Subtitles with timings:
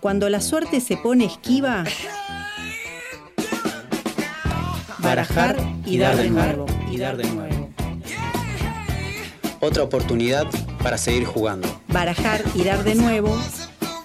[0.00, 1.84] Cuando la suerte se pone esquiva,
[4.98, 7.70] barajar y dar de nuevo, y dar de nuevo.
[9.60, 10.46] Otra oportunidad
[10.82, 11.68] para seguir jugando.
[11.88, 13.38] Barajar y dar de nuevo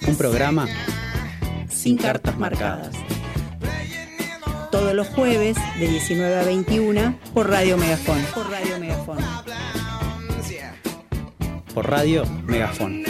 [0.05, 0.68] Un programa
[1.70, 2.91] sin cartas marcadas.
[4.72, 8.22] Todos los jueves de 19 a 21 por Radio Megafón.
[8.34, 9.20] Por Radio Megafón.
[11.73, 13.05] por radio Megafón.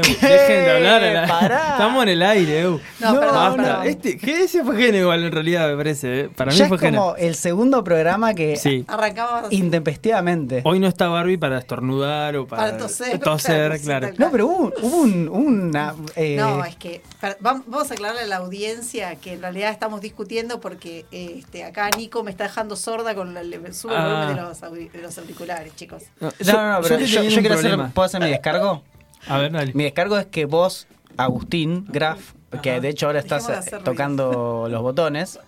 [0.00, 1.04] Dejen de hablar.
[1.04, 1.68] a la- Pará.
[1.72, 2.80] Estamos en el aire, Eu.
[3.00, 3.76] No, perdón, Basta.
[3.78, 3.82] no.
[3.84, 6.20] Este, que ese fue gene igual en realidad, me parece.
[6.20, 6.28] eh.
[6.34, 6.96] Para mí ya fue es gene.
[6.98, 8.84] como el segundo programa que Sí.
[8.88, 10.62] Arrancamos intempestivamente.
[10.64, 14.06] Hoy no está Barbie para estornudar o para, Para toser, toser, claro, sí, claro.
[14.08, 15.94] tal No, pero hubo, hubo un, una.
[16.16, 20.00] eh, No, es que para- vamos a aclararle a la audiencia que en realidad estamos
[20.00, 24.00] discutiendo porque eh, este, acá Nico me está dejando sorda con la, le sube el
[24.00, 24.04] Ah.
[24.04, 26.02] volumen de los, de los auriculares, chicos.
[26.20, 27.78] No, No, no, no, pero que yo, yo un quiero hacer.
[27.94, 28.82] ¿puedo hacer mi descargo?
[29.28, 29.72] A ver, dale.
[29.74, 34.82] Mi descargo es que vos, Agustín Graf, que de hecho ahora estás eh, tocando los
[34.82, 35.40] botones,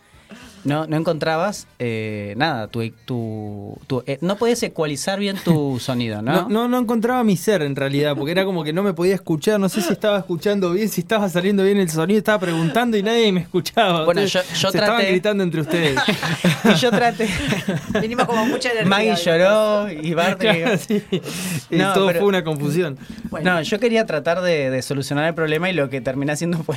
[0.64, 2.68] no, no encontrabas eh, nada.
[2.68, 6.32] Tu, tu, tu- eh, no podías ecualizar bien tu sonido, ¿no?
[6.42, 9.14] No, no, no encontraba mi ser en realidad, porque era como que no me podía
[9.14, 12.96] escuchar, no sé si estaba escuchando bien, si estaba saliendo bien el sonido, estaba preguntando
[12.96, 14.04] y nadie me escuchaba.
[14.04, 15.98] Bueno, yo- yo se estaban traté- gritando entre ustedes.
[16.64, 17.28] Y yo traté.
[18.00, 18.88] Venimos como mucha energía.
[18.88, 20.40] Maggie lloró y Bart.
[20.40, 21.02] Claro, sí.
[21.70, 22.98] Y No, todo pero- fue una confusión.
[23.30, 26.62] Bueno, No, yo quería tratar de, de solucionar el problema y lo que terminé haciendo
[26.64, 26.76] fue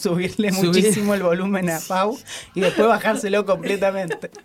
[0.00, 0.66] subirle Subir.
[0.68, 2.16] muchísimo el volumen a Pau
[2.54, 2.86] y después
[3.44, 4.30] completamente.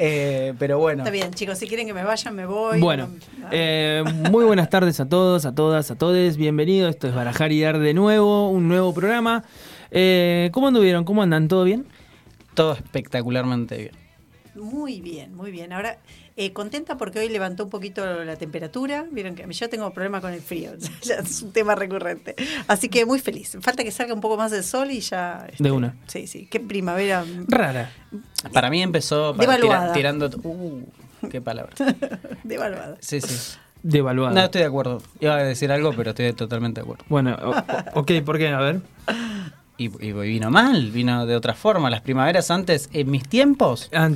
[0.00, 2.80] Eh, pero bueno, está bien, chicos, si quieren que me vayan, me voy.
[2.80, 6.36] Bueno, No- eh, muy buenas tardes a todos, a todas, a todos.
[6.38, 6.90] Bienvenidos.
[6.90, 9.44] Esto es Barajar y Dar de nuevo, un nuevo programa.
[9.90, 11.04] Eh, ¿Cómo anduvieron?
[11.04, 11.48] ¿Cómo andan?
[11.48, 11.86] ¿Todo bien?
[12.54, 13.92] todo espectacularmente bien.
[14.54, 15.72] Muy bien, muy bien.
[15.72, 15.98] Ahora,
[16.36, 19.06] eh, contenta porque hoy levantó un poquito la temperatura.
[19.10, 20.72] Vieron que yo tengo problema con el frío,
[21.02, 22.34] ya es un tema recurrente.
[22.66, 23.56] Así que muy feliz.
[23.60, 25.46] Falta que salga un poco más el sol y ya.
[25.50, 25.94] este, De una.
[26.06, 26.46] Sí, sí.
[26.50, 27.24] Qué primavera.
[27.48, 27.90] Rara.
[28.52, 30.30] Para mí empezó para- tira- tirando.
[30.42, 30.82] Uh,
[31.30, 31.72] qué palabra.
[32.44, 32.96] Devaluada.
[33.00, 33.56] Sí, sí.
[33.82, 34.34] Devaluada.
[34.34, 35.02] No, estoy de acuerdo.
[35.20, 37.04] Iba a decir algo, pero estoy totalmente de acuerdo.
[37.08, 38.48] Bueno, o- ok, ¿por qué?
[38.48, 38.80] A ver.
[39.76, 41.90] Y, y vino mal, vino de otra forma.
[41.90, 44.08] Las primaveras antes, en mis tiempos, Ah,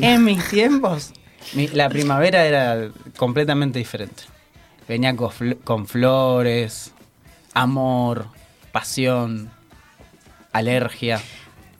[0.00, 1.12] en mis tiempos,
[1.72, 4.24] la primavera era completamente diferente.
[4.88, 6.92] Venía con, fl- con flores,
[7.54, 8.26] amor,
[8.72, 9.50] pasión,
[10.52, 11.20] alergia.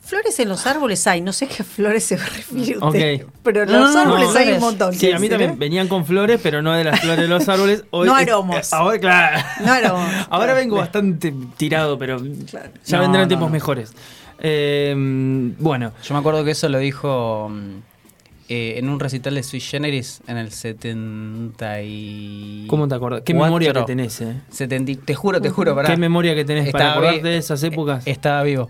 [0.01, 3.21] Flores en los árboles hay, no sé qué flores se refiere usted.
[3.23, 3.31] Ok.
[3.41, 4.53] Pero en los no, no, árboles hay flores.
[4.55, 4.93] un montón.
[4.93, 5.55] Sí, a mí también ¿eh?
[5.57, 7.83] venían con flores, pero no de las flores de los árboles.
[7.91, 8.71] Hoy, No aromos.
[8.73, 9.43] ahora, claro.
[9.65, 10.55] No aromos, Ahora claro.
[10.55, 12.69] vengo bastante tirado, pero Claro.
[12.85, 13.53] ya No, vendrán no, tiempos no.
[13.53, 13.93] mejores.
[14.39, 14.93] Eh,
[15.57, 17.79] bueno, Yo me acuerdo que eso lo dijo mm,
[18.47, 22.65] eh, en un recital de Sui Generis en el 70 y...
[22.67, 23.21] ¿cómo te acuerdas?
[23.25, 23.45] ¿Qué Cuatro.
[23.47, 24.35] memoria que tenés, eh?
[24.51, 25.89] 70 y- te juro, te juro, pará.
[25.89, 28.05] ¿Qué memoria que tenés para Estaba acordarte vi- de esas épocas?
[28.07, 28.69] eh, Estaba vivo.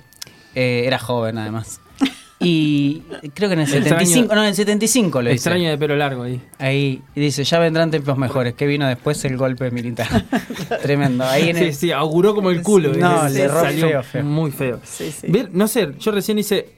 [0.56, 1.80] Eh, era joven, además.
[2.38, 3.00] Y
[3.34, 5.36] creo que en el Extraño- 75, no, en el 75 lo dice.
[5.36, 6.42] Extraño de pelo largo ahí.
[6.60, 8.54] Ahí y dice, ya vendrán tiempos mejores.
[8.54, 9.24] que vino después?
[9.24, 10.26] El golpe militar.
[10.84, 11.24] Tremendo.
[11.24, 12.94] Ahí en Sí, el- sí, auguró como el culo.
[12.94, 14.24] No, le salió feo, feo.
[14.26, 14.80] Muy feo.
[14.84, 15.28] Sí, sí.
[15.54, 16.70] No sé, yo recién hice...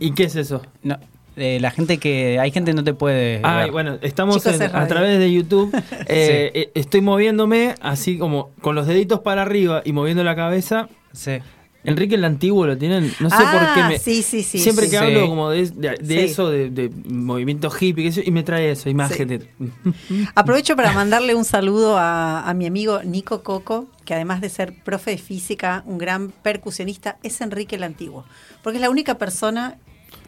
[0.00, 0.62] ¿Y qué es eso?
[0.82, 0.98] No,
[1.40, 2.38] eh, la gente que...
[2.38, 3.72] Hay gente que no te puede Ay, ver.
[3.72, 4.84] bueno, estamos Chicos, en- es radio.
[4.84, 5.70] a través de YouTube.
[6.12, 10.88] Eh, eh, estoy moviéndome así como con los deditos para arriba y moviendo la cabeza.
[11.12, 11.38] Sí.
[11.82, 13.98] Enrique el Antiguo lo tienen, no sé Ah, por qué me...
[13.98, 14.90] sí, sí, sí, Siempre sí.
[14.90, 15.02] que Sí.
[15.04, 16.18] hablo como de, de- de Sí.
[16.18, 19.48] eso, de, de movimiento hippie, yo, y me trae eso, imagen.
[20.34, 24.74] Aprovecho para mandarle un saludo a, a mi amigo Nico Coco, que además de ser
[24.82, 28.24] profe de física, un gran percusionista, es Enrique el Antiguo.
[28.62, 29.78] Porque es la única persona.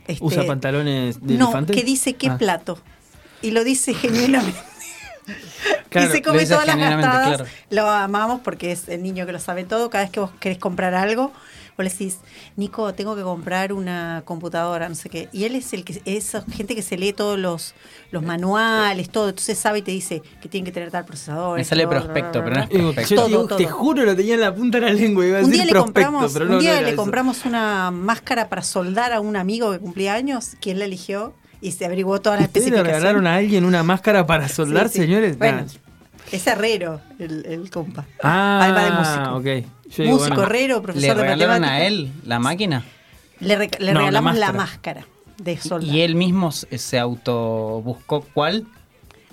[0.06, 1.72] Este, ¿Usa pantalones de No, elefante?
[1.74, 2.78] que dice qué Ah, plato.
[3.42, 4.58] Y lo dice genuinamente.
[5.88, 7.26] claro, y se come todas las gastadas.
[7.36, 7.46] claro.
[7.70, 9.90] Lo amamos porque es el niño que lo sabe todo.
[9.90, 11.32] Cada vez que vos querés comprar algo,
[11.76, 12.18] vos le decís,
[12.56, 15.28] Nico, tengo que comprar una computadora, no sé qué.
[15.32, 17.74] Y él es el que es gente que se lee todos los,
[18.10, 19.30] los manuales, todo.
[19.30, 21.58] Entonces sabe y te dice que tiene que tener tal procesador.
[21.58, 23.10] Me sale bla, bla, prospecto, bla, pero no es prospecto.
[23.14, 23.58] yo Todo, digo, todo.
[23.58, 25.64] te juro, lo tenía en la punta de la lengua, iba a Un decir día
[25.66, 26.96] le prospecto, compramos, pero un día no le eso.
[26.96, 31.72] compramos una máscara para soldar a un amigo que cumplía años, quien la eligió y
[31.72, 33.02] se averiguó todas las ¿Ustedes le especificaciones.
[33.02, 35.00] regalaron a alguien una máscara para soldar, Sí, sí.
[35.02, 35.38] señores?
[35.38, 35.66] Bueno, Nah.
[36.32, 38.06] Es herrero el, el compa.
[38.22, 39.36] Ah, Además de músico.
[39.36, 39.44] ok.
[39.96, 41.80] Yo digo, músico, bueno, herrero, ¿Le profesor de regalaron matemáticas.
[41.82, 42.84] a él la máquina?
[43.40, 44.58] Le, re- le No, la regalamos la máscara.
[45.00, 45.06] máscara
[45.38, 45.94] de soldar.
[45.94, 48.66] ¿Y él mismo se se auto buscó cuál?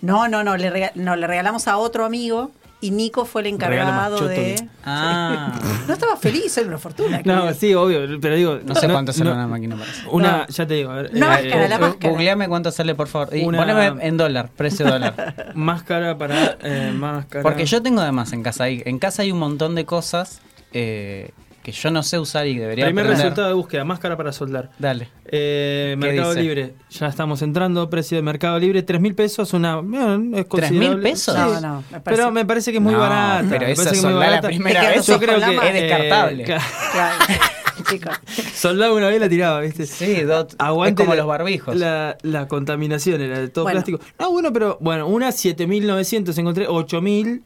[0.01, 3.47] No, no, no le, rega- no, le regalamos a otro amigo y Nico fue el
[3.47, 4.67] encargado de.
[4.85, 7.21] Ah, No estaba feliz, era una fortuna.
[7.25, 8.59] No, sí, obvio, pero digo.
[8.65, 10.09] no sé cuánto sale una máquina para eso.
[10.11, 10.47] Una, No.
[10.47, 12.09] ya te digo, a ver, Una eh, máscara, la eh, máscara.
[12.09, 13.35] Googleame cuánto sale, por favor.
[13.35, 15.51] Y Una- poneme en dólar, precio dólar.
[15.55, 16.57] Máscara para.
[16.63, 17.43] Eh, máscara.
[17.43, 18.63] Porque yo tengo además en casa.
[18.65, 20.41] hay- En casa hay un montón de cosas
[20.71, 21.31] eh,
[21.63, 23.23] que yo no sé usar y debería Primer aprender.
[23.25, 24.69] resultado de búsqueda, máscara para soldar.
[24.79, 25.09] Dale.
[25.25, 26.41] Eh, ¿Qué Mercado dice?
[26.43, 31.03] Libre, ya estamos entrando, precio de Mercado Libre, 3 mil pesos, una, bueno, es considerable.
[31.03, 31.35] pesos?
[31.35, 31.41] Sí.
[31.41, 33.45] No, no, me parece- Pero me parece que es muy No, barata.
[33.49, 34.47] pero me que es la barata.
[34.47, 36.43] primera Te quedas vez Yo creo que es descartable.
[36.43, 37.15] eh, Claro,
[37.89, 38.13] chicos.
[38.55, 39.85] soldaba una vez la tiraba, ¿viste?
[39.85, 41.75] Sí, dot- Aguante es como la- los barbijos.
[41.75, 43.75] La, la contaminación era de todo Bueno.
[43.83, 43.99] plástico.
[44.19, 47.43] No, bueno, pero bueno, una 7900 encontré, 8000,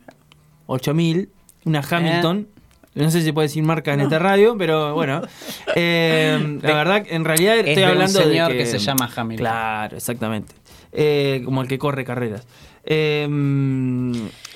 [0.68, 1.30] 8000,
[1.66, 2.48] una Hamilton.
[2.96, 5.22] No sé si puede decir marca en esta radio, pero bueno.
[5.76, 9.10] Eh, la verdad, en realidad Es estoy de un hablando señor de que se llama
[9.14, 9.44] Hamilton.
[9.44, 10.54] Claro, exactamente.
[10.92, 12.46] Eh, como el que corre carreras.
[12.84, 13.28] Eh,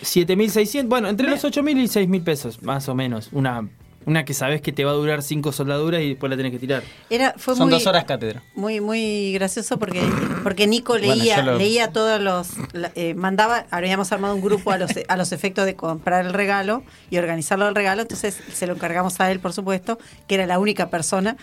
[0.01, 3.29] 7600, bueno, entre los 8000 y 6000 pesos, más o menos.
[3.31, 3.67] Una,
[4.07, 6.57] una que sabes que te va a durar 5 soldaduras y después la tenés que
[6.59, 6.81] tirar.
[7.09, 8.41] Era, fue Son muy, dos horas cátedra.
[8.55, 10.01] Muy, muy gracioso porque,
[10.43, 12.47] porque Nico leía, lo- leía todos los,
[12.95, 16.83] eh, mandaba, habíamos armado un grupo a los, a los efectos de comprar el regalo
[17.11, 20.57] y organizarlo el regalo, entonces se lo encargamos a él, por supuesto, que era la
[20.57, 21.35] única persona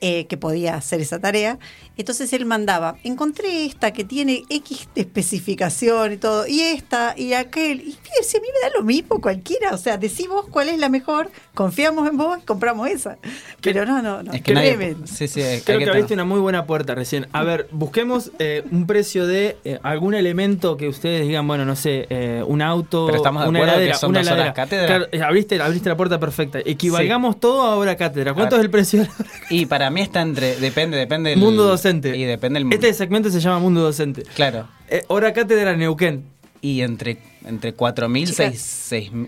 [0.00, 1.58] eh, que podía hacer esa tarea.
[1.96, 7.34] Entonces él mandaba, encontré esta que tiene X de especificación y todo, y esta, y
[7.34, 10.68] aquel, y si a mí me da lo mismo cualquiera, o sea, decí vos cuál
[10.68, 13.18] es la mejor, confiamos en vos y compramos esa.
[13.60, 14.96] Pero no, no, no, Es que nadie-.
[15.04, 17.28] Sí, sí, hay Creo que abriste una muy buena puerta recién.
[17.32, 21.76] A ver, busquemos eh, un precio de eh, algún elemento que ustedes digan, bueno, no
[21.76, 24.54] sé, eh, un auto, Pero estamos de una que heladera, son una dos horas heladera.
[24.54, 24.86] cátedra.
[24.86, 26.58] Claro, abriste, abriste la puerta perfecta.
[26.64, 28.34] Equivalgamos todo a hora cátedra.
[28.34, 30.56] ¿Cuánto A es el precio de la hora Y para mí está entre.
[30.56, 31.38] Depende, depende del.
[31.38, 32.16] Mundo docente.
[32.16, 32.72] Y depende del.
[32.72, 34.22] Este segmento se llama Mundo Docente.
[34.34, 34.68] Claro.
[34.88, 36.24] Eh, hora cátedra Neuquén.
[36.60, 38.54] Y entre, entre 4.000 Chicas,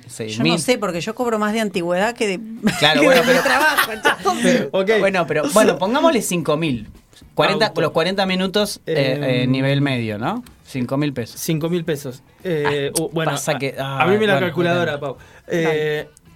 [0.06, 2.40] 6 Yo no sé, porque yo cobro más de antigüedad que de,
[2.78, 3.92] Claro, que bueno, de pero- trabajo.
[3.92, 4.90] entonces- Ok.
[5.00, 6.86] Bueno, pero bueno, pongámosle 5.000.
[7.34, 7.80] 40, Auto.
[7.82, 10.42] los 40 minutos eh, Eh, eh, nivel medio, ¿no?
[10.72, 11.38] 5.000 pesos.
[11.40, 12.22] 5 mil pesos.
[12.42, 15.16] Eh, Ah, uh, bueno, pasa que- a- ah, abrime la bueno, calculadora, bueno.
[15.16, 15.24] Pau.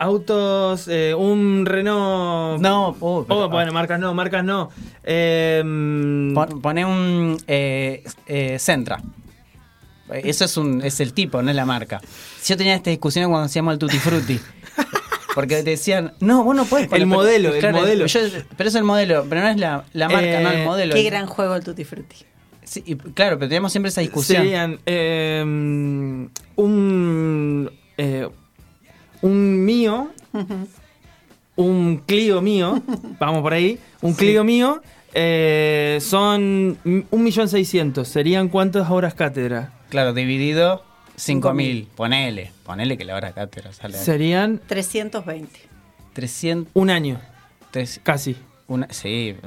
[0.01, 2.61] Eh, autos, eh, un Renault.
[2.61, 4.71] No, oh, pero- Oh, bueno, marcas no, marcas no.
[5.05, 9.01] Eh, mm, Pon- Pone un eh, eh, Sentra.
[10.13, 12.01] Eso es un es el tipo, no es la marca.
[12.45, 14.41] Yo tenía esta discusión cuando hacíamos el Tutti Frutti.
[15.37, 18.07] Porque te decían, no, vos no puedes poner- El modelo, el modelo.
[18.07, 18.21] yo-
[18.57, 20.95] pero es el modelo, pero no es la, la marca, Eh, no el modelo.
[20.95, 22.17] Qué gran juego el Tutti Frutti.
[22.65, 24.43] Sí, y claro, pero teníamos siempre esa discusión.
[24.43, 25.43] serían eh,
[26.57, 28.29] un, eh,
[29.23, 30.11] un mío,
[31.57, 32.83] un Clio mío,
[33.19, 34.81] vamos por ahí, un Clio mío,
[35.13, 38.09] eh, son un millón seiscientos.
[38.09, 39.73] ¿Serían cuántas horas cátedra?
[39.89, 40.85] Claro, dividido
[41.19, 41.87] 5.000.
[41.97, 43.99] Ponele, ponele que la hora cátedra sale.
[43.99, 45.69] Serían 320.
[46.13, 46.71] 300.
[46.75, 47.21] un año,
[47.71, 48.37] tres- casi.
[48.67, 49.41] una- sí, eh,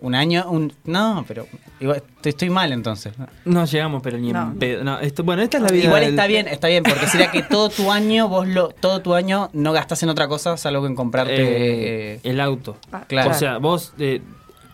[0.00, 0.44] un año.
[0.50, 1.46] Un, no, pero
[1.80, 3.12] igual, estoy, estoy mal entonces.
[3.44, 4.42] No llegamos, pero ni No.
[4.52, 4.84] en pedo.
[4.84, 5.84] No, esto, bueno, esta es la vida.
[5.84, 9.00] Igual del- está bien, está bien, porque sería que todo tu año vos lo, todo
[9.02, 11.34] tu año no gastás en otra cosa salvo que en comprarte.
[11.34, 12.76] eh, eh, el auto.
[12.92, 13.30] Ah, claro.
[13.30, 14.22] O sea, vos eh,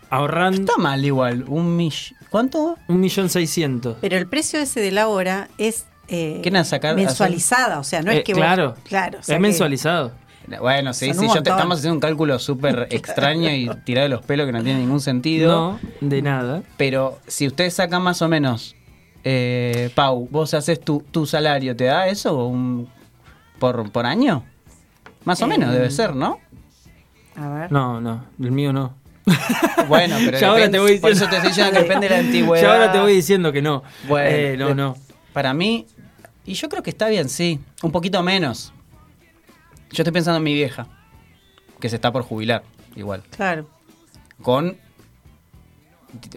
[0.09, 1.93] ahorrando está mal igual, un mill.
[2.29, 2.77] ¿Cuánto?
[2.89, 3.97] un millón seiscientos.
[4.01, 8.11] Pero el precio ese de la hora es eh, ¿Quieren sacar- mensualizada, o sea, no
[8.11, 10.11] Eh, es que vos- claro, claro, o sea es que- mensualizado.
[10.61, 14.21] Bueno, sí, sí, yo te, estamos haciendo un cálculo súper extraño y tirado de los
[14.25, 15.79] pelos que no tiene ningún sentido.
[16.01, 16.63] No, de nada.
[16.77, 18.75] Pero si ustedes sacan más o menos,
[19.25, 22.87] eh, Pau, vos haces tu, tu salario, ¿te da eso un-
[23.59, 24.43] por, por año?
[25.25, 26.39] Más o Eh, menos debe ser, ¿no?
[27.35, 27.71] A ver.
[27.71, 28.95] No, no, el mío no.
[29.87, 31.25] Bueno, pero Ya ahora te voy por diciendo.
[31.25, 32.63] eso te estoy diciendo que depende de la antigüedad.
[32.63, 33.83] Ya ahora te voy diciendo que no.
[34.07, 34.95] Bueno, Eh, no, no.
[35.33, 35.85] Para mí,
[36.45, 38.71] y yo creo que está bien, sí, un poquito menos.
[39.91, 40.87] Yo estoy pensando en mi vieja,
[41.79, 42.63] que se está por jubilar,
[42.95, 43.23] igual.
[43.29, 43.67] Claro.
[44.41, 44.77] Con.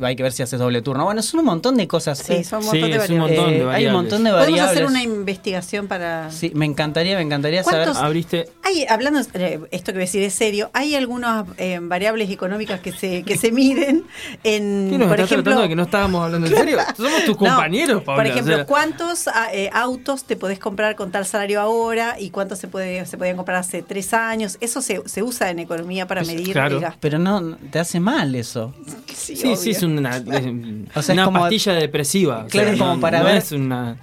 [0.03, 1.05] Hay que ver si haces doble turno.
[1.05, 2.19] Bueno, son un montón de cosas.
[2.19, 2.45] Sí, eh.
[2.45, 3.21] son un Sí, montón de un variables.
[3.39, 4.77] montón de Eh, hay un montón de Podemos variables.
[4.77, 6.31] hacer una investigación para.
[6.31, 7.85] Sí, me encantaría, me encantaría saber.
[7.87, 8.49] ¿Cuántos- Abriste.
[8.63, 12.81] Hay, hablando, eh, esto que voy a decir es serio, hay algunas eh, variables económicas
[12.81, 14.05] que se, que se miden
[14.45, 16.79] en, ¿Qué nos por estás ejemplo, tratando de que no estábamos hablando en serio?
[16.97, 18.23] Somos tus No, compañeros, Paula.
[18.23, 22.17] Por ejemplo, o sea, ¿cuántos ah, eh, autos te podés comprar con tal salario ahora
[22.19, 24.57] y cuántos se puede se podían comprar hace tres años?
[24.61, 26.77] Eso se, se usa en economía para Pues, medir claro.
[26.77, 26.99] el gasto.
[27.01, 28.73] Pero no, te hace mal eso.
[29.15, 29.79] Sí, sí, sí, obvio.
[29.79, 30.11] es una,
[30.95, 32.45] O sea, es una como- pastilla depresiva.
[32.45, 33.97] o Claro, sea, es como no- para no ver- es una.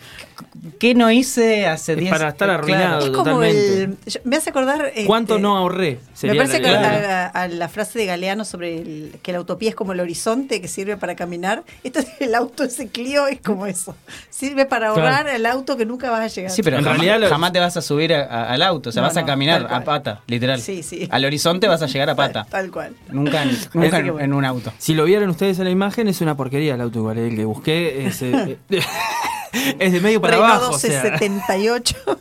[0.79, 2.99] ¿Qué no hice hace Es 10 para estar eh, arruinado.
[2.99, 3.83] Es como totalmente.
[3.83, 3.97] el.
[4.05, 4.91] yo- me hace acordar.
[5.05, 5.99] ¿Cuánto este, no ahorré?
[6.23, 9.69] Me parece que la- a, a la frase de Galeano sobre el- que la utopía
[9.69, 11.63] es como el horizonte que sirve para caminar.
[11.83, 13.95] Esto es el auto, ese Clio, es como eso.
[14.29, 15.29] Sirve para ahorrar Claro.
[15.37, 16.51] el auto que nunca vas a llegar.
[16.51, 18.89] Sí, pero En jamás, realidad lo- jamás te vas a subir a- a- al auto,
[18.89, 20.59] o sea, No, vas a caminar a pata, literal.
[20.61, 21.07] Sí, sí.
[21.11, 22.43] Al horizonte vas a llegar a pata.
[22.49, 22.95] Tal, tal cual.
[23.09, 24.25] Nunca, en, nunca en, que bueno.
[24.25, 24.73] en un auto.
[24.77, 27.17] Si lo vieron ustedes en la imagen, es una porquería el auto igual.
[27.17, 28.57] El que busqué es, eh,
[29.79, 30.75] es de medio para Renault abajo.
[30.75, 31.95] o sea, 1278.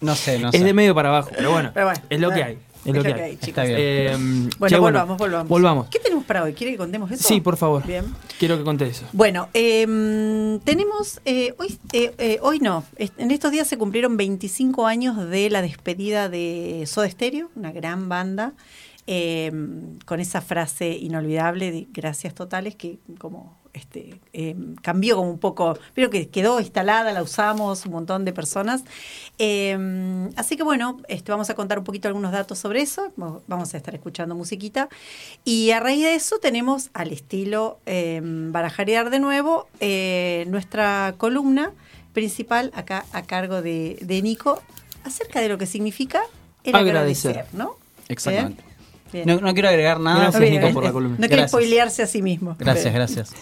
[0.00, 0.64] No sé, no es sé.
[0.64, 1.30] de medio para abajo.
[1.34, 2.58] Pero bueno, Pero bueno, es lo que bueno, hay.
[2.84, 3.30] Es lo que hay.
[3.36, 3.48] chicos.
[3.48, 3.78] Está bien.
[3.80, 4.16] Eh,
[4.58, 5.48] Bueno, che, volvamos, volvamos.
[5.48, 5.88] Volvamos.
[5.88, 6.52] ¿Qué tenemos para hoy?
[6.52, 7.26] ¿Quiere que contemos eso?
[7.26, 7.86] Sí, por favor.
[7.86, 8.04] Bien.
[8.38, 9.06] Quiero que conté eso.
[9.12, 14.86] Bueno, eh, tenemos, eh, hoy, eh, eh, hoy no, en estos días se cumplieron 25
[14.86, 18.52] años de la despedida de Soda Stereo, una gran banda,
[19.06, 19.50] eh,
[20.04, 25.76] con esa frase inolvidable de gracias totales que como este eh, cambió como un poco,
[25.94, 28.82] pero que quedó instalada, la usamos un montón de personas.
[29.38, 33.42] Eh, así que bueno, este, vamos a contar un poquito algunos datos sobre eso, Mo-
[33.46, 34.88] vamos a estar escuchando musiquita.
[35.44, 41.72] Y a raíz de eso tenemos al estilo eh, Barajarear de nuevo eh, nuestra columna
[42.12, 44.62] principal acá a cargo de, de Nico
[45.02, 46.22] acerca de lo que significa
[46.62, 47.32] el Agradecer.
[47.32, 47.76] agradecer, ¿no?
[48.08, 48.62] Exactamente.
[49.14, 49.26] Bien.
[49.26, 50.18] No, no quiero agregar nada.
[50.20, 50.74] Gracias, Bien, Nico, bien.
[50.74, 51.16] por la columna.
[51.18, 52.56] No quiere spoilearse a sí mismo.
[52.58, 52.94] Gracias, Bien.
[52.96, 53.32] gracias.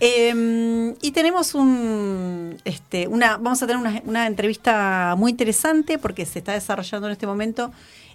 [0.00, 6.24] Eh, y tenemos un, este, una, vamos a tener una, una entrevista muy interesante porque
[6.26, 7.70] se está desarrollando en este momento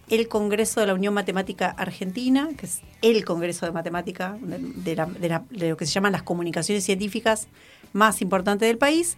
[0.10, 4.96] el Congreso de la Unión Matemática Argentina, que es el Congreso de Matemática de, de
[4.96, 7.48] la- de la- de lo que se llaman las comunicaciones científicas
[7.94, 9.18] más importantes del país.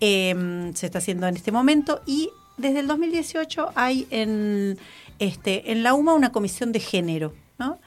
[0.00, 4.78] Eh, se está haciendo en este momento y desde el 2018 hay en,
[5.20, 7.78] este, en la UMA una comisión de género, ¿no?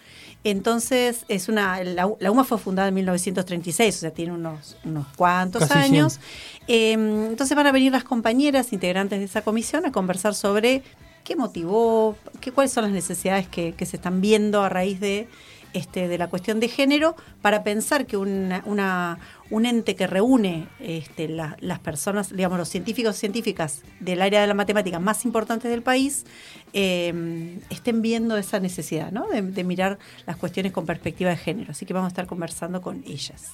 [0.45, 5.07] Entonces, es una, la, la UMA fue fundada en 1936, o sea, tiene unos, unos
[5.15, 6.19] cuantos Casi años.
[6.67, 10.83] Eh, entonces van a venir las compañeras integrantes de esa comisión a conversar sobre
[11.23, 15.27] qué motivó, qué, cuáles son las necesidades que, que se están viendo a raíz de,
[15.73, 19.17] este, de la cuestión de género, para pensar que una, una-
[19.49, 24.41] un ente que reúne este, la- las personas, digamos, los científicos y científicas del área
[24.41, 26.25] de la matemática más importantes del país,
[26.73, 29.27] eh, estén viendo esa necesidad, ¿no?
[29.27, 31.71] De, de mirar las cuestiones con perspectiva de género.
[31.71, 33.51] Así que vamos a estar conversando con ellas.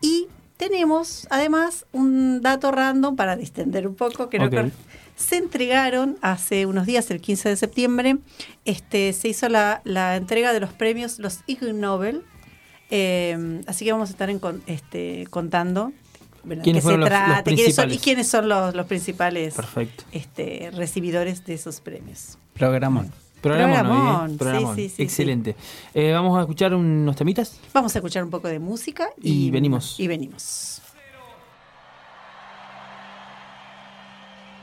[0.00, 4.54] Y tenemos además un dato random para distender un poco, que no Ok.
[4.54, 4.72] con-
[5.16, 8.18] se entregaron hace unos días, el 15 de septiembre,
[8.64, 12.22] este, se hizo la, la entrega de los premios, los Ig Nobel.
[12.90, 15.92] Eh, así que vamos a estar en este, contando
[16.44, 18.74] bueno, de ¿Quiénes qué se fueron los- los trata, quiénes son, y quiénes son los,
[18.74, 20.04] los principales Perfecto.
[20.12, 22.36] este, recibidores de esos premios.
[22.54, 23.12] Programón.
[23.40, 23.76] Programón.
[23.76, 24.76] Programón, sí, Programón.
[24.76, 25.56] sí, sí, Excelente.
[25.94, 27.58] Eh, vamos a escuchar unos temitas.
[27.72, 29.98] Vamos a escuchar un poco de música Y venimos.
[29.98, 30.82] Y venimos.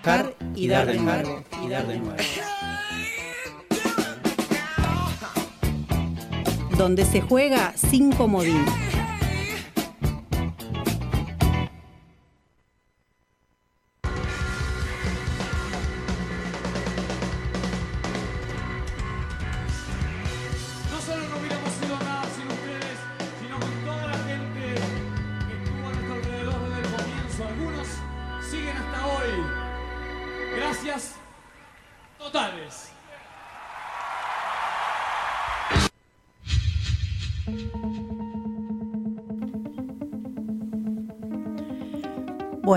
[0.04, 2.18] Dar y dar de nuevo, y dar de nuevo.
[6.78, 8.66] Donde se juega sin comodín.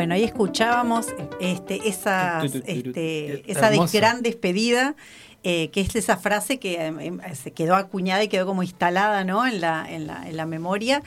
[0.03, 4.97] Bueno, ahí escuchábamos este, esas, este, esa gran despedida,
[5.45, 9.45] eh, que es esa frase que eh, se quedó acuñada y quedó como instalada ¿no?
[9.47, 11.03] en, la, en, la, en la memoria.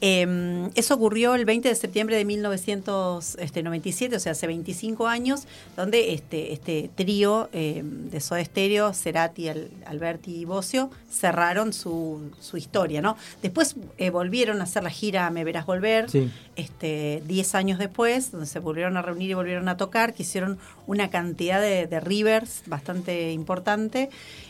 [0.00, 6.14] Eh, eso ocurrió el 20 de septiembre de 1997, o sea, hace 25 años, donde
[6.14, 13.02] este, este trío de Soda Stereo, Cerati, Al- Alberti y Bocio, cerraron su, su historia.
[13.02, 13.16] ¿no?
[13.42, 16.30] Después eh, volvieron a hacer la gira Me Verás Volver, Sí.
[16.56, 20.58] este, 10 años después, donde se volvieron a reunir y volvieron a tocar, que hicieron
[20.86, 23.73] una cantidad de, de rivers bastante importante.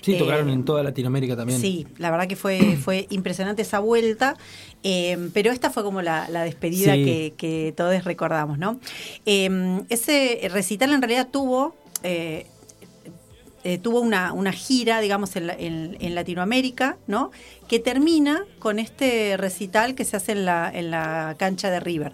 [0.03, 1.61] Sí, Eh, tocaron en toda Latinoamérica también.
[1.61, 4.37] Sí, la verdad que fue, fue impresionante esa vuelta,
[4.83, 7.05] eh, pero esta fue como la, la despedida Sí.
[7.05, 8.79] que, que todos recordamos, ¿no?
[9.27, 11.75] Eh, ese recital en realidad tuvo...
[12.03, 12.47] eh,
[13.67, 17.31] eh, tuvo una, una gira, digamos, en, la- en- en Latinoamérica, ¿no?
[17.67, 22.13] Que termina con este recital que se hace en la, en la cancha de River.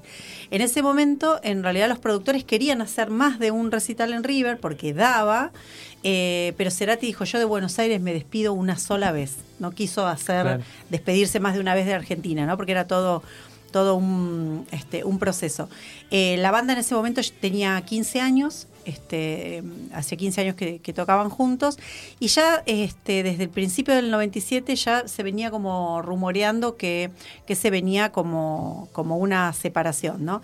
[0.53, 4.59] En ese momento, en realidad, los productores querían hacer más de un recital en River
[4.61, 5.51] porque daba,
[6.03, 9.37] eh, pero Cerati dijo: Yo de Buenos Aires me despido una sola vez.
[9.59, 10.63] No quiso hacer Claro.
[10.89, 12.57] despedirse más de una vez de Argentina, ¿no?
[12.57, 13.23] Porque era todo
[13.71, 15.69] todo un, este, un proceso.
[16.11, 21.31] Eh, la banda en ese momento tenía 15 años, este, hace 15 años que, tocaban
[21.31, 21.79] juntos,
[22.19, 27.11] y ya este, desde el principio del 97 ya se venía como rumoreando que,
[27.49, 30.41] se venía como, una separación.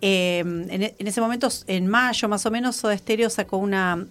[0.00, 3.60] Eh, en, ese momento, en mayo más o menos, Soda Stereo sacó.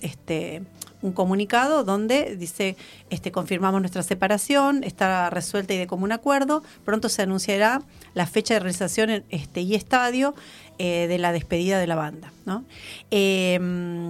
[0.02, 0.62] Este,
[1.02, 2.76] un comunicado donde dice
[3.10, 7.82] este confirmamos nuestra separación, está resuelta y de común acuerdo, pronto se anunciará
[8.14, 10.36] la fecha de realización y estadio
[10.80, 12.64] eh, de la despedida de la banda, ¿no?
[13.12, 13.60] Eh,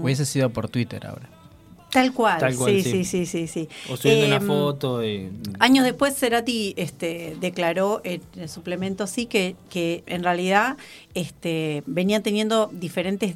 [0.01, 1.27] Hubiese sido por Twitter ahora.
[1.91, 3.03] Tal cual, Tal cual, sí, sí.
[3.03, 3.67] sí, sí, sí.
[3.91, 5.03] O subiendo Eh, una foto.
[5.03, 10.77] y- Años después, Cerati este, declaró en el suplemento sí que, que en realidad
[11.15, 13.35] este, venían teniendo diferentes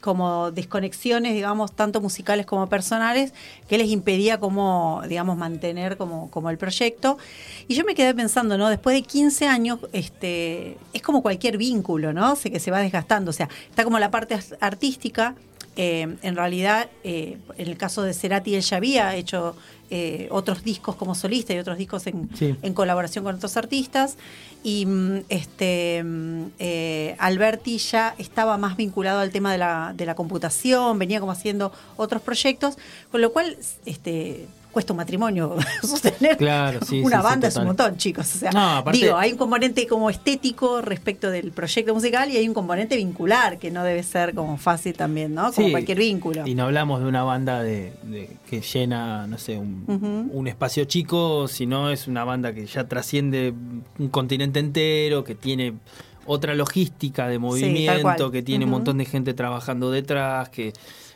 [0.00, 3.32] como desconexiones, digamos, tanto musicales como personales,
[3.68, 7.18] que les impedía como, digamos, mantener como, como el proyecto.
[7.68, 8.68] Y yo me quedé pensando, ¿no?
[8.68, 12.36] Después de 15 años, este, es como cualquier vínculo, ¿no?
[12.36, 13.30] Sé que se va desgastando.
[13.30, 15.34] O sea, está como la parte artística.
[15.76, 19.56] Eh, en realidad, eh, en el caso de Cerati, él ya había hecho
[19.92, 22.54] eh, otros discos como solista y otros discos en, Sí.
[22.62, 24.16] en colaboración con otros artistas.
[24.62, 26.44] Y mm, este mm,
[27.18, 31.72] Alberti ya estaba más vinculado al tema de la, de la computación, venía como haciendo
[31.96, 32.76] otros proyectos,
[33.10, 37.66] con lo cual este cuesta un matrimonio sostener Claro, sí, una sí, banda es un
[37.66, 38.34] montón, chicos.
[38.34, 42.36] O sea, No, aparte- digo, hay un componente como estético respecto del proyecto musical y
[42.36, 45.52] hay un componente vincular que no debe ser como fácil también, ¿no?
[45.52, 46.46] Como cualquier vínculo.
[46.46, 50.84] Y no hablamos de una banda de, de- que llena, no sé, un, un espacio
[50.84, 53.52] chico, sino es una banda que ya trasciende
[53.98, 55.74] un continente entero, que tiene
[56.26, 60.72] otra logística de movimiento, que tiene un montón de gente trabajando detrás, que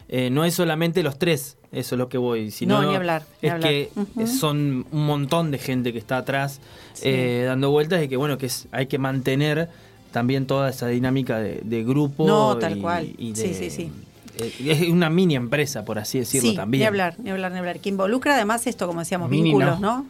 [0.09, 3.25] eh, no es solamente los tres, eso es lo que voy, sino No, ni hablar,
[3.43, 3.69] ni es hablar.
[3.71, 3.91] que
[4.27, 6.61] son un montón de gente que está atrás
[6.93, 7.03] Sí.
[7.09, 9.69] eh, dando vueltas y que bueno, que es- hay que mantener
[10.13, 12.27] también toda esa dinámica de, de grupo.
[12.27, 13.09] No, tal y- cual.
[13.19, 13.93] y Sí, de- sí, sí.
[14.39, 16.83] eh, Es una mini empresa, por así decirlo sí, también.
[16.83, 17.81] ni hablar, ni hablar, ni hablar.
[17.81, 19.99] Que involucra además esto, como decíamos, Mini vínculos, no.
[19.99, 20.07] ¿no?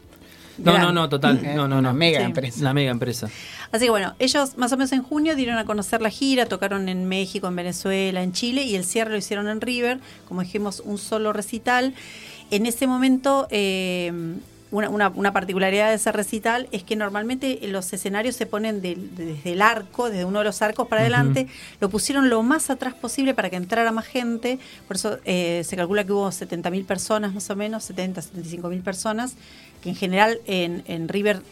[0.57, 1.41] No, no, no, total.
[1.45, 1.99] Eh, No, no, una no.
[1.99, 2.25] mega Sí.
[2.27, 2.63] empresa.
[2.63, 3.29] La mega empresa.
[3.75, 6.89] Así que bueno, ellos más o menos en junio dieron a conocer la gira, tocaron
[6.89, 10.79] en México, en Venezuela, en Chile y el cierre lo hicieron en River, como dijimos,
[10.85, 11.93] un solo recital.
[12.53, 14.13] En ese momento, eh,
[14.71, 19.53] una, una- una particularidad de ese recital es que normalmente los escenarios se ponen desde
[19.53, 21.49] el arco, desde uno de los arcos para adelante,
[21.81, 25.75] lo pusieron lo más atrás posible para que entrara más gente, por eso eh, se
[25.75, 29.35] calcula que hubo 70.000 personas más o menos, 70, 75.000 personas,
[29.83, 31.43] que en general en, en River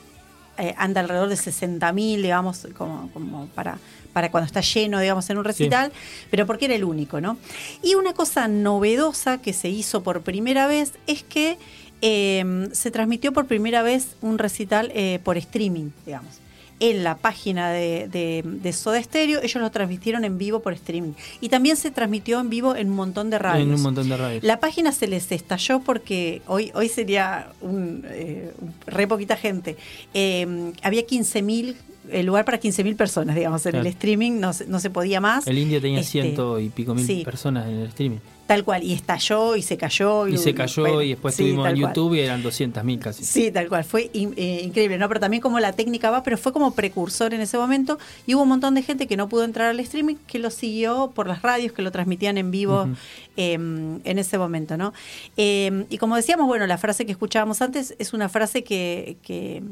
[0.63, 3.79] eh, anda alrededor de 60.000, digamos, como, como para,
[4.13, 5.91] para cuando está lleno, digamos, en un recital,
[6.31, 7.37] pero porque era el único, ¿no?
[7.83, 11.59] Y una cosa novedosa que se hizo por primera vez es que
[12.01, 16.42] eh, se transmitió por primera vez un recital eh, por streaming, digamos.
[16.85, 21.13] En la página de, de, de Soda Stereo, ellos lo transmitieron en vivo por streaming.
[21.41, 23.69] Y también se transmitió en vivo en un montón de radios.
[23.69, 24.43] En un montón de radios.
[24.43, 28.53] La página se les estalló porque hoy, hoy sería un, eh,
[28.87, 29.77] re poquita gente.
[30.13, 31.77] Eh, había 15.000,
[32.11, 33.87] el lugar para 15.000 personas, digamos, en Claro.
[33.87, 35.47] el streaming, no, se- no se podía más.
[35.47, 37.23] El India tenía Este, ciento y pico mil sí.
[37.25, 38.19] personas en el streaming.
[38.45, 40.27] Tal cual, y estalló y se cayó.
[40.27, 41.89] Y se cayó bueno, y después sí, estuvimos en cual.
[41.95, 43.25] YouTube y eran 200 mil casi.
[43.25, 45.09] Sí, tal cual, fue in- eh, increíble, ¿no?
[45.09, 48.43] Pero también como la técnica va, pero fue como precursor en ese momento y hubo
[48.43, 51.41] un montón de gente que no pudo entrar al streaming que lo siguió por las
[51.41, 52.89] radios que lo transmitían en vivo
[53.37, 54.93] eh, en ese momento, ¿no?
[55.37, 59.63] Eh, y como decíamos, bueno, la frase que escuchábamos antes es una frase que, que,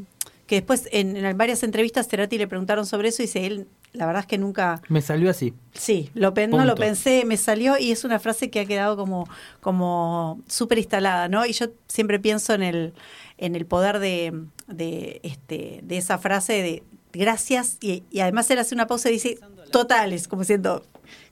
[0.50, 4.04] que después en, en varias entrevistas Cerati le preguntaron sobre eso y dice, él, la
[4.04, 4.82] verdad es que nunca...
[4.88, 5.54] Me salió así.
[5.74, 8.96] Sí, lo pen- no lo pensé, me salió y es una frase que ha quedado
[8.96, 9.28] como,
[9.60, 11.46] como súper instalada, ¿no?
[11.46, 12.94] Y yo siempre pienso en el,
[13.38, 14.34] en el poder de,
[14.66, 16.82] de, este, de esa frase de
[17.12, 19.38] gracias y, y además él hace una pausa y dice
[19.70, 20.84] totales, como diciendo,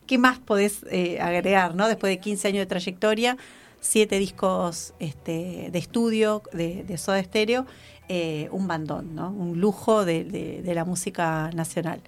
[0.06, 1.88] ¿qué más podés eh, agregar, ¿no?
[1.88, 3.36] Después de 15 años de trayectoria,
[3.80, 7.66] siete discos este, de estudio de, de Soda Stereo,
[8.08, 9.30] eh, un bandón, ¿no?
[9.30, 12.00] Un lujo de, de- de la música nacional.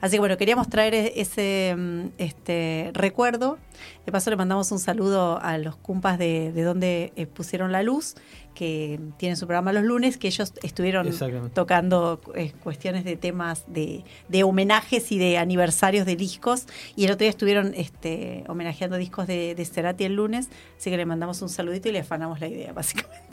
[0.00, 3.58] Así que bueno, queríamos traer e- ese mm, este, recuerdo.
[4.06, 7.82] De paso le mandamos un saludo a los cumpas de, de donde eh, pusieron la
[7.82, 8.14] luz,
[8.54, 11.06] que tienen su programa los lunes, que ellos estuvieron
[11.50, 16.66] tocando eh, cuestiones de temas de, de homenajes y de aniversarios de discos.
[16.96, 20.48] Y el otro día estuvieron este, homenajeando discos de, de Cerati el lunes.
[20.76, 23.27] Así que le mandamos un saludito y le afanamos la idea, básicamente.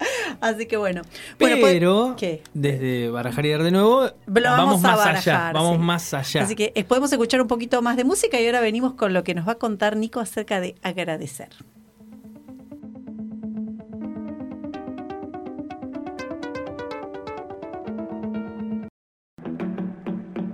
[0.40, 1.02] Así que bueno.
[1.38, 2.42] Bueno, pues- Pero ¿qué?
[2.54, 5.52] desde Barajar y Dar de nuevo, vamos, vamos a más allá.
[5.52, 5.82] Vamos sí.
[5.82, 6.42] más allá.
[6.42, 9.24] Así que eh, podemos escuchar un poquito más de música y ahora venimos con lo
[9.24, 11.48] que nos va a contar Nico acerca de agradecer.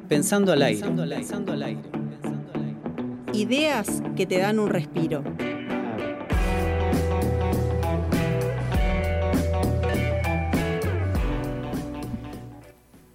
[0.09, 0.81] Pensando al aire.
[3.33, 5.23] Ideas que te dan un respiro.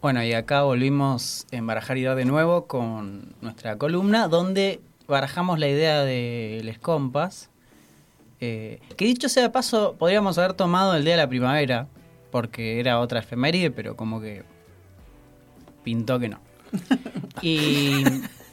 [0.01, 5.59] Bueno, y acá volvimos a embarajar y dar de nuevo con nuestra columna, donde barajamos
[5.59, 7.51] la idea de les compas.
[8.39, 11.87] eh, que dicho sea de paso, podríamos haber tomado el día de la primavera,
[12.31, 14.43] porque era otra efeméride, pero como que
[15.83, 16.39] pintó que no.
[17.43, 18.03] Y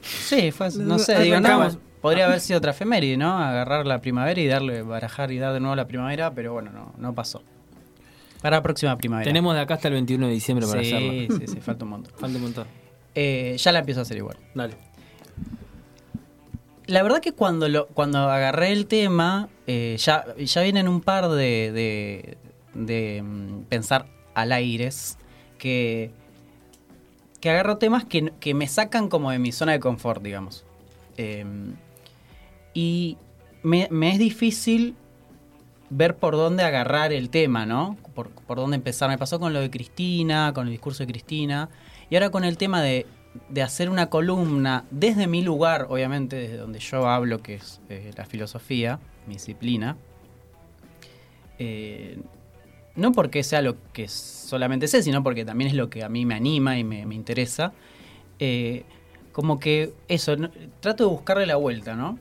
[0.03, 1.71] sí, fue, no sé, digo, no,
[2.03, 3.39] podría haber sido otra efeméride, ¿no?
[3.39, 6.93] Agarrar la primavera y darle, barajar y dar de nuevo la primavera, pero bueno, no,
[6.99, 7.43] no pasó.
[8.43, 9.29] Para la próxima primavera.
[9.29, 11.39] Tenemos de acá hasta el 21 de diciembre para sí, hacerlo.
[11.39, 12.15] sí, sí, falta un montón.
[12.17, 12.67] Falta un montón.
[13.15, 14.37] Eh, ya la empiezo a hacer igual.
[14.55, 14.75] Dale.
[16.87, 21.29] La verdad que cuando lo, cuando agarré el tema, eh, ya, ya vienen un par
[21.29, 22.39] de, de,
[22.75, 25.19] de, mm, pensar al aires
[25.59, 26.13] que,
[27.41, 30.65] que agarro temas que, que me sacan como de mi zona de confort, digamos.
[31.17, 31.45] Eh,
[32.73, 33.19] y
[33.63, 34.95] me, me es difícil
[35.91, 37.97] ver por dónde agarrar el tema, ¿no?
[38.15, 39.09] Por, por dónde empezar.
[39.09, 41.69] Me pasó con lo de Cristina, con el discurso de Cristina,
[42.11, 43.07] y ahora con el tema de,
[43.49, 48.11] de hacer una columna desde mi lugar, obviamente, desde donde yo hablo, que es eh,
[48.17, 49.97] la filosofía, mi disciplina.
[51.59, 52.19] Eh,
[52.95, 56.27] no porque sea lo que solamente sé, sino porque también es lo que a mí
[56.27, 57.73] me anima y me, me interesa.
[58.41, 58.85] Eh,
[59.39, 62.19] como que eso, no- trato de buscarle la vuelta, ¿no?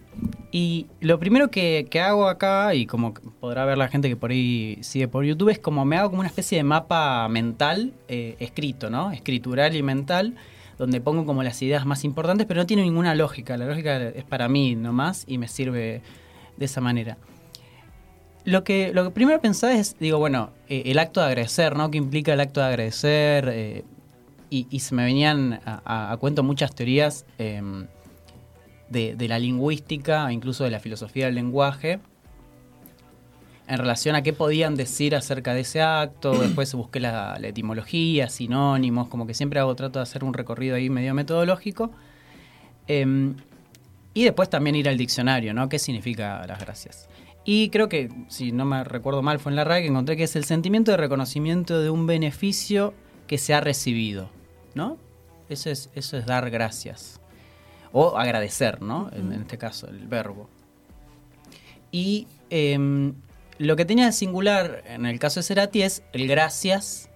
[0.51, 4.29] Y lo primero que, que hago acá, y como podrá ver la gente que por
[4.29, 8.35] ahí sigue por YouTube, es como me hago como una especie de mapa mental eh,
[8.37, 9.11] escrito, ¿no?
[9.11, 10.35] Escritural y mental,
[10.77, 13.57] donde pongo como las ideas más importantes, pero no tiene ninguna lógica.
[13.57, 16.03] La lógica es para mí nomás y me sirve
[16.55, 17.17] de esa manera.
[18.45, 21.89] Lo que, lo primero pensaba es, digo, bueno, eh, el acto de agradecer, ¿no?
[21.89, 23.49] ¿Qué implica el acto de agradecer?
[23.51, 23.83] Eh,
[24.49, 27.87] y, y se me venían a, cuento muchas teorías em,
[28.89, 31.99] de, de la lingüística, incluso de la filosofía del lenguaje,
[33.67, 36.31] en relación a qué podían decir acerca de ese acto.
[36.39, 40.75] Después busqué la, la etimología, sinónimos, como que siempre hago, trato de hacer un recorrido
[40.75, 41.91] ahí medio metodológico.
[42.87, 43.35] Em,
[44.13, 45.69] y después también ir al diccionario, ¿no?
[45.69, 47.07] ¿Qué significa las gracias?
[47.45, 50.23] Y creo que, si no me recuerdo mal, fue en la RAE que encontré que
[50.23, 52.93] es el sentimiento de reconocimiento de un beneficio
[53.27, 54.29] que se ha recibido,
[54.77, 54.97] ¿no?
[55.49, 57.19] Eso es, eso es dar gracias.
[57.91, 59.09] O agradecer, ¿no?
[59.13, 60.49] En, en este caso, el verbo.
[61.91, 63.13] Y em,
[63.57, 67.09] lo que tenía de singular en el caso de Cerati es el gracias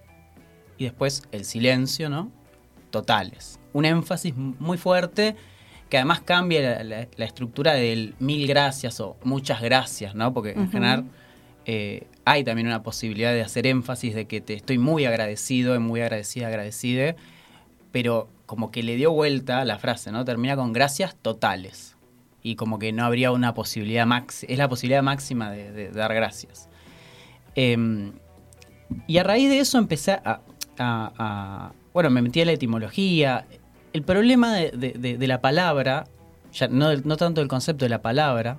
[0.78, 2.30] y después el silencio, ¿no?
[2.90, 3.58] Totales.
[3.72, 5.36] Un énfasis muy fuerte
[5.88, 10.32] que además cambia la, la- la estructura del mil gracias o muchas gracias, ¿no?
[10.32, 10.70] Porque en Ujú.
[10.72, 11.04] general
[11.66, 16.00] eh, hay también una posibilidad de hacer énfasis de que te estoy muy agradecido, muy
[16.00, 17.14] agradecida, agradecide,
[17.92, 20.24] pero como que le dio vuelta la frase, ¿no?
[20.24, 21.96] Termina con gracias totales.
[22.42, 26.12] Y como que no habría una posibilidad máxima, es la posibilidad máxima de, de dar
[26.12, 26.68] gracias.
[27.54, 28.12] Em,
[29.06, 30.40] y a raíz de eso empecé a,
[30.78, 33.46] a- a- Bueno, me metí a la etimología.
[33.92, 36.04] El problema de, de- de- de la palabra,
[36.52, 38.58] ya no, tanto el concepto de la palabra,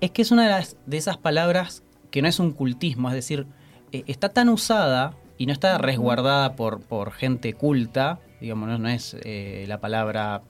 [0.00, 3.14] es que es una de, las, de esas palabras que no es un cultismo, es
[3.14, 3.46] decir,
[3.92, 8.88] eh, está tan usada y no está resguardada por, por gente culta, digamos, no, no
[8.88, 10.42] es eh, la palabra,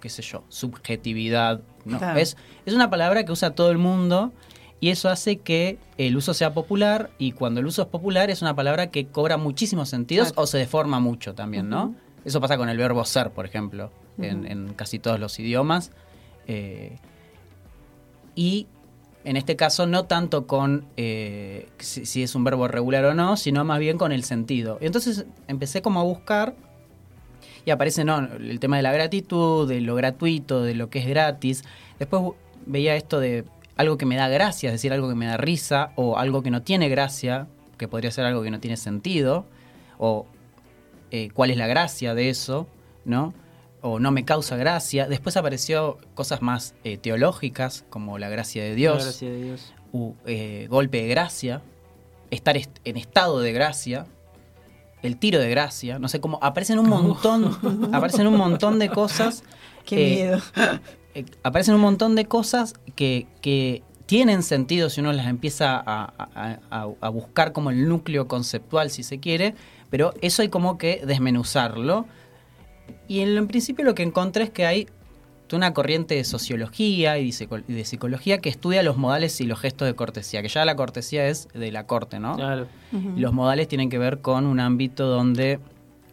[0.00, 2.18] qué sé yo, subjetividad, no, Claro.
[2.18, 4.32] es, es una palabra que usa todo el mundo
[4.80, 8.42] y eso hace que el uso sea popular y cuando el uso es popular es
[8.42, 10.42] una palabra que cobra muchísimos sentidos Claro.
[10.42, 11.94] o se deforma mucho también, ¿no?
[12.24, 15.90] Eso pasa con el verbo ser, por ejemplo, en casi todos los idiomas.
[16.46, 16.98] Eh,
[18.34, 18.66] y
[19.24, 23.36] en este caso no tanto con eh, si, si es un verbo regular o no,
[23.36, 24.78] sino más bien con el sentido.
[24.80, 26.54] Y entonces empecé como a buscar
[27.64, 31.06] y aparece no, el tema de la gratitud, de lo gratuito, de lo que es
[31.06, 31.62] gratis.
[31.98, 32.22] Después
[32.66, 33.44] veía esto de
[33.76, 36.50] algo que me da gracia, es decir, algo que me da risa, o algo que
[36.50, 37.46] no tiene gracia,
[37.78, 39.46] que podría ser algo que no tiene sentido,
[39.98, 40.26] o
[41.10, 42.66] eh, cuál es la gracia de eso,
[43.04, 43.34] ¿no?
[43.80, 45.06] O no me causa gracia.
[45.08, 49.74] Después apareció cosas más eh, teológicas, como la gracia de Dios, Gracias a Dios.
[49.92, 51.62] u, eh, golpe de gracia,
[52.30, 54.06] estar est- en estado de gracia,
[55.02, 57.56] el tiro de gracia, no sé cómo, aparecen un montón,
[57.92, 59.42] aparecen un montón de cosas.
[59.84, 60.38] Qué eh, miedo.
[61.14, 66.04] eh, aparecen un montón de cosas que, que tienen sentido si uno las empieza a,
[66.16, 69.54] a- a- a buscar como el núcleo conceptual, si se quiere,
[69.90, 72.06] pero eso hay como que desmenuzarlo.
[73.08, 74.88] Y en, en principio lo que encontré es que hay
[75.52, 79.86] toda una corriente de sociología y de psicología que estudia los modales y los gestos
[79.86, 82.36] de cortesía, que ya la cortesía es de la corte, ¿no?
[82.36, 82.66] Claro.
[83.16, 85.60] Los modales tienen que ver con un ámbito donde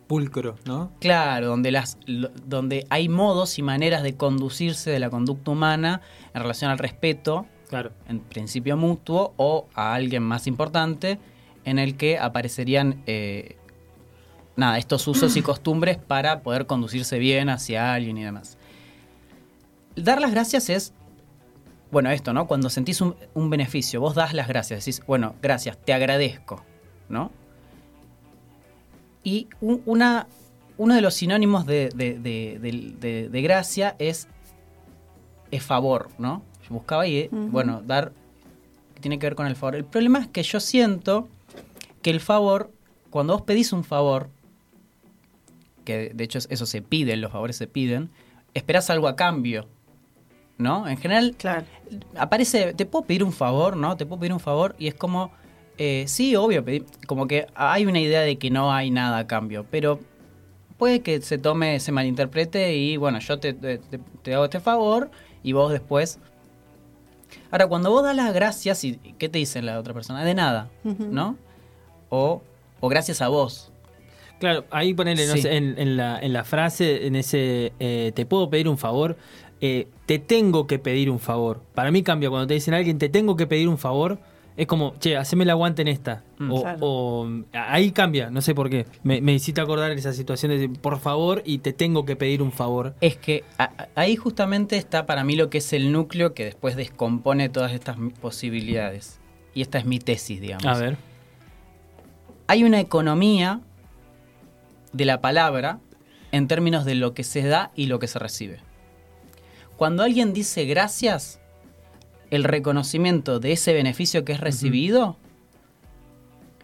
[0.07, 0.91] pulcro, ¿no?
[0.99, 6.01] Claro, donde, las, lo- donde hay modos y maneras de conducirse de la conducta humana
[6.33, 7.91] en relación al respeto, Claro.
[8.09, 11.17] en principio mutuo, o a alguien más importante,
[11.63, 13.55] en el que aparecerían eh,
[14.57, 18.57] nada, estos usos y costumbres para poder conducirse bien hacia alguien y demás.
[19.95, 20.93] Dar las gracias es,
[21.91, 22.47] bueno, esto, ¿no?
[22.47, 26.63] Cuando sentís un, un beneficio, vos das las gracias, decís, bueno, gracias, te agradezco,
[27.09, 27.31] ¿no?
[29.23, 30.27] Y un- una,
[30.77, 34.27] uno de los sinónimos de, de- de- gracia es,
[35.51, 36.43] es favor, ¿no?
[36.67, 37.47] Yo buscaba y, eh, Ujú.
[37.49, 38.13] bueno, dar,
[39.01, 39.75] tiene que ver con el favor.
[39.75, 41.27] El problema es que yo siento
[42.01, 42.71] que el favor,
[43.09, 44.29] cuando vos pedís un favor,
[45.83, 48.09] que de hecho eso se pide, los favores se piden,
[48.53, 49.67] esperás algo a cambio,
[50.59, 50.87] ¿no?
[50.87, 51.65] En general, Claro.
[52.15, 53.97] aparece, te puedo pedir un favor, ¿no?
[53.97, 55.31] Te puedo pedir un favor y es como,
[55.79, 56.63] eh, sí, obvio,
[57.07, 59.99] como que hay una idea de que no hay nada a cambio, pero
[60.77, 65.09] puede que se tome, se malinterprete y bueno, yo te, te- hago este favor
[65.41, 66.19] y vos después...
[67.51, 70.23] Ahora, cuando vos das las gracias, y ¿qué te dice la otra persona?
[70.23, 70.69] De nada.
[70.83, 71.35] ¿no?
[72.09, 72.41] O,
[72.79, 73.71] o gracias a vos.
[74.39, 78.25] Claro, ahí ponele, no sé, en, en la, en la frase, en ese, eh, te
[78.25, 79.17] puedo pedir un favor,
[79.61, 81.61] eh, te tengo que pedir un favor.
[81.75, 84.19] Para mí cambia cuando te dicen a alguien, te tengo que pedir un favor,
[84.57, 86.23] es como, che, haceme el aguante en esta.
[86.37, 86.51] Mm.
[86.51, 86.77] o, Claro.
[86.81, 88.85] o- ahí cambia, no sé por qué.
[89.03, 92.41] Me, me hiciste acordar esa situación de decir, por favor, y te tengo que pedir
[92.41, 92.93] un favor.
[93.01, 96.75] Es que a- ahí justamente está para mí lo que es el núcleo que después
[96.75, 99.19] descompone todas estas posibilidades.
[99.53, 100.65] Y esta es mi tesis, digamos.
[100.65, 100.97] A ver.
[102.47, 103.61] Hay una economía
[104.93, 105.79] de la palabra
[106.31, 108.59] en términos de lo que se da y lo que se recibe.
[109.79, 111.39] Cuando alguien dice gracias,
[112.31, 115.15] el reconocimiento de ese beneficio que es recibido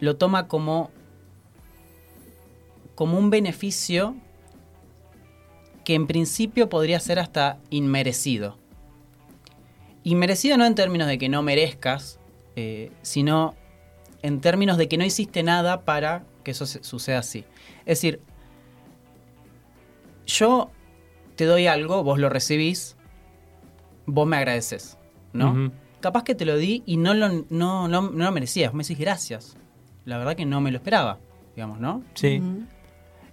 [0.02, 0.92] lo toma como,
[2.94, 4.18] como un beneficio
[5.86, 8.58] que en principio podría ser hasta inmerecido.
[10.04, 12.20] Inmerecido no en términos de que no merezcas,
[12.58, 13.56] eh, sino
[14.24, 17.46] en términos de que no hiciste nada para que eso suceda así.
[17.86, 18.20] Es decir,
[20.28, 20.70] yo
[21.38, 22.98] te doy algo, vos lo recibís,
[24.06, 24.98] vos me agradeces,
[25.34, 25.72] ¿no?
[26.02, 29.00] Capaz que te lo di y no lo, no, no, no lo merecías, me decís
[29.00, 29.58] gracias.
[30.06, 31.18] La verdad que no me lo esperaba,
[31.56, 32.04] digamos, ¿no?
[32.14, 32.42] Sí.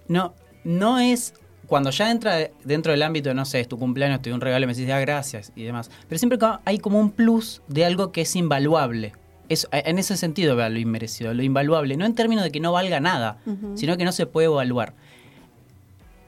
[0.07, 0.33] No,
[0.63, 1.33] no es.
[1.67, 4.41] Cuando ya entra de- dentro del ámbito, no sé, es tu cumpleaños, te doy un
[4.41, 5.89] regalo y me decís, ah, gracias y demás.
[6.09, 9.13] Pero siempre hay como un plus de algo que es invaluable.
[9.49, 11.95] Es, en ese sentido veo lo inmerecido, lo invaluable.
[11.95, 13.37] No en términos de que no valga nada,
[13.75, 14.93] sino que no se puede evaluar.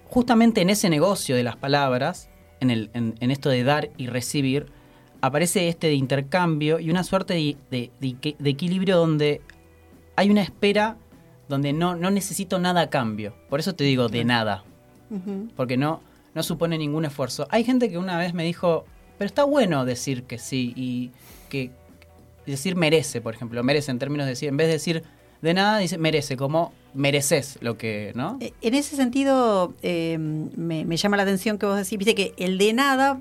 [0.09, 4.07] Justamente en ese negocio de las palabras, en, el, en, en esto de dar y
[4.07, 4.67] recibir,
[5.21, 9.41] aparece este de intercambio y una suerte de, de- de equi- de equilibrio donde
[10.15, 10.97] hay una espera
[11.49, 13.33] donde no, no necesito nada a cambio.
[13.49, 14.63] Por eso te digo de nada,
[15.55, 16.01] porque no,
[16.33, 17.47] no supone ningún esfuerzo.
[17.51, 18.85] Hay gente que una vez me dijo,
[19.17, 21.11] pero está bueno decir que sí y
[21.49, 21.71] que
[22.45, 25.03] decir merece, por ejemplo, merece en términos de decir, en vez de decir
[25.45, 28.37] de nada, dice merece, como mereces lo que, ¿no?
[28.41, 32.33] Eh, En ese sentido, eh, me, me llama la atención que vos decís, viste que
[32.37, 33.19] el de nada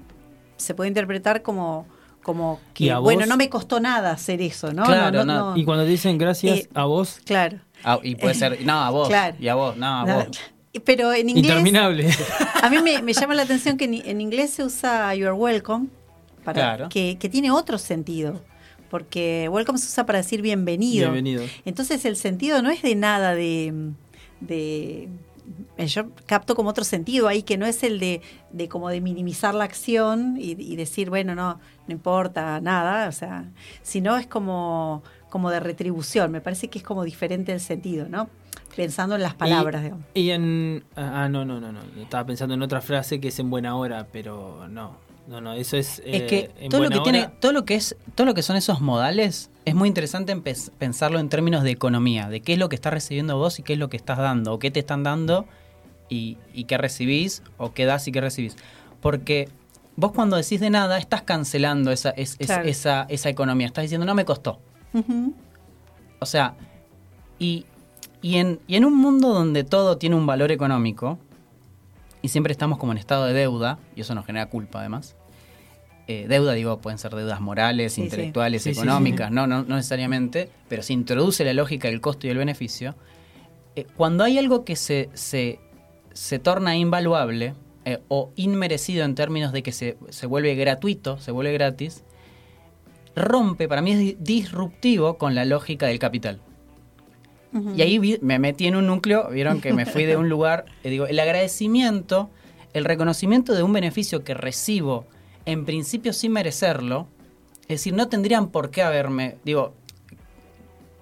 [0.57, 1.87] se puede interpretar como,
[2.23, 3.03] como ¿Y que, vos?
[3.03, 4.85] bueno, no me costó nada hacer eso, ¿no?
[4.85, 5.51] Claro, no, no, no.
[5.53, 5.57] no.
[5.57, 7.59] Y cuando te dicen gracias Eh, a vos, Claro.
[7.85, 9.37] Ah, y puede ser, no, a vos, Claro.
[9.39, 10.27] y a vos, no, a vos.
[10.85, 12.09] Pero en inglés, interminable.
[12.63, 15.89] a mí me, me llama la atención que en, en inglés se usa you're welcome,
[16.45, 16.89] para, Claro.
[16.89, 18.41] que, que tiene otro sentido.
[18.91, 21.11] Porque welcome se usa para decir bienvenido.
[21.11, 21.45] Bienvenido.
[21.65, 23.93] Entonces el sentido no es de nada de,
[24.41, 25.09] de
[25.77, 29.01] eh, yo capto como otro sentido ahí que no es el de, de como de
[29.01, 33.45] minimizar la acción y, y decir bueno no no importa nada o sea
[33.83, 38.31] sino es como como de retribución me parece que es como diferente el sentido no
[38.75, 40.05] pensando en las palabras Y, digamos.
[40.15, 40.85] y en.
[40.97, 41.81] Ah, no, no, no, no.
[42.01, 44.97] Estaba pensando en otra frase que es en buena hora, pero no.
[45.27, 46.01] No, no, eso es.
[46.01, 48.43] Es eh, que en todo lo que tiene, todo lo que es, todo lo que
[48.43, 50.37] son esos modales es muy interesante
[50.79, 53.73] pensarlo en términos de economía, de qué es lo que estás recibiendo vos y qué
[53.73, 55.47] es lo que estás dando, o qué te están dando
[56.11, 58.57] y, y qué recibís, o qué das y qué recibís.
[59.01, 59.49] Porque
[59.97, 62.69] vos cuando decís de nada estás cancelando esa, es- es- Claro.
[62.69, 64.61] esa, esa economía, estás diciendo no me costó.
[66.21, 66.55] O sea,
[67.39, 67.65] y,
[68.21, 71.19] y, en, y en un mundo donde todo tiene un valor económico,
[72.25, 75.15] y siempre estamos como en estado de deuda, y eso nos genera culpa además.
[76.07, 78.05] eh, deuda, digo, pueden ser deudas morales, Sí, sí.
[78.05, 82.27] intelectuales, Sí, sí, económicas, No, no, no necesariamente, pero se introduce la lógica del costo
[82.27, 82.95] y el beneficio.
[83.77, 85.61] Eh, cuando hay algo que se, se,
[86.13, 87.55] se torna invaluable
[87.87, 92.05] eh, o inmerecido en términos de que se, se vuelve gratuito, se vuelve gratis,
[93.17, 96.41] rompe, para mí es di- disruptivo con la lógica del capital.
[97.77, 100.65] Y ahí vi- me metí en un núcleo, vieron que me fui de un lugar,
[100.83, 102.31] eh, digo, el agradecimiento,
[102.73, 105.07] el reconocimiento de un beneficio que recibo,
[105.47, 107.07] en principio sin merecerlo,
[107.63, 109.73] es decir, no tendrían por qué haberme, digo,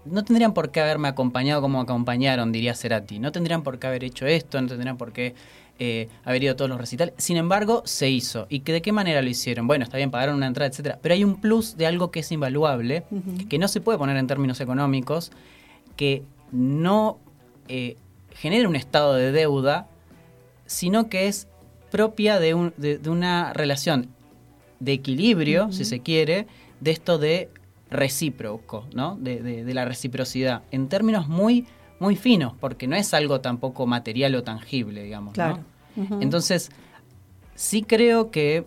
[0.04, 3.18] no tendrían por qué haberme acompañado como acompañaron, diría Cerati.
[3.20, 5.34] No tendrían por qué haber hecho esto, no tendrían por qué
[5.78, 7.14] eh, haber ido a todos los recitales.
[7.18, 8.46] Sin embargo, se hizo.
[8.48, 9.66] ¿Y que, de qué manera lo hicieron?
[9.68, 10.98] Bueno, está bien, pagaron una entrada, etcétera.
[11.00, 13.04] Pero hay un plus de algo que es invaluable,
[13.48, 15.30] que no se puede poner en términos económicos,
[15.96, 17.18] que no
[17.68, 17.96] eh,
[18.34, 19.88] genera un estado de deuda,
[20.66, 21.48] sino que es
[21.90, 24.08] propia de, un- de- de una relación
[24.80, 26.46] de equilibrio, si se quiere,
[26.80, 27.50] de esto de
[27.90, 29.16] recíproco, ¿no?
[29.16, 31.66] De, de- la reciprocidad, en términos muy,
[32.00, 35.28] muy finos, porque no es algo tampoco material o tangible, digamos.
[35.28, 35.34] ¿no?
[35.34, 35.58] Claro.
[36.20, 36.70] Entonces,
[37.54, 38.64] sí creo que,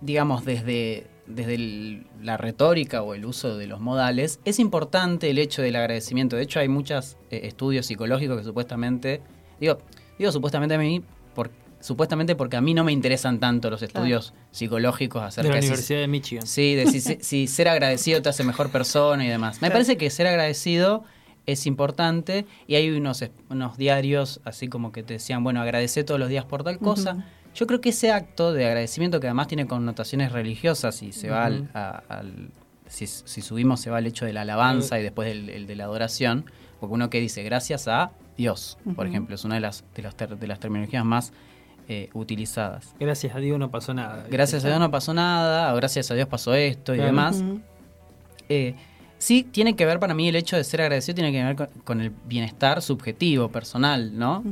[0.00, 5.38] digamos, desde, desde el- la retórica o el uso de los modales, es importante el
[5.38, 6.36] hecho del agradecimiento.
[6.36, 9.20] De hecho, hay muchos estudios psicológicos que supuestamente,
[9.60, 9.78] digo,
[10.18, 11.02] digo supuestamente a mí,
[11.34, 15.54] por- supuestamente porque a mí no me interesan tanto los estudios psicológicos De acerca la
[15.56, 16.46] de si- Universidad de Michigan.
[16.46, 19.56] Sí, de si, si ser agradecido te hace mejor persona y demás.
[19.56, 19.72] Me Claro.
[19.74, 21.02] parece que ser agradecido
[21.44, 26.20] es importante y hay unos, unos diarios así como que te decían, bueno, agradece todos
[26.20, 27.26] los días por tal cosa.
[27.54, 31.44] Yo creo que ese acto de agradecimiento que además tiene connotaciones religiosas y se va
[31.44, 32.50] al, a- al-
[32.88, 35.76] si, si subimos se va al hecho de la alabanza y después el, el de
[35.76, 36.44] la adoración,
[36.80, 40.14] porque uno que dice gracias a Dios, por ejemplo, es una de las, de las,
[40.16, 41.32] ter- de las terminologías más
[41.88, 42.94] eh, utilizadas.
[42.98, 44.24] Gracias a Dios no pasó nada.
[44.30, 47.10] Gracias a Dios no pasó nada, o gracias a Dios pasó esto y Claro.
[47.12, 47.42] demás.
[48.48, 48.74] Eh,
[49.22, 51.68] sí, tiene que ver para mí el hecho de ser agradecido, tiene que ver con,
[51.84, 54.42] con el bienestar subjetivo, personal, ¿no?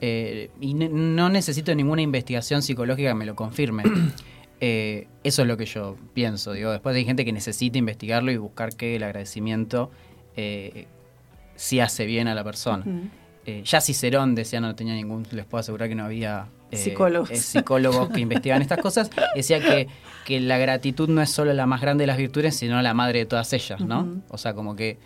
[0.00, 3.82] Eh, y ne- no necesito ninguna investigación psicológica que me lo confirme.
[4.64, 6.52] Eh, eso es lo que yo pienso.
[6.52, 9.90] Digo, después hay gente que necesita investigarlo y buscar que el agradecimiento
[10.36, 10.86] eh,
[11.56, 12.84] sí hace bien a la persona.
[12.86, 13.08] Ujú.
[13.44, 17.30] Eh, ya Cicerón decía, no tenía ningún, les puedo asegurar que no había eh, Psicólogos.
[17.30, 19.10] eh, psicólogos que investigaban estas cosas.
[19.36, 19.86] Decía que,
[20.24, 23.20] que la gratitud no es solo la más grande de las virtudes, sino la madre
[23.20, 24.22] de todas ellas, ¿no?
[24.28, 24.98] O sea, como que...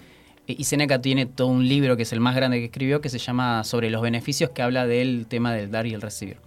[0.47, 3.09] eh, Y Seneca tiene todo un libro que es el más grande que escribió, que
[3.11, 6.39] se llama Sobre los beneficios, que habla del tema del dar y el recibir.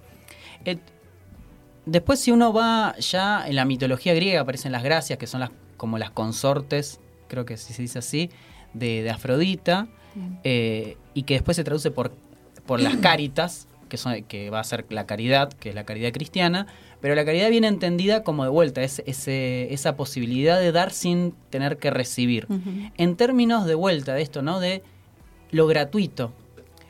[1.85, 5.51] Después, si uno va ya en la mitología griega, aparecen las gracias, que son las
[5.77, 8.29] como las consortes, creo que si se dice así,
[8.73, 9.87] de, de Afrodita,
[10.43, 12.11] eh, y que después se traduce por,
[12.65, 16.11] por las caritas, que, son, que va a ser la caridad, que es la caridad
[16.13, 16.67] cristiana,
[17.01, 21.33] pero la caridad viene entendida como de vuelta, es, ese- esa posibilidad de dar sin
[21.49, 22.47] tener que recibir.
[22.97, 24.59] En términos de vuelta de esto, ¿no?
[24.61, 24.83] De
[25.51, 26.31] lo gratuito.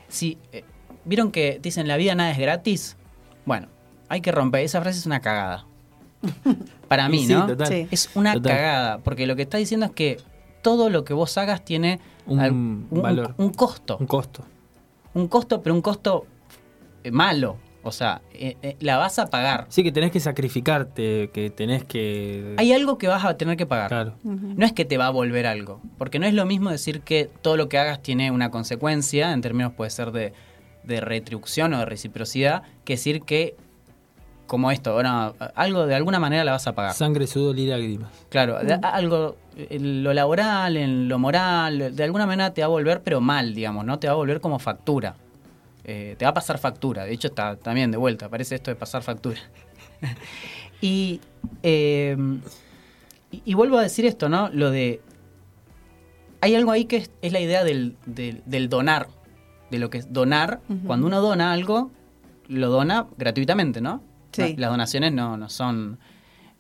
[0.07, 0.63] Si, eh,
[1.05, 2.97] ¿Vieron que dicen la vida nada es gratis?
[3.45, 3.67] Bueno,
[4.09, 4.62] hay que romper.
[4.63, 5.65] Esa frase es una cagada.
[6.88, 7.47] Para mí, sí, ¿no?
[7.47, 7.88] total.
[7.91, 8.51] Es una Total.
[8.55, 10.17] cagada, porque lo que está diciendo es que
[10.62, 12.51] todo lo que vos hagas tiene Un al-
[13.01, 13.33] valor.
[13.38, 13.97] un costo.
[13.99, 14.43] Un costo.
[15.13, 16.25] Un costo, pero un costo
[17.12, 17.57] malo.
[17.81, 19.65] O sea, eh, eh, la vas a pagar.
[19.69, 22.55] Sí, que tenés que sacrificarte, que tenés que...
[22.57, 23.88] Hay algo que vas a tener que pagar.
[23.88, 24.15] Claro.
[24.23, 27.29] No es que te va a volver algo, porque no es lo mismo decir que
[27.41, 30.33] todo lo que hagas tiene una consecuencia, en términos puede ser de,
[30.83, 33.55] de retribución o de reciprocidad, que decir que,
[34.45, 36.93] como esto, bueno, algo de alguna manera la vas a pagar.
[36.93, 38.12] Sangre, sudor y lágrimas.
[38.27, 42.69] Claro, de- algo, en lo laboral, en lo moral, de alguna manera te va a
[42.69, 43.99] volver, pero mal, digamos, ¿no?
[43.99, 45.15] Te va a volver como factura.
[45.86, 47.06] Eh, te va a pasar factura.
[47.06, 49.39] De hecho, está también de vuelta, aparece esto de pasar factura.
[50.82, 51.20] y,
[51.63, 52.15] eh,
[53.32, 54.50] y, y vuelvo a decir esto, ¿no?
[54.50, 55.02] Lo de...
[56.42, 59.10] Hay algo ahí que es, es la idea del, del- del donar,
[59.72, 60.62] de lo que es donar.
[60.86, 61.92] Cuando uno dona algo,
[62.48, 64.02] lo dona gratuitamente, ¿no?
[64.32, 64.56] Sí.
[64.58, 66.00] Las donaciones no, no son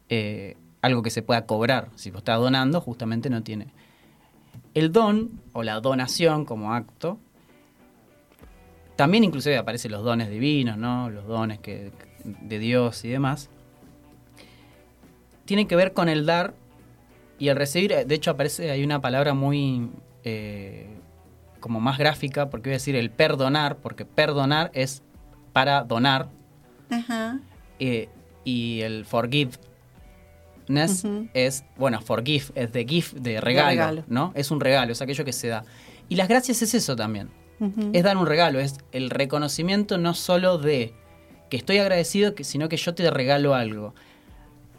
[0.09, 1.89] eh, algo que se pueda cobrar.
[1.95, 3.67] Si vos estás donando, justamente no tiene.
[4.73, 7.19] El don o la donación como acto,
[8.99, 11.09] también inclusive aparecen los dones divinos, ¿no?
[11.09, 11.93] Los dones que,
[12.25, 13.49] de Dios y demás.
[15.45, 16.53] Tiene que ver con el dar
[17.37, 17.95] y el recibir.
[18.05, 19.89] De hecho, aparece, hay una palabra muy
[20.25, 20.89] eh,
[21.61, 25.01] como más gráfica, porque voy a decir el perdonar, porque perdonar es
[25.53, 26.27] para donar,
[26.89, 27.39] Ajá.
[27.79, 28.09] eh,
[28.43, 29.61] y el forgiveness
[31.05, 31.29] Ujú.
[31.33, 34.03] es, bueno, forgive es de gift, de regalo, regalo.
[34.07, 34.33] ¿no?
[34.35, 35.63] Es un regalo, es aquello que se da.
[36.09, 37.29] Y las gracias es eso también,
[37.93, 40.93] Es dar un regalo, es el reconocimiento no solo de
[41.49, 43.93] que estoy agradecido, sino que yo te regalo algo.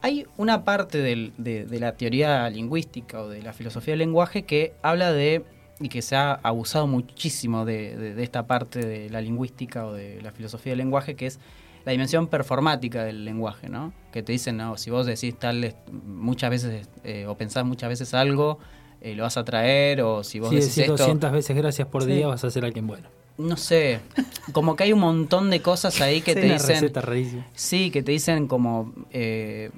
[0.02, 4.72] Hay una parte de, de la teoría lingüística o de la filosofía del lenguaje que
[4.82, 5.44] habla de,
[5.78, 9.92] y que se ha abusado muchísimo de, de- de esta parte de la lingüística o
[9.92, 11.38] de la filosofía del lenguaje, que es
[11.84, 13.92] la dimensión performática del lenguaje, ¿no?
[14.12, 15.74] Que te dicen, no, si vos decís tal,
[16.06, 18.58] muchas veces, eh, o pensás muchas veces algo,
[19.00, 21.88] eh, lo vas a traer o si vos Si decís decís esto, 200 veces gracias
[21.88, 22.12] por Sí.
[22.12, 23.08] día, vas a ser alguien bueno.
[23.38, 24.00] no sé,
[24.52, 26.40] como que hay un montón de cosas ahí que Sí.
[26.40, 27.46] te Una dicen, receta rarísima.
[27.54, 29.70] sí, que te dicen como eh,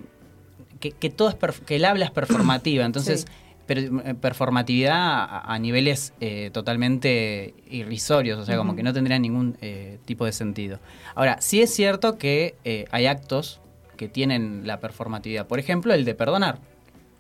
[0.81, 3.27] que, que todo es que el habla es performativa, entonces Sí.
[3.67, 9.19] per- eh, performatividad a, a niveles eh, totalmente irrisorios, o sea, como que no tendría
[9.21, 10.81] ningún eh, tipo de sentido.
[11.15, 13.61] Ahora, sí es cierto que eh, hay actos
[13.97, 16.59] que tienen la performatividad, por ejemplo, el de perdonar.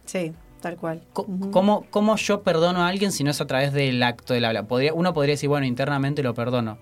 [0.04, 0.32] Sí,
[0.62, 1.02] tal cual.
[1.12, 4.62] ¿Cómo, cómo yo perdono a alguien si no es a través del acto del habla?
[4.62, 6.78] Podría, uno podría decir, bueno, internamente lo perdono.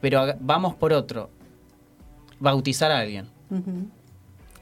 [0.00, 1.30] Pero vamos por otro.
[2.38, 3.26] Bautizar a alguien.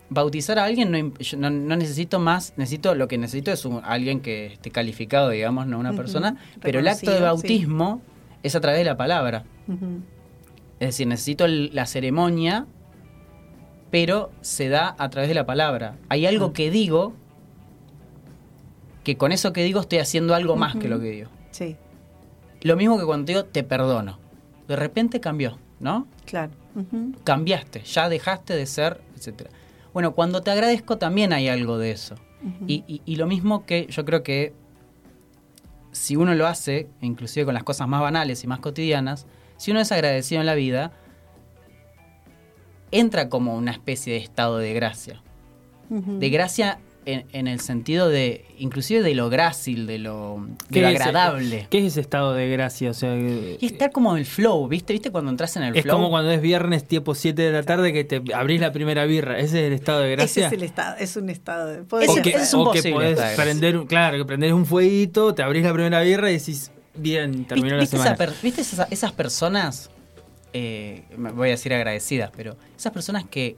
[0.08, 0.98] Bautizar a alguien no,
[1.38, 5.66] no, no necesito más, necesito lo que necesito es un- alguien que esté calificado, digamos,
[5.66, 6.36] no una persona.
[6.60, 7.22] Pero el acto de sí.
[7.22, 8.00] bautismo
[8.42, 9.44] es a través de la palabra.
[10.78, 12.66] Es decir, necesito la ceremonia,
[13.90, 15.96] pero se da a través de la palabra.
[16.08, 17.14] Hay algo que digo
[19.04, 21.30] que con eso que digo estoy haciendo algo más que lo que digo.
[21.52, 21.76] Sí,
[22.62, 24.18] Lo mismo que cuando te digo te perdono.
[24.66, 26.06] De repente cambió, ¿no?
[26.24, 26.52] claro.
[27.22, 29.50] Cambiaste, ya dejaste de ser, etcétera.
[29.92, 32.16] Bueno, cuando te agradezco también hay algo de eso.
[32.66, 34.52] Y, y- y lo mismo que yo creo que
[35.92, 39.26] si uno lo hace, inclusive con las cosas más banales y más cotidianas,
[39.56, 40.90] si uno es agradecido en la vida,
[42.90, 45.20] entra como una especie de estado de gracia.
[45.90, 50.80] De gracia en, en el sentido de, inclusive de lo grácil, de lo, de ¿Qué
[50.80, 51.66] lo es- agradable.
[51.70, 52.90] ¿Qué es ese estado de gracia?
[52.90, 54.92] O sea, que- Y estar como en el flow, ¿viste?
[54.92, 55.96] ¿Viste cuando entras en el es flow?
[55.96, 59.38] como cuando es viernes, tipo 7 de la tarde, que te abrís la primera birra.
[59.38, 60.46] ¿Ese es el estado de Ese gracia?
[60.48, 62.78] es el estado, es un estado de o Ese- que, ese es un o que
[62.78, 66.38] posible podés prender, un- claro, que prendés un fueguito, te abrís la primera birra y
[66.38, 68.12] decís, bien, terminó la ¿Viste, semana.
[68.14, 69.90] esa per- ¿viste esa- esas personas,
[70.52, 71.02] eh,
[71.34, 73.56] voy a decir agradecidas, pero esas personas que,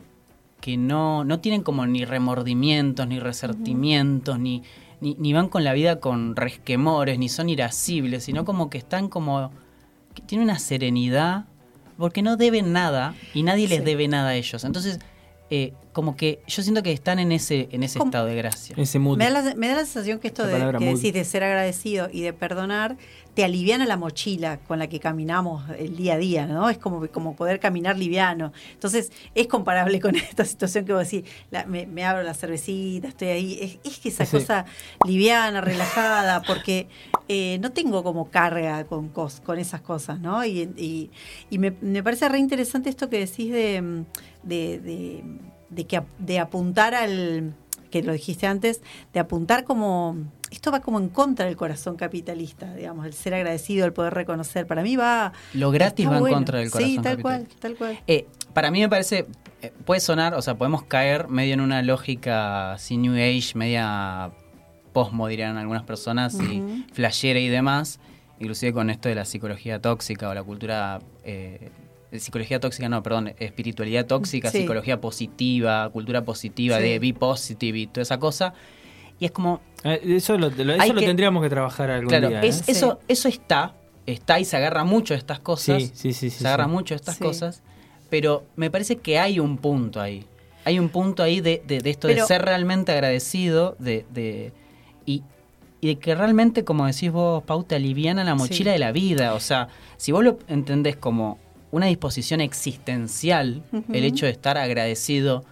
[0.60, 4.62] que no, no tienen como ni remordimientos, ni resentimientos, ni,
[5.00, 9.08] ni, ni van con la vida con resquemores, ni son irascibles, sino como que están
[9.08, 9.50] como...
[10.14, 11.44] que tienen una serenidad,
[11.98, 13.84] porque no deben nada y nadie les Sí.
[13.84, 14.64] debe nada a ellos.
[14.64, 14.98] Entonces,
[15.50, 18.74] eh, como que yo siento que están en ese, en ese Como- estado de gracia.
[18.78, 19.16] Ese mood.
[19.18, 21.44] Me da, la, me da la sensación que esto La de, que decís de ser
[21.44, 22.96] agradecido y de perdonar
[23.36, 26.70] te aliviana la mochila con la que caminamos el día a día, ¿no?
[26.70, 28.50] Es como, como poder caminar liviano.
[28.72, 33.08] Entonces, es comparable con esta situación que vos decís, la- me, me abro la cervecita,
[33.08, 33.58] estoy ahí.
[33.60, 34.38] Es, es que esa Sí.
[34.38, 34.64] cosa
[35.06, 36.88] liviana, relajada, porque
[37.28, 40.42] eh, no tengo como carga con, cos- con esas cosas, ¿no?
[40.42, 41.10] Y, y-
[41.50, 44.04] y me, me parece re interesante esto que decís de,
[44.44, 45.24] de, de-
[45.68, 47.52] de que, de apuntar al
[47.90, 48.80] que lo dijiste antes,
[49.12, 50.16] de apuntar como,
[50.50, 54.66] esto va como en contra del corazón capitalista, digamos, el ser agradecido, el poder reconocer,
[54.66, 55.32] para mí va...
[55.54, 57.22] Lo gratis va en contra del corazón Sí, tal capitalista.
[57.22, 57.98] cual, tal cual.
[58.06, 59.26] Eh, para mí me parece,
[59.62, 64.30] eh, puede sonar, o sea, podemos caer medio en una lógica así New Age, media
[64.92, 68.00] posmo, dirían algunas personas, y flashera y demás,
[68.40, 71.00] inclusive con esto de la psicología tóxica o la cultura...
[71.24, 71.70] eh,
[72.12, 74.60] psicología tóxica, no, perdón, espiritualidad tóxica, Sí.
[74.60, 76.82] psicología positiva, cultura positiva, Sí.
[76.84, 78.54] de be positive y toda esa cosa.
[79.18, 82.40] Y es como, Eh, Eso, lo, eso lo que- tendríamos que trabajar algún claro, día.
[82.42, 82.62] es- ¿eh?
[82.66, 82.72] Sí.
[82.72, 85.80] eso, eso está, está y se agarra mucho de estas cosas.
[85.82, 86.30] Sí, sí, sí.
[86.30, 86.70] sí, se agarra sí.
[86.70, 87.22] mucho de estas Sí.
[87.24, 87.62] cosas,
[88.10, 90.24] pero me parece que hay un punto ahí.
[90.64, 94.52] Hay un punto ahí de, de- de esto Pero- de ser realmente agradecido, de, de-
[95.04, 95.22] y,
[95.80, 98.74] y de que realmente, como decís vos, Pau, te aliviana la mochila Sí.
[98.74, 99.34] de la vida.
[99.34, 101.38] O sea, si vos lo entendés como
[101.70, 103.62] una disposición existencial,
[103.92, 105.44] el hecho de estar agradecido,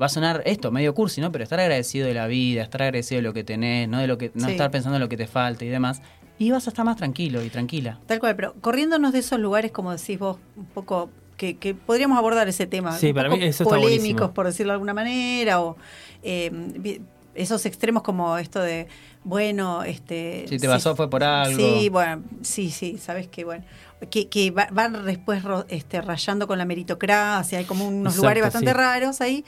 [0.00, 1.30] va a sonar esto, medio cursi, ¿no?
[1.32, 4.18] Pero estar agradecido de la vida, estar agradecido de lo que tenés, no de lo
[4.18, 4.52] que, no Sí.
[4.52, 6.02] estar pensando en lo que te falta y demás.
[6.38, 8.00] Y vas a estar más tranquilo y tranquila.
[8.06, 12.18] Tal cual, pero corriéndonos de esos lugares, como decís vos, un poco que, que podríamos
[12.18, 14.34] abordar ese tema, Sí, un para poco mí eso está polémicos, buenísimo.
[14.34, 15.76] por decirlo de alguna manera, o
[16.22, 17.00] eh,
[17.34, 18.86] esos extremos como esto de,
[19.24, 20.44] bueno, este...
[20.48, 21.56] Si te pasó fue por algo.
[21.58, 23.64] Sí, bueno, sí, sí, sabes que, bueno,
[24.10, 28.16] que, que va- van después ro- este, rayando con la meritocracia, hay como unos Exacto,
[28.22, 28.76] lugares bastante sí.
[28.76, 29.44] raros ahí,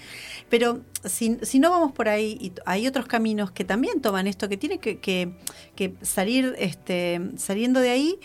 [0.49, 4.49] pero si, si no vamos por ahí, y hay otros caminos que también toman esto,
[4.49, 5.32] que tiene que, que,
[5.74, 8.18] que salir, este, saliendo de ahí,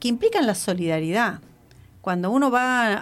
[0.00, 1.40] que implican la solidaridad.
[2.04, 2.92] Cuando uno va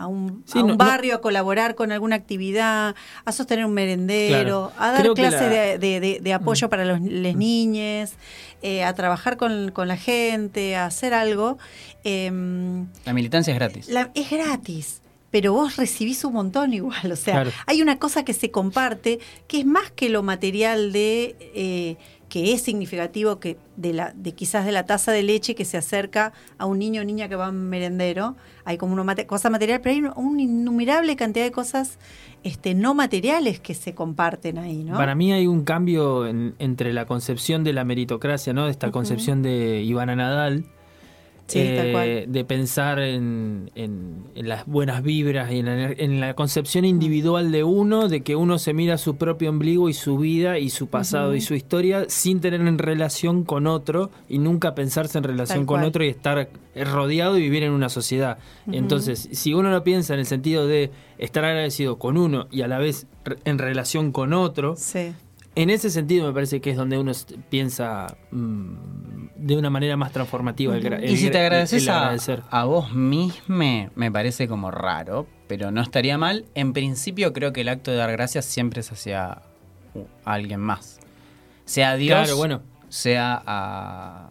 [0.00, 2.94] a, un, Sí, a un no- no- barrio a colaborar con alguna actividad,
[3.26, 4.72] a sostener un merendero, Claro.
[4.78, 5.50] a dar Creo clases la- Mm.
[5.50, 8.14] de, de- de- de apoyo para los, las niñas,
[8.62, 11.58] eh, a trabajar con, con la gente, a hacer algo,
[12.04, 13.88] em, La militancia es gratis.
[13.88, 14.98] la- es gratis.
[15.30, 17.50] Pero vos recibís un montón igual, o sea, Claro.
[17.66, 19.18] hay una cosa que se comparte
[19.48, 21.96] que es más que lo material de eh,
[22.32, 25.76] que es significativo que de la de quizás de la taza de leche que se
[25.76, 29.26] acerca a un niño o niña que va a un merendero hay como una mate-
[29.26, 31.98] cosa material pero hay una innumerable cantidad de cosas
[32.42, 36.94] este no materiales que se comparten ahí no Para mí hay un cambio en- entre
[36.94, 38.66] la concepción de la meritocracia, ¿no?
[38.66, 40.64] Esta concepción de Ivana Nadal.
[41.48, 46.32] Sí, eh, de pensar en, en- en las buenas vibras y en la, en la
[46.34, 50.58] concepción individual de uno, de que uno se mira su propio ombligo y su vida
[50.58, 55.18] y su pasado y su historia sin tener en relación con otro y nunca pensarse
[55.18, 55.88] en relación Tal con cual.
[55.88, 58.38] otro y estar rodeado y vivir en una sociedad.
[58.70, 62.68] Entonces, si uno lo piensa en el sentido de estar agradecido con uno y a
[62.68, 63.06] la vez
[63.44, 65.12] en relación con otro, sí
[65.54, 67.12] en ese sentido me parece que es donde uno
[67.50, 68.74] piensa mm,
[69.36, 70.76] de una manera más transformativa.
[70.76, 72.16] el Y si te gra- agradeces el a,
[72.50, 76.46] a vos mismo, me parece como raro, pero no estaría mal.
[76.54, 79.42] En principio creo que el acto de dar gracias siempre es hacia
[80.24, 81.00] alguien más.
[81.64, 82.62] Sea a Dios, Claro, bueno.
[82.88, 84.30] sea a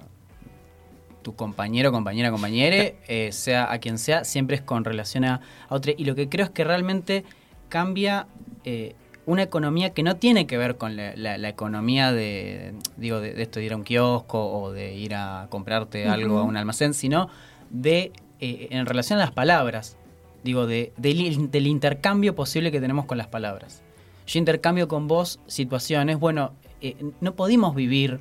[1.22, 5.76] tu compañero, compañera, compañere, eh, sea a quien sea, siempre es con relación a, a
[5.76, 5.94] otro.
[5.96, 7.24] Y lo que creo es que realmente
[7.70, 8.26] cambia
[8.66, 8.96] eh,
[9.26, 13.34] una economía que no tiene que ver con la, la- la economía de, digo, de,
[13.34, 16.58] de esto de ir a un kiosco o de ir a comprarte algo a un
[16.58, 17.30] almacén, sino
[17.70, 19.98] de eh, en relación a las palabras.
[20.44, 23.84] Digo, de, del, del intercambio posible que tenemos con las palabras.
[24.26, 28.18] Yo intercambio con vos situaciones, bueno, eh, no pudimos vivir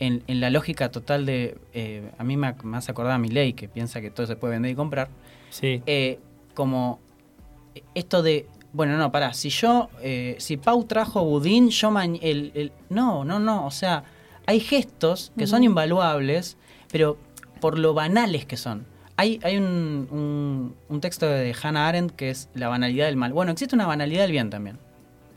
[0.00, 3.28] en, en la lógica total de, eh, a mí me, me hace acordar a mi
[3.28, 5.08] ley que piensa que todo se puede vender y comprar,
[5.50, 5.82] Sí.
[6.54, 6.98] como
[7.94, 12.72] esto de, bueno, no, pará, si yo, eh, si Pau trajo budín, yo el, el-
[12.88, 14.04] no, no, no, o sea,
[14.46, 16.56] hay gestos que son invaluables,
[16.90, 17.16] pero
[17.60, 18.86] por lo banales que son.
[19.16, 23.32] Hay, hay un, un- un texto de Hannah Arendt que es la banalidad del mal.
[23.32, 24.78] Bueno, existe una banalidad del bien también.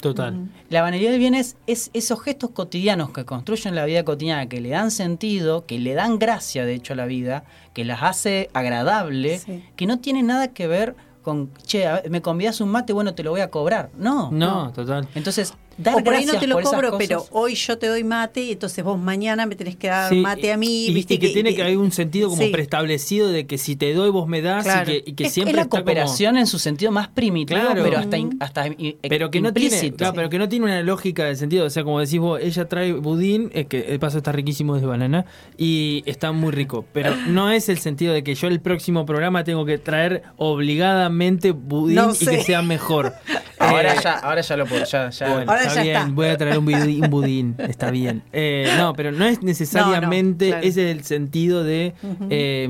[0.02, 0.50] Total.
[0.70, 4.62] La banalidad del bien es, es esos gestos cotidianos que construyen la vida cotidiana, que
[4.62, 8.50] le dan sentido, que le dan gracia, de hecho, a la vida, que las hace
[8.54, 9.64] agradable, Sí.
[9.76, 10.96] que no tiene nada que ver
[11.26, 13.90] con, che, a ver, me convidas un mate, bueno, te lo voy a cobrar.
[13.98, 14.30] No.
[14.32, 15.10] No, total.
[15.16, 18.42] Entonces, dar o por ahí no te lo cobro, pero hoy yo te doy mate
[18.42, 20.88] y entonces vos mañana me tenés que dar Sí, mate a mí.
[20.88, 21.16] Y, ¿viste?
[21.16, 22.50] y que tiene que haber un sentido como Sí.
[22.50, 24.92] preestablecido de que si te doy vos me das Claro.
[24.92, 27.08] y que, y que es, siempre es la está como- cooperación en su sentido más
[27.10, 27.84] primitivo, Claro.
[27.84, 29.98] pero hasta, in- hasta i- pero que no tiene implícito.
[29.98, 32.68] claro, pero que no tiene una lógica de sentido o sea como decís vos ella
[32.68, 35.26] trae budín es que el paso está riquísimo de banana
[35.58, 39.44] y está muy rico pero no es el sentido de que yo el próximo programa
[39.44, 42.32] tengo que traer obligadamente budín No y sé.
[42.38, 43.14] que sea mejor
[43.58, 46.11] Ahora Eh, ya, ahora ya lo puedo, ya, ya- Bueno, Ahora está ya bien, está.
[46.13, 48.24] voy a traer un budín, un budín, está bien.
[48.34, 50.63] Eh, no, pero no es necesariamente claro.
[50.68, 51.93] ese es el sentido de,
[52.30, 52.68] eh,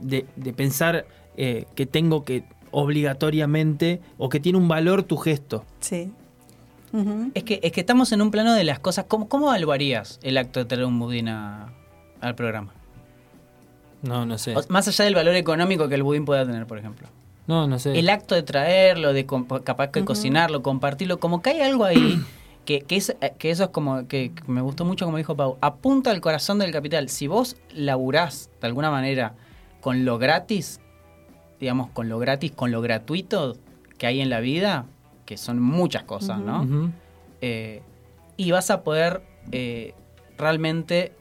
[0.00, 5.64] de, de pensar eh, que tengo que obligatoriamente o que tiene un valor tu gesto.
[5.80, 6.10] Sí.
[7.34, 9.04] Es que, es que estamos en un plano de las cosas.
[9.06, 11.72] ¿Cómo, cómo evaluarías el acto de traer un budín a-
[12.22, 12.72] al programa?
[14.02, 14.56] No, no sé.
[14.56, 17.08] O- más allá del valor económico que el budín pueda tener, por ejemplo.
[17.46, 17.98] No, no sé.
[17.98, 19.26] El acto de traerlo, de
[19.64, 22.20] capaz que cocinarlo, compartirlo, como que hay algo ahí
[22.64, 26.10] que, que, es, que eso es como que, me gustó mucho como dijo Pau, apunta
[26.10, 27.08] al corazón del capital.
[27.08, 29.34] Si vos laburás de alguna manera
[29.80, 30.80] con lo gratis,
[31.60, 33.56] digamos, con lo gratis, con lo gratuito
[33.98, 34.86] que hay en la vida,
[35.24, 36.92] que son muchas cosas, ¿no?
[37.40, 37.82] Eh,
[38.36, 39.22] y vas a poder
[39.52, 39.94] eh,
[40.36, 41.12] realmente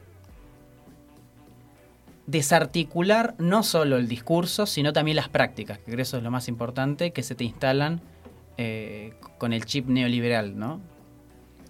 [2.28, 6.32] desarticular no solo el discurso, sino también las prácticas, que creo que eso es lo
[6.32, 8.02] más importante, que se te instalan
[8.58, 10.80] eh, con el chip neoliberal, ¿no?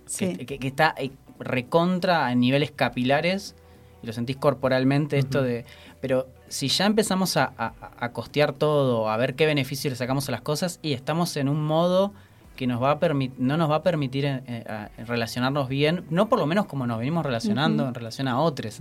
[0.06, 0.36] Sí.
[0.38, 3.56] Que, que- que está eh, recontra a niveles capilares
[4.04, 5.66] y lo sentís corporalmente esto de...
[6.00, 10.30] Pero si ya empezamos a, a- a costear todo, a ver qué beneficios le sacamos
[10.30, 12.14] a las cosas y estamos en un modo
[12.56, 13.00] que nos va a
[13.38, 16.88] no nos va a permitir eh, eh, a- relacionarnos bien, no por lo menos como
[16.88, 18.80] nos venimos relacionando en relación a otros.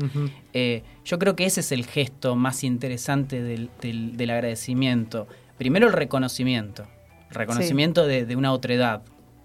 [0.52, 5.26] Eh, yo creo que ese es el gesto más interesante del, del- del agradecimiento.
[5.58, 6.84] Primero el reconocimiento.
[7.30, 9.02] El reconocimiento de, de una otredad.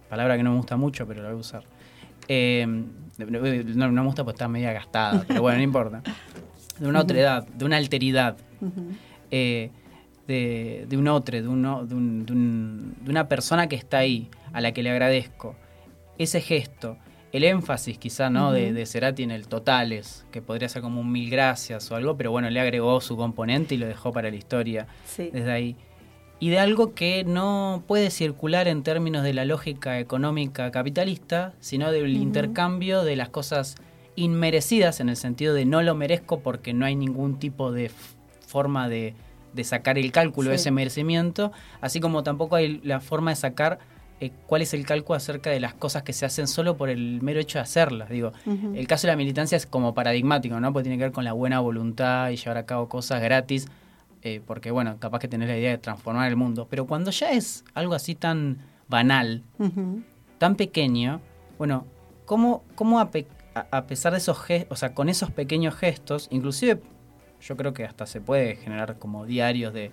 [0.10, 1.64] Palabra que no me gusta mucho, pero la voy a usar.
[2.28, 2.66] Eh,
[3.18, 6.02] no, no me gusta porque está media gastada, pero bueno, no importa.
[6.80, 8.38] De una otredad, de una alteridad.
[10.30, 13.98] De, de un otro, de, un, de, un- de un- de una persona que está
[13.98, 15.56] ahí, a la que le agradezco.
[16.18, 16.98] Ese gesto,
[17.34, 21.12] el énfasis quizá no de, de Cerati en el totales, que podría ser como un
[21.12, 24.36] mil gracias o algo, pero bueno, le agregó su componente y lo dejó para la
[24.38, 25.30] historia Sí.
[25.34, 25.76] desde ahí.
[26.42, 31.92] Y de algo que no puede circular en términos de la lógica económica capitalista, sino
[31.92, 33.76] del intercambio de las cosas
[34.16, 37.92] inmerecidas, en el sentido de no lo merezco porque no hay ningún tipo de
[38.48, 39.16] forma de,
[39.54, 43.80] de sacar el cálculo de ese merecimiento, así como tampoco hay la forma de sacar
[44.22, 47.22] eh, cuál es el cálculo acerca de las cosas que se hacen solo por el
[47.22, 48.10] mero hecho de hacerlas.
[48.10, 48.34] Digo,
[48.76, 50.74] el caso de la militancia es como paradigmático, ¿no?
[50.74, 53.68] Porque tiene que ver con la buena voluntad y llevar a cabo cosas gratis,
[54.22, 56.68] eh, porque bueno, capaz que tenés la idea de transformar el mundo.
[56.70, 58.58] Pero cuando ya es algo así tan
[58.90, 59.44] banal,
[60.38, 61.22] tan pequeño,
[61.58, 61.86] bueno,
[62.26, 65.76] ¿cómo, cómo a, pe- a- a pesar de esos gestos, o sea, con esos pequeños
[65.76, 66.82] gestos, inclusive
[67.42, 69.92] yo creo que hasta se puede generar como diarios de,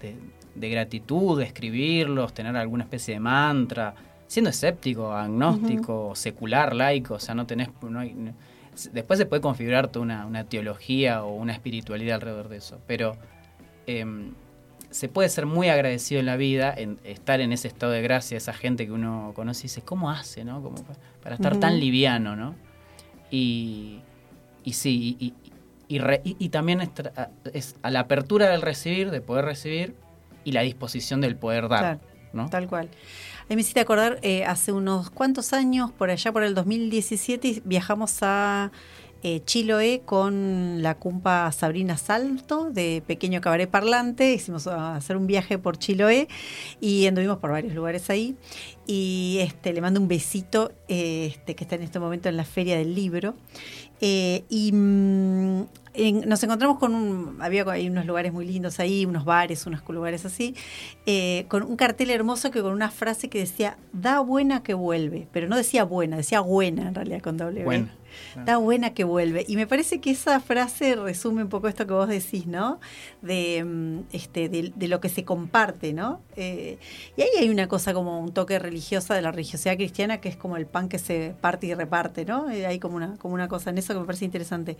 [0.00, 0.16] de,
[0.54, 3.94] de gratitud, de escribirlos, tener alguna especie de mantra,
[4.26, 7.68] siendo escéptico, agnóstico, secular, laico, o sea, no tenés...
[7.82, 8.34] no hay- no-
[8.92, 13.16] después se puede configurar toda una, una teología o una espiritualidad alrededor de eso, pero
[13.86, 14.32] em,
[14.90, 18.36] se puede ser muy agradecido en la vida, en estar en ese estado de gracia,
[18.36, 20.60] esa gente que uno conoce y dice, ¿cómo hace, no?
[20.60, 20.74] Como
[21.22, 22.54] para estar tan liviano, ¿no?
[23.30, 24.00] Y,
[24.64, 25.34] y sí, y,
[25.88, 29.44] y- re- y- y también es, a- es a la apertura del recibir, de poder
[29.44, 29.94] recibir,
[30.44, 32.00] y la disposición del poder dar, Claro.
[32.32, 32.50] ¿no?
[32.50, 32.88] Tal cual.
[33.40, 37.62] A mí me hiciste acordar, eh, hace unos cuantos años, por allá por el 2017,
[37.64, 38.72] viajamos a
[39.26, 44.34] eh, Chiloé con la cumpa Sabrina Salto de Pequeño Cabaret Parlante.
[44.34, 46.28] Hicimos a hacer un viaje por Chiloé
[46.78, 48.36] y anduvimos por varios lugares ahí.
[48.86, 52.44] Y este, le mando un besito, eh, este, que está en este momento en la
[52.44, 53.34] Feria del Libro.
[54.00, 55.62] Eh, y mm,
[55.94, 59.82] en- nos encontramos con un, había hay unos lugares muy lindos ahí, unos bares, unos
[59.88, 60.54] lugares así,
[61.06, 65.28] eh, con un cartel hermoso que con una frase que decía, da buena que vuelve,
[65.32, 67.64] pero no decía buena, decía buena en realidad con doble B.
[67.64, 67.94] Buena,
[68.44, 69.44] Da buena que vuelve.
[69.46, 72.80] Y me parece que esa frase resume un poco esto que vos decís, ¿no?
[73.22, 76.20] De, mm, este, de, lo que se comparte, ¿no?
[76.36, 76.78] Eh,
[77.16, 80.36] y ahí hay una cosa como un toque religiosa de la religiosidad cristiana que es
[80.36, 82.50] como el pan que se parte y reparte, ¿no?
[82.50, 84.76] Eh, hay como una, como una cosa en eso que me parece interesante.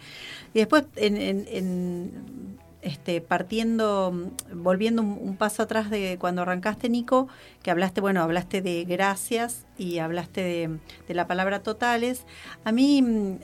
[0.53, 4.12] Y después, en, este, partiendo,
[4.53, 7.28] volviendo un, un paso atrás de cuando arrancaste, Nico,
[7.62, 10.78] que hablaste, bueno, hablaste de gracias y hablaste de,
[11.09, 12.26] de la palabra totales.
[12.62, 13.39] A mí mm,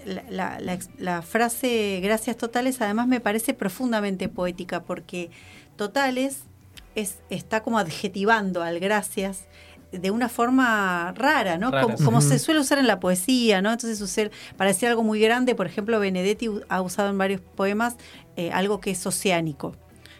[0.98, 5.30] la, frase gracias totales además me parece profundamente poética porque
[5.76, 6.42] totales
[6.94, 9.46] es, está como adjetivando al gracias
[9.90, 11.70] de una forma rara, ¿no?
[11.70, 13.72] Rara, como se suele usar en la poesía, ¿no?
[13.72, 17.96] Entonces usar, para decir algo muy grande, por ejemplo, Benedetti ha usado en varios poemas
[18.46, 19.74] eh, algo que es oceánico.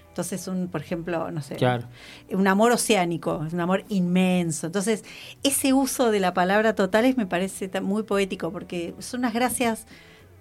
[0.08, 1.84] Entonces, un, por ejemplo, no sé, Claro.
[2.32, 4.66] un amor oceánico, un amor inmenso.
[4.66, 5.04] Entonces,
[5.42, 9.86] ese uso de la palabra totales me parece muy poético porque son unas gracias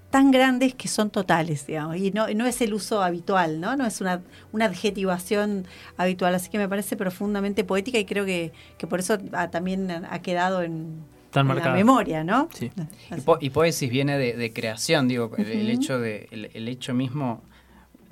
[0.09, 3.75] tan grandes que son totales, digamos, y no, no es el uso habitual, ¿no?
[3.75, 4.21] No es una,
[4.51, 5.67] una adjetivación
[5.97, 9.91] habitual, así que me parece profundamente poética y creo que, que por eso ha- también
[9.91, 12.49] ha quedado en, Tan en la memoria, ¿no?
[12.55, 12.71] Sí.
[13.15, 16.95] Y, po- y poesis viene de, de creación, digo, el, hecho de el, el hecho
[16.95, 17.43] mismo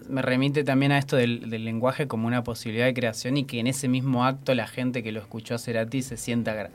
[0.10, 3.60] me remite también a esto del, del lenguaje como una posibilidad de creación y que
[3.60, 6.70] en ese mismo acto la gente que lo escuchó a Cerati se sienta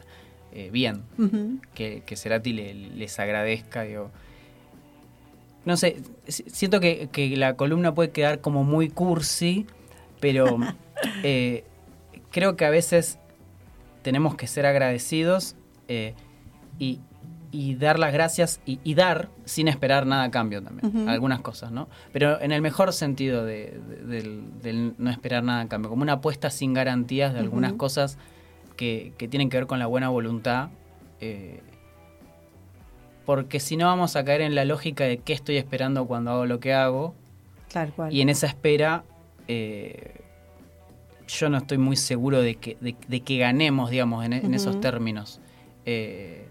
[0.53, 1.03] eh, bien,
[1.75, 4.11] que, que Cerati le- les agradezca, digo.
[5.65, 5.97] No sé,
[6.27, 9.67] si- siento que, que la columna puede quedar como muy cursi,
[10.21, 10.59] pero
[11.23, 11.65] eh,
[12.33, 13.19] creo que a veces
[14.03, 15.55] tenemos que ser agradecidos
[15.89, 16.15] eh,
[16.79, 16.99] y,
[17.53, 21.71] y dar las gracias y, y dar sin esperar nada a cambio también, algunas cosas,
[21.71, 21.87] ¿no?
[22.13, 26.03] Pero en el mejor sentido de- de- del, del no esperar nada a cambio, como
[26.03, 28.17] una apuesta sin garantías de algunas cosas
[28.77, 30.71] que, que tienen que ver con la buena voluntad.
[31.21, 31.61] eh,
[33.25, 36.47] porque si no vamos a caer en la lógica de qué estoy esperando cuando hago
[36.47, 37.15] lo que hago,
[37.73, 38.13] Tal cual.
[38.13, 39.05] y en esa espera,
[39.47, 40.23] eh,
[41.29, 44.81] yo no estoy muy seguro de que, de, de que ganemos, digamos, en, en esos
[44.81, 45.41] términos.
[45.87, 46.42] Eh,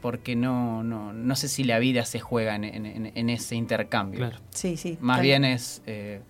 [0.00, 3.56] porque no, no, no sé si la vida se juega en, en- en- en ese
[3.56, 4.18] intercambio.
[4.20, 4.36] Claro.
[4.50, 4.96] sí, sí.
[5.00, 6.20] Más bien es, eh,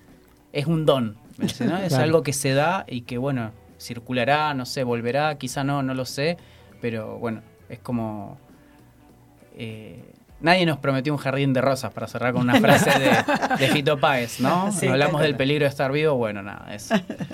[0.53, 1.17] es un don.
[1.41, 1.97] Es Claro.
[2.03, 6.05] algo que se da y que, bueno, circulará, no sé, volverá, quizá no, no lo
[6.05, 6.37] sé,
[6.81, 8.39] pero bueno, es como...
[9.57, 10.03] eh,
[10.41, 13.11] nadie nos prometió un jardín de rosas para cerrar con una frase de,
[13.59, 14.73] de Fito Páez, ¿no?
[14.73, 15.27] Sí, Hablamos claro.
[15.27, 16.91] del peligro de estar vivo, bueno, nada, es...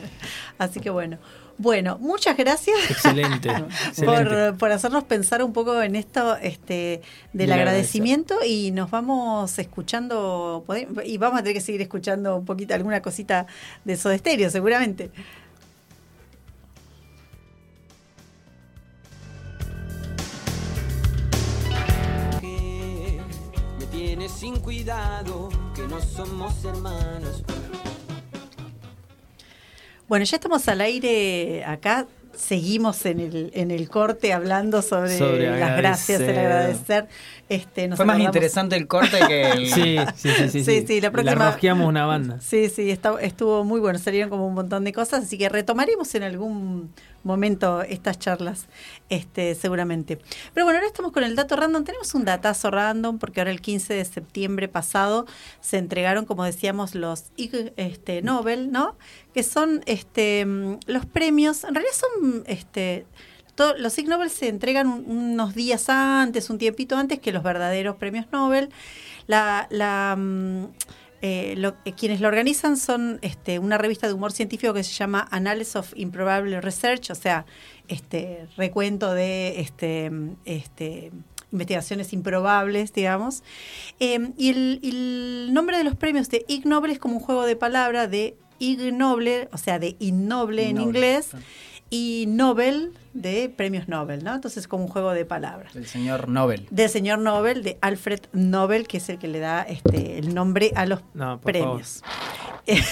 [0.58, 1.18] Así que bueno.
[1.58, 2.76] Bueno, muchas gracias.
[2.90, 3.48] Excelente.
[3.88, 4.04] excelente.
[4.04, 7.00] por, por hacernos pensar un poco en esto este,
[7.32, 10.64] del agradecimiento y nos vamos escuchando
[11.04, 13.46] y vamos a tener que seguir escuchando un poquito alguna cosita
[13.84, 15.10] de Soda Stereo seguramente.
[22.40, 23.20] que
[23.78, 27.42] me tienes sin cuidado, que no somos hermanos.
[30.08, 32.06] Bueno, ya estamos al aire acá.
[32.36, 37.06] Seguimos en el, en el corte hablando sobre, Sobre las gracias, el agradecer.
[37.48, 39.66] Este, nos Fue más acordamos- interesante el corte que el...
[39.74, 40.64] Sí, sí, sí, sí.
[40.64, 42.40] Sí, sí, la próxima- rosqueamos una banda.
[42.40, 46.14] Sí, sí, está- estuvo muy bueno, salieron como un montón de cosas, así que retomaremos
[46.14, 46.90] en algún
[47.22, 48.66] momento estas charlas,
[49.08, 50.18] este, seguramente.
[50.52, 51.84] Pero bueno, ahora estamos con el dato random.
[51.84, 55.26] Tenemos un datazo random porque ahora el 15 de septiembre pasado
[55.60, 58.96] se entregaron, como decíamos, los Ig este, Nobel, ¿no?
[59.32, 63.06] Que son este, mm, los premios, en realidad son este,
[63.78, 67.96] los Ig Nobel se entregan un- unos días antes, un tiempito antes que los verdaderos
[67.96, 68.68] premios Nobel.
[69.26, 70.64] La, la, mm,
[71.22, 74.92] eh, lo- eh, quienes lo organizan son este, una revista de humor científico que se
[74.92, 77.46] llama Analysis of Improbable Research, o sea,
[77.88, 81.12] este recuento de este, mm, este,
[81.52, 83.42] investigaciones improbables, digamos.
[84.00, 87.20] Eh, y el, y el nombre de los premios de Ig Nobel es como un
[87.20, 91.36] juego de palabra de Ig Noble, o sea, de innoble en Innoble, inglés, sí.
[91.90, 94.34] y Nobel de premios Nobel, ¿no?
[94.34, 95.74] Entonces, como un juego de palabras.
[95.74, 96.66] El señor Nobel.
[96.70, 100.72] Del señor Nobel, de Alfred Nobel, que es el que le da este, el nombre
[100.74, 102.02] a los No, por premios.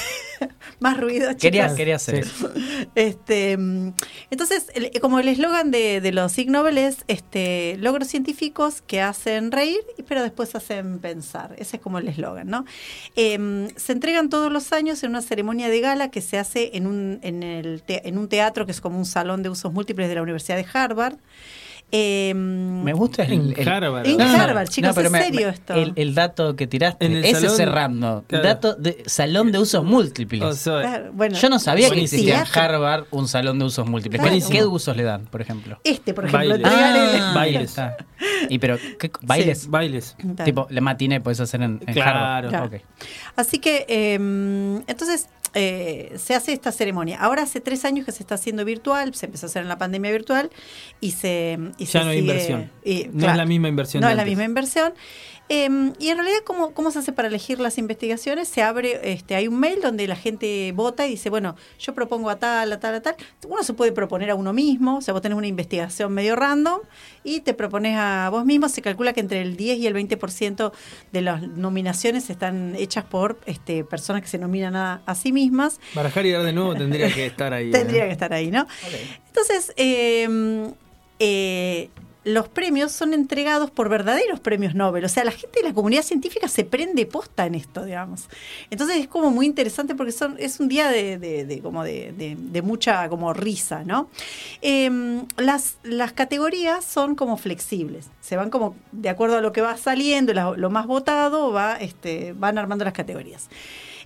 [0.80, 1.40] Más ruido, chicos.
[1.42, 2.30] Quería, quería hacer Sí.
[2.34, 2.50] eso.
[2.96, 8.82] Este, entonces, el- como el eslogan de, de los Ig Nobel es este, logros científicos
[8.82, 11.54] que hacen reír, pero después hacen pensar.
[11.58, 12.64] Ese es como el eslogan, ¿no?
[13.14, 16.88] Em, se entregan todos los años en una ceremonia de gala que se hace en
[16.88, 20.08] un, en, el te- en un teatro que es como un salón de usos múltiples
[20.12, 21.16] de la Universidad de Harvard.
[21.94, 24.06] Em, Me gusta el, En el- Harvard.
[24.06, 24.42] En No, no, no.
[24.42, 25.74] Harvard, chicos, ¿es me- serio esto?
[25.74, 28.24] El, el dato que tiraste, En el ese salón- cerrando.
[28.28, 28.44] claro.
[28.44, 30.42] Dato de salón de usos múltiples.
[30.42, 32.58] O sea, claro, bueno, Yo no sabía que existía en.
[32.58, 34.22] Harvard un salón de usos múltiples.
[34.22, 34.34] Claro.
[34.34, 35.78] ¿Qué, qué usos le dan, por ejemplo?
[35.84, 36.66] Este, por ejemplo, Bailes.
[36.72, 37.62] Ah, Bailes.
[37.70, 37.96] está.
[38.48, 39.68] Y pero, ¿qué, ¿bailes?
[39.68, 40.16] bailes.
[40.46, 42.48] Tipo, la matiné puedes hacer en, en Claro.
[42.48, 42.80] Harvard.
[43.36, 47.18] Así que, eh, entonces, eh, se hace esta ceremonia.
[47.20, 49.78] Ahora hace tres años que se está haciendo virtual, se empezó a hacer en la
[49.78, 50.50] pandemia virtual
[51.00, 51.58] y se...
[51.78, 52.70] Y Ya se no hay sigue- inversión.
[52.84, 54.94] y, No es la misma inversión No es la misma inversión.
[55.54, 58.48] Eh, y en realidad, ¿cómo, ¿cómo se hace para elegir las investigaciones?
[58.48, 62.30] Se abre, este, hay un mail donde la gente vota y dice, bueno, yo propongo
[62.30, 63.16] a tal, a tal, a tal.
[63.46, 66.80] Uno se puede proponer a uno mismo, o sea, vos tenés una investigación medio random
[67.22, 68.70] y te propones a vos mismo.
[68.70, 70.72] Se calcula que entre el 10 y el 20%
[71.12, 75.80] de las nominaciones están hechas por este, personas que se nominan a, a sí mismas.
[75.92, 77.70] Barajar y dar de nuevo tendría que estar ahí.
[77.72, 78.06] Tendría ¿eh?
[78.06, 78.66] que estar ahí, ¿no?
[79.26, 80.72] Entonces, eh,
[81.18, 81.90] eh,
[82.24, 85.04] los premios son entregados por verdaderos premios Nobel.
[85.04, 88.28] O sea, la gente de la comunidad científica se prende posta en esto, digamos.
[88.70, 93.32] Entonces es como muy interesante porque son, es un día de, como de, mucha como
[93.32, 94.08] risa, ¿no?
[94.60, 94.90] Eh,
[95.36, 98.06] las, las categorías son como flexibles.
[98.20, 102.34] Se van como de acuerdo a lo que va saliendo, lo más votado, va, este,
[102.34, 103.48] van armando las categorías.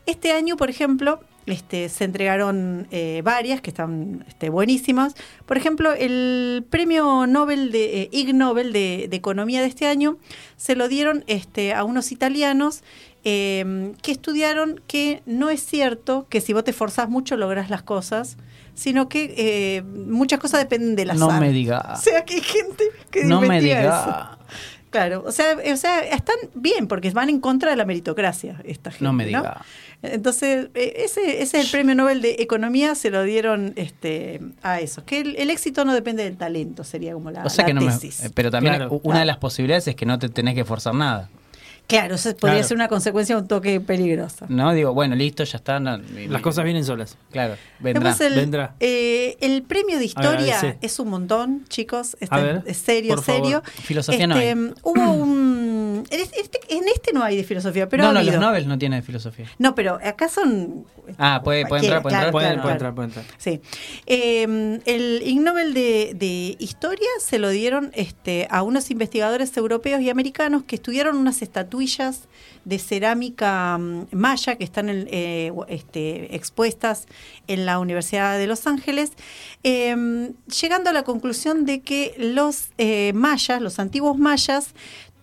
[0.07, 5.15] Este año, por ejemplo, este, se entregaron eh, varias que están este, buenísimas.
[5.47, 10.19] Por ejemplo, el premio Nobel de eh, Ig Nobel de, de Economía de este año
[10.57, 12.83] se lo dieron este, a unos italianos
[13.29, 17.83] eh, que estudiaron que no es cierto que si vos te esforzás mucho lográs las
[17.83, 18.37] cosas,
[18.75, 21.33] sino que eh, muchas cosas dependen del azar.
[21.33, 21.85] No me diga.
[21.95, 24.07] O sea, que hay gente que No me investiga eso.
[24.07, 24.39] diga.
[24.91, 28.93] Claro, o sea, o sea, están bien porque van en contra de la meritocracia esta
[28.93, 29.05] gente.
[29.05, 29.65] No me diga.
[30.03, 34.80] Entonces, eh, ese, ese es el premio Nobel de Economía, se lo dieron este, a
[34.80, 35.05] eso.
[35.05, 37.74] Que el, el éxito no depende del talento, sería como la, O sea la que
[37.74, 38.30] no tesis.
[38.34, 38.90] Pero también Claro.
[38.92, 39.18] una Claro.
[39.20, 41.28] de las posibilidades es que no te tenés que forzar nada.
[41.87, 42.68] Claro, eso podría Claro.
[42.68, 44.47] ser una consecuencia un toque peligrosa.
[44.49, 45.78] No digo, bueno, listo, ya está.
[45.78, 47.16] no, y- Las cosas vienen solas.
[47.30, 48.16] Claro, vendrá.
[48.18, 48.74] El, Vendrá.
[48.80, 52.16] eh, el premio de historia es un montón, chicos.
[52.20, 53.43] Está A ver, es serio, por favor.
[53.43, 53.62] serio.
[53.84, 54.53] Filosofía no hay.
[54.82, 56.05] Hubo un.
[56.11, 58.39] En este, en este no hay de filosofía, pero no, ha no, los.
[58.41, 59.47] Nobel no tienen filosofía.
[59.59, 60.84] No, pero acá son.
[61.18, 62.32] Ah, puede, puede entrar, puede entrar.
[62.32, 62.91] Puede, claro, puede claro.
[62.91, 63.24] entrar, puede entrar.
[63.39, 63.61] Sí.
[64.07, 70.01] Eh, el Ig Nobel de, de Historia se lo dieron este, a unos investigadores europeos
[70.01, 71.43] y americanos que estudiaron unas
[72.64, 77.07] de cerámica mm, maya que están eh, este, expuestas
[77.47, 79.12] en la Universidad de Los Ángeles,
[79.62, 84.74] eh, llegando a la conclusión de que los eh, mayas, los antiguos mayas,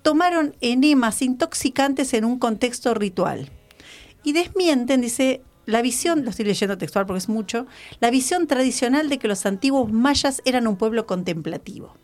[0.03, 3.49] tomaron enemas intoxicantes en un contexto ritual
[4.23, 7.65] y desmienten, dice, la visión, lo estoy leyendo textual porque es mucho,
[8.01, 11.95] la visión tradicional de que los antiguos mayas eran un pueblo contemplativo.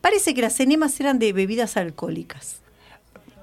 [0.00, 2.65] Parece que las enemas eran de bebidas alcohólicas.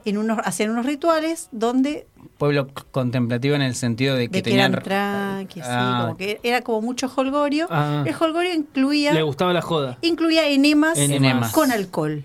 [0.05, 4.49] En unos, hacían unos rituales donde Pueblo contemplativo en el sentido de que de que
[4.49, 4.71] tenían.
[4.73, 7.67] eran tranqui, así, Ah, como que era como mucho holgorio.
[7.69, 8.03] Ah.
[8.05, 9.97] El holgorio incluía, Le gustaba la joda.
[10.01, 11.51] incluía enemas, Enemas.
[11.53, 12.23] con alcohol.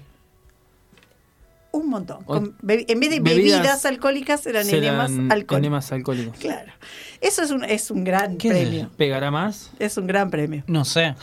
[1.71, 2.25] Un montón.
[2.25, 5.59] Con en vez de bebidas bebidas, alcohólicas, eran enemas alcohólicos.
[5.59, 6.39] enemas alcohólicos.
[6.39, 6.73] Claro.
[7.21, 8.91] Eso es un, es un gran ¿Qué es premio.
[8.97, 9.71] ¿Pegará más?
[9.79, 10.65] Es un gran premio.
[10.67, 11.15] No sé.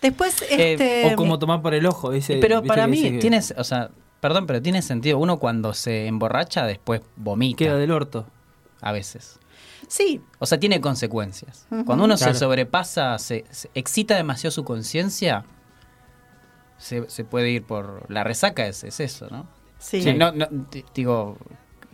[0.00, 1.12] Después, Eh, este.
[1.12, 2.10] o como tomar por el ojo.
[2.10, 3.90] Dice, pero para mí dice que tienes, o sea,
[4.22, 5.18] perdón, pero tiene sentido.
[5.18, 7.58] Uno cuando se emborracha después vomita.
[7.58, 8.24] Queda del orto.
[8.80, 9.38] a veces.
[9.88, 11.66] Sí, O sea, tiene consecuencias.
[11.84, 12.32] Cuando uno Claro.
[12.32, 15.44] se sobrepasa, se, se excita demasiado su conciencia,
[16.78, 18.06] se, se puede ir por...
[18.10, 19.46] La resaca es, es eso, ¿no?
[19.78, 20.02] sí.
[20.02, 21.36] Sí, no, no, di- digo,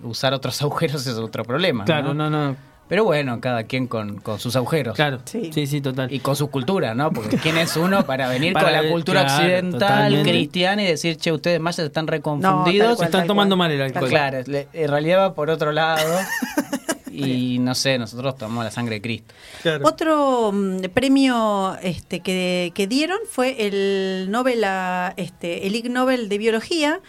[0.02, 1.84] usar otros agujeros es otro problema.
[1.84, 2.56] Claro, no, no.
[2.88, 4.94] Pero bueno, cada quien con, con sus agujeros.
[4.96, 5.20] Claro.
[5.24, 5.50] Sí.
[5.52, 6.12] Sí, sí, total.
[6.12, 7.10] Y con su cultura, ¿no?
[7.12, 10.30] Porque ¿quién es uno para venir Para con la cultura claro, occidental, totalmente.
[10.30, 12.96] cristiana y decir, che, ustedes mayas están No, reconfundidos?
[12.96, 13.68] cual, están tomando cual.
[13.68, 14.08] mal el alcohol.
[14.08, 16.18] Claro, le- en realidad va por otro lado.
[17.10, 19.34] y no sé, nosotros tomamos la sangre de Cristo.
[19.62, 19.86] Claro.
[19.86, 26.28] Otro mm, premio este, que, que dieron fue el Nobel a- este, el Ig Nobel
[26.28, 27.00] de Biología,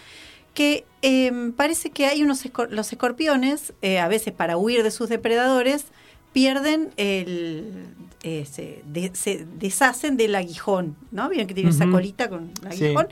[0.54, 4.92] que em, parece que hay unos escor- los escorpiones, eh, a veces para huir de
[4.92, 5.86] sus depredadores,
[6.34, 7.86] pierden el
[8.24, 11.30] eh, se, de- se deshacen del aguijón, ¿no?
[11.30, 12.84] Vieron que tiene esa colita con Sí.
[12.86, 13.08] aguijón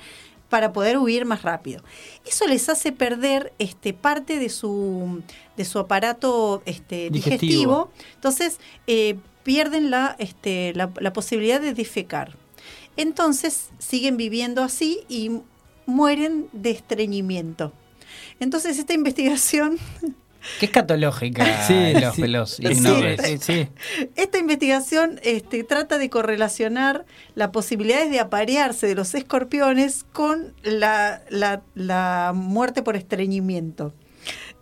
[0.50, 1.82] para poder huir más rápido.
[2.26, 5.22] Eso les hace perder este parte de su
[5.56, 7.90] de su aparato este, Digestivo.
[7.90, 7.92] digestivo.
[8.16, 12.36] Entonces eh, pierden la, este, la, la posibilidad de defecar.
[12.98, 15.32] Entonces siguen viviendo así y
[15.88, 17.74] mueren de estreñimiento.
[18.40, 19.78] Entonces esta investigación
[20.60, 22.22] Qué escatológica Sí, los, sí.
[22.28, 22.78] los
[23.42, 23.68] Sí.
[24.16, 31.24] Esta investigación este, trata de correlacionar las posibilidades de aparearse de los escorpiones con la,
[31.30, 33.94] la- la muerte por estreñimiento.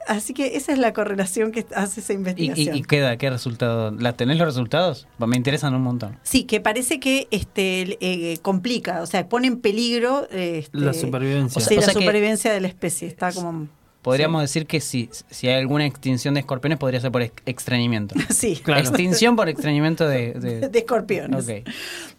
[0.08, 2.76] Así que esa es la correlación que hace esa ¿Y, investigación.
[2.76, 3.18] y, y queda?
[3.18, 3.92] ¿Qué resultado?
[3.92, 5.08] ¿La tenés los resultados?
[5.18, 6.18] Pues me interesan un montón.
[6.24, 11.58] Sí, que parece que este eh, complica, o sea, pone en peligro este, La supervivencia.
[11.58, 13.08] O sea- sí, la supervivencia de la especie.
[13.08, 13.68] Está como.
[14.02, 18.14] Podríamos decir que si, si hay alguna extinción de escorpiones podría ser por ex- extrañimiento.
[18.30, 18.82] Sí, Claro.
[18.82, 20.34] Extinción por extrañimiento de...
[20.34, 21.44] de- de escorpiones.
[21.50, 21.68] Ok.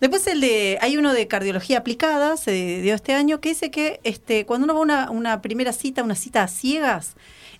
[0.00, 4.00] Después el de, hay uno de cardiología aplicada, se dio este año, que dice que
[4.02, 7.14] este, cuando uno va a una, una primera cita, una cita a ciegas,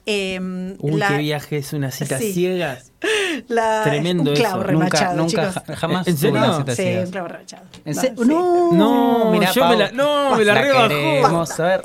[0.07, 2.33] em, Uy, la, qué viaje es una cita Sí.
[2.33, 2.93] ciegas.
[3.49, 4.67] la- Tremendo un clavo eso.
[4.67, 5.79] remachado, nunca, nunca, chicos.
[5.79, 6.37] jamás ¿En serio?
[6.39, 7.65] una cita Sí, un clavo remachado.
[7.85, 8.25] ¿En No, serio?
[8.25, 10.89] No, No, mirá, yo me la- no, me la La rebajó.
[10.89, 11.83] queremos, a ver.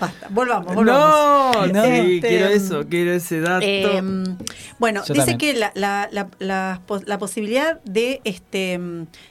[0.00, 1.72] Basta, volvamos, volvamos.
[1.72, 3.64] No, sí, Este, quiero eso, quiero ese dato.
[3.66, 4.36] Em,
[4.78, 5.38] bueno, Yo dice también.
[5.38, 8.80] que la, la, la, la pos- la posibilidad de este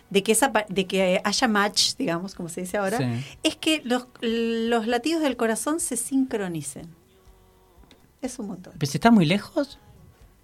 [0.09, 3.05] de que esa de que haya match, digamos, como se dice ahora, Sí.
[3.43, 6.87] es que los, los latidos del corazón se sincronicen.
[8.21, 8.73] Es un montón.
[8.77, 9.79] ¿Pero si está muy lejos?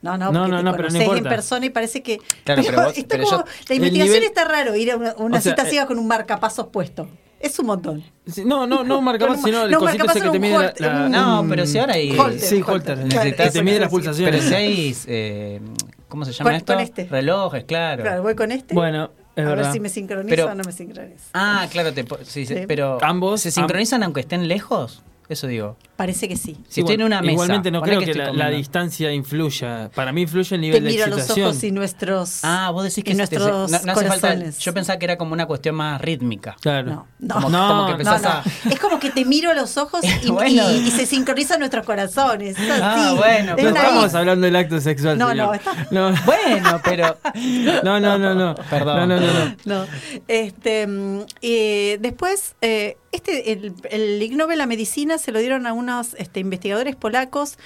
[0.02, 1.30] No, no, No, no, te no, pero no conocés en importa.
[1.30, 2.20] persona y parece que.
[2.44, 4.98] Claro, pero vos- está pero como- yo- la El investigación nivel- está raro ir a
[4.98, 7.08] una, una O sea, cita eh, ciega con un marcapasos puesto.
[7.40, 8.04] Es un montón.
[8.26, 10.52] Sí, No, no, no marcabas, No, sino el no, cosito marcabas ese que te mide
[10.54, 12.18] la, Holter, la- un- No, pero si ahora hay...
[12.18, 12.40] Holter.
[12.40, 12.70] Sí, Holter.
[12.72, 12.96] Holter.
[12.96, 14.36] Claro, necesitas- eso te mide las pulsaciones.
[14.36, 14.96] Pero si hay...
[15.08, 15.62] eh,
[16.08, 16.74] ¿Cómo se llama Con- esto?
[16.74, 17.06] con este.
[17.06, 18.04] Relojes, claro.
[18.04, 18.74] Claro, voy con este.
[18.74, 19.64] Bueno, es a verdad.
[19.66, 21.24] ver si me sincroniza Pero- o no me sincroniza.
[21.34, 22.56] Ah, claro, te, sí, Sí.
[22.68, 22.98] pero...
[23.02, 25.02] Ambos- ¿Se sincronizan aunque estén lejos?
[25.28, 25.76] Eso digo.
[25.96, 26.58] Parece que sí.
[26.68, 27.34] Si estoy en una mesa...
[27.34, 29.92] Igualmente no creo que, la, distancia influya.
[29.94, 32.40] Para mí influye el Te nivel de miro a los ojos y nuestros.
[32.44, 34.36] Ah, vos decís que te- nuestros no, no hace falta...
[34.60, 36.56] Yo pensaba que era como una cuestión más rítmica.
[36.62, 36.90] Claro.
[36.90, 37.36] No, no.
[37.36, 38.36] Como, No, como que no, empezás No, no.
[38.36, 38.72] a...
[38.74, 40.72] Es como que te miro a los ojos y, Bueno.
[40.72, 42.58] y- y se sincronizan nuestros corazones.
[42.58, 45.46] Es Ah, bueno, pero estamos hablando del acto sexual, No, señor.
[45.48, 47.18] no, está- no, Bueno, pero...
[47.84, 48.56] no, no, no, no.
[48.70, 49.10] Perdón.
[49.10, 49.56] No, no, no, no.
[49.66, 49.86] No.
[50.28, 55.68] Este, mm, eh, después, eh, este, el, el Ig Nobel a Medicina se lo dieron
[55.68, 57.58] a unos este, investigadores polacos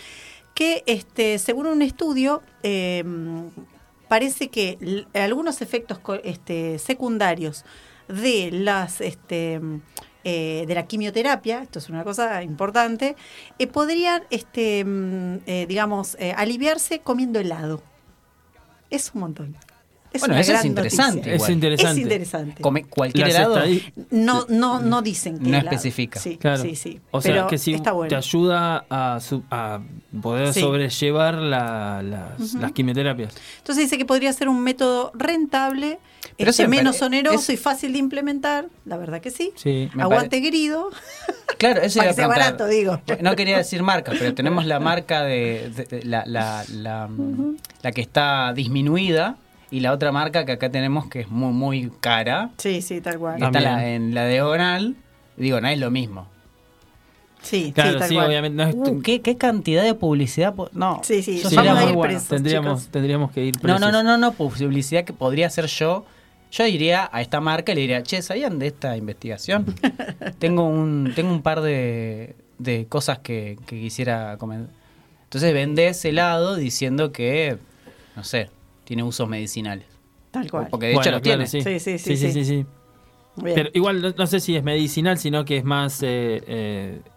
[0.53, 3.03] que, este, según un estudio, eh,
[4.07, 7.65] parece que algunos efectos este, secundarios
[8.07, 9.76] de las mm,
[10.24, 13.15] eh, de la quimioterapia, esto es una cosa importante,
[13.59, 17.82] eh, podrían, mm, eh, digamos, aliviarse comiendo helado.
[18.89, 19.55] Es un montón.
[20.13, 21.35] Es Bueno, eso es interesante.
[21.35, 21.91] Es interesante.
[21.91, 22.61] Es interesante.
[22.61, 23.59] Come cualquier helado...
[24.09, 25.75] No, no, no dicen que No helado.
[25.75, 26.19] especifica.
[26.19, 26.61] Sí, Claro.
[26.63, 26.99] sí, sí.
[27.11, 28.09] O sea, Pero que si está bueno.
[28.09, 29.81] te ayuda a, su- a
[30.21, 30.61] poder Sí.
[30.61, 33.35] sobrellevar la- las, las quimioterapias.
[33.59, 35.99] Entonces dice que podría ser un método rentable,
[36.37, 38.67] Pero este, menos pare- oneroso es- y fácil de implementar.
[38.85, 39.51] La verdad que sí.
[39.55, 39.89] Sí.
[39.99, 40.89] Aguante grido.
[41.57, 43.01] Claro, eso iba a sea barato, digo.
[43.21, 47.09] No quería decir marca, pero tenemos la marca de, de- de- la, la, la,
[47.81, 49.37] la que está disminuida
[49.72, 52.51] y la otra marca que acá tenemos que es muy muy cara.
[52.57, 53.41] Sí, sí, tal cual.
[53.41, 54.95] Está la- en la diagonal.
[55.36, 56.28] Digo, no es lo mismo.
[57.41, 58.28] Sí, Claro, sí, tal sí, cual.
[58.28, 58.55] obviamente.
[58.63, 60.53] No es Uh, ¿qué, qué cantidad de publicidad?
[60.74, 62.11] No, Sí, sí, yo Sí, vamos sería a muy ir bueno.
[62.13, 62.91] presos, tendríamos, chicos.
[62.91, 63.82] tendríamos que ir No, presos.
[63.82, 66.05] no, no, no, no, publicidad que podría ser yo.
[66.49, 69.65] Yo iría a esta marca y le diría, che, ¿sabían de esta investigación?
[70.39, 74.70] tengo un tengo un par de, de cosas que, que quisiera comentar.
[75.26, 77.57] Entonces vendés helado diciendo que,
[78.15, 78.49] no sé,
[78.88, 79.85] tiene usos medicinales.
[80.31, 80.67] Tal cual.
[80.71, 81.47] Porque de hecho Bueno, lo claro, tiene.
[81.47, 81.61] sí.
[81.61, 82.45] Sí, sí, sí, sí, sí, sí.
[82.45, 82.65] sí, sí.
[83.43, 83.53] Bien.
[83.53, 86.01] Pero igual no, no sé si es medicinal, sino que es más...
[86.01, 86.41] eh,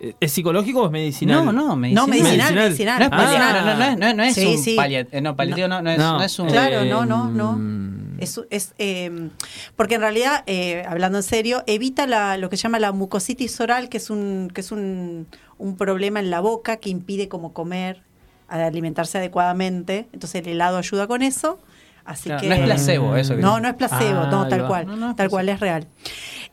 [0.01, 1.45] eh, ¿Es psicológico o es medicinal?
[1.47, 2.07] No, no, medicinal.
[2.07, 2.65] No, medicinal, Medicinal.
[2.65, 3.11] medicinal.
[3.11, 3.53] No es, Ah.
[3.53, 4.77] no, no, no es- no es- no es Sí, un sí.
[4.77, 6.19] palia- eh, no, paliativo, no, no es, No.
[6.19, 6.49] no es un...
[6.49, 7.53] Claro, Eh, no, no, no.
[7.53, 8.01] mm.
[8.21, 9.31] Es, es, eh,
[9.77, 13.59] porque en realidad, eh, hablando en serio, evita la, lo que se llama la mucositis
[13.63, 17.55] oral, que es un que es un, un problema en la boca que impide como
[17.55, 18.03] comer,
[18.51, 20.09] alimentarse adecuadamente.
[20.13, 21.59] Entonces el helado ayuda con eso.
[22.05, 23.37] Así Claro, que no es placebo eso.
[23.37, 25.61] que- No, no es placebo, Ah, no, tal cual, No, no es tal cual es
[25.61, 25.87] real.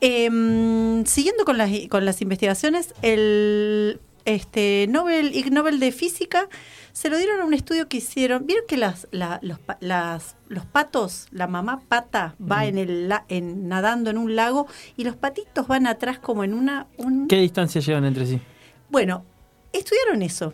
[0.01, 6.49] Eh, siguiendo con las, con las investigaciones, el este Nobel, Ig Nobel de Física
[6.91, 8.45] se lo dieron a un estudio que hicieron.
[8.45, 13.07] ¿Vieron que las, la- los, pa- las- los patos, la mamá pata va en el
[13.07, 14.67] la- en, nadando en un lago
[14.97, 16.87] y los patitos van atrás como en una...
[16.97, 18.41] Un, ¿Qué distancia llevan entre sí?
[18.89, 19.23] Bueno,
[19.71, 20.53] estudiaron eso.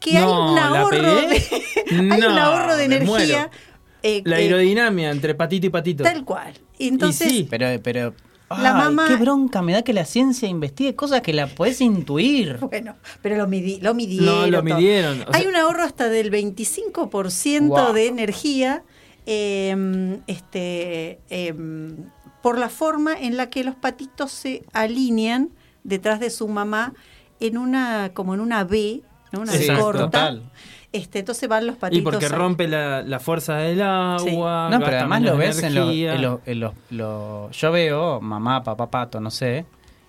[0.00, 1.42] Que No, hay un ¿la ahorro de,
[1.90, 3.50] hay un ahorro de energía.
[4.02, 6.02] eh, La eh, aerodinámica entre patito y patito.
[6.04, 6.54] tal cual.
[6.78, 7.46] Y entonces, sí.
[7.48, 8.14] Pero, pero...
[8.48, 11.80] La ay, mamá- Qué bronca me da que la ciencia investigue cosas que la podés
[11.80, 12.58] intuir.
[12.60, 14.26] Bueno, pero lo, midi- lo midieron.
[14.26, 15.20] No, lo midieron.
[15.22, 17.92] O Hay un ahorro hasta del 25% Wow.
[17.92, 18.82] de energía
[19.26, 21.54] eh, este, eh,
[22.42, 25.50] por la forma en la que los patitos se alinean
[25.84, 26.94] detrás de su mamá
[27.38, 29.02] en una como en una B,
[29.32, 29.40] ¿no?
[29.40, 30.00] una Sí, B corta.
[30.04, 30.42] total.
[30.92, 32.00] Este, entonces van los patitos.
[32.00, 32.32] Y porque ahí.
[32.32, 34.68] rompe la, la fuerza del agua.
[34.70, 35.74] No, pero además lo ves en
[36.90, 39.66] lo- Yo veo mamá, papá, pato, no sé,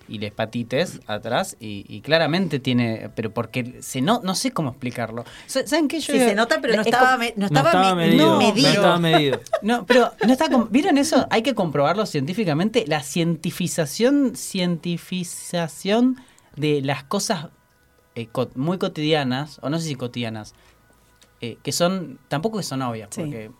[0.08, 3.10] y les patites atrás, y, y claramente tiene...
[3.14, 5.24] Pero porque se no, no sé cómo explicarlo.
[5.46, 6.00] Sa- ¿Saben qué?
[6.00, 8.06] Yo Sí, se nota, pero no es estaba, como- me- no No estaba, estaba me-
[8.08, 8.26] medido.
[8.32, 8.66] no, medido.
[8.68, 9.40] No estaba medido.
[9.62, 11.28] No, pero no está ¿vieron eso?
[11.30, 12.84] Hay que comprobarlo científicamente.
[12.88, 14.34] La cientificación,
[15.22, 16.16] cientificación
[16.56, 17.46] de las cosas
[18.14, 20.54] eh, co- muy cotidianas, o no sé si cotidianas,
[21.40, 23.20] eh, que son, tampoco que son obvias, Sí.
[23.22, 23.50] porque...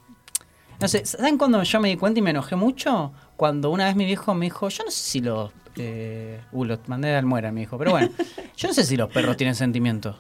[0.81, 3.13] No sé, ¿saben cuando yo me di cuenta y me enojé mucho?
[3.37, 5.53] Cuando una vez mi viejo me dijo, yo no sé si los...
[5.77, 8.11] Eh, uh, los mandé de almuera, mi hijo, pero bueno,
[8.57, 10.17] yo no sé si los perros tienen sentimientos.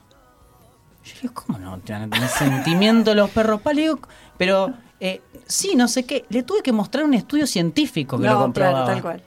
[1.05, 3.61] Yo digo, ¿cómo no tienen tienen sentimiento los perros?
[3.61, 3.99] Pa, le digo,
[4.39, 6.25] pero eh, sí, no sé qué.
[6.29, 8.85] Le tuve que mostrar un estudio científico que lo No, comprobaba.
[8.85, 9.23] claro, tal cual.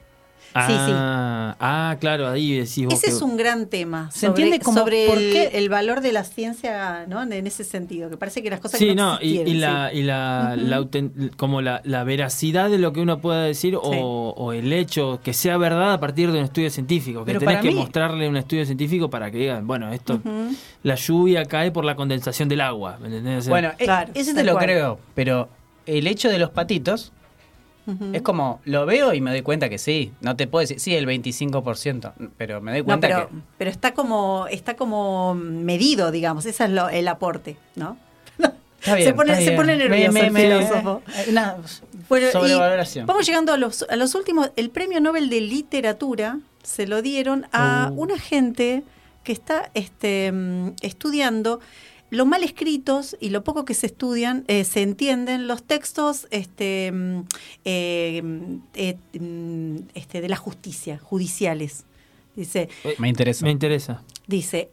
[0.55, 0.91] Sí, sí.
[0.93, 4.63] Ah, ah, claro, ahí decís vos Ese que- es un gran tema ¿Se sobre, entiende
[4.63, 5.49] como sobre por el, qué?
[5.55, 7.21] el valor de la ciencia ¿no?
[7.23, 9.97] en ese sentido, que parece que las cosas Sí, que no, y, y la, sí.
[9.99, 10.55] y la,
[11.37, 13.99] como la, la veracidad de lo que uno pueda decir o, Sí.
[14.01, 17.19] o el hecho que sea verdad a partir de un estudio científico.
[17.25, 20.21] Que Pero tenés que mí- mostrarle un estudio científico para que digan, bueno, esto,
[20.83, 22.97] la lluvia cae por la condensación del agua.
[23.01, 23.39] ¿me entendés?
[23.39, 24.63] O sea, Bueno, eh, Claro, ese te lo cual.
[24.65, 25.49] creo, pero
[25.85, 27.11] el hecho de los patitos
[28.13, 30.11] Es como, lo veo y me doy cuenta que sí.
[30.21, 33.36] No te puedo decir, sí, el 25%, pero me doy No, cuenta pero, que...
[33.59, 37.97] pero está como está como medido, digamos, ese es lo- el aporte, ¿no?
[38.79, 41.01] Está bien, se pone, está se pone Me- nervioso me- el me- filósofo.
[41.15, 41.55] eh, Una
[42.09, 43.05] Bueno, y sobrevaloración.
[43.07, 44.51] vamos llegando a los, a los últimos.
[44.55, 47.95] El premio Nobel de Literatura se lo dieron a Oh.
[48.01, 48.83] una gente
[49.23, 51.59] que está este, mm, estudiando
[52.09, 56.91] lo mal escritos y lo poco que se estudian, eh, se entienden los textos este,
[56.91, 57.19] mm,
[57.65, 58.21] eh,
[58.75, 61.85] eh, mm, este, de la justicia, judiciales.
[62.35, 63.45] Dice, Me interesa.
[63.45, 64.03] me interesa.
[64.27, 64.69] dice,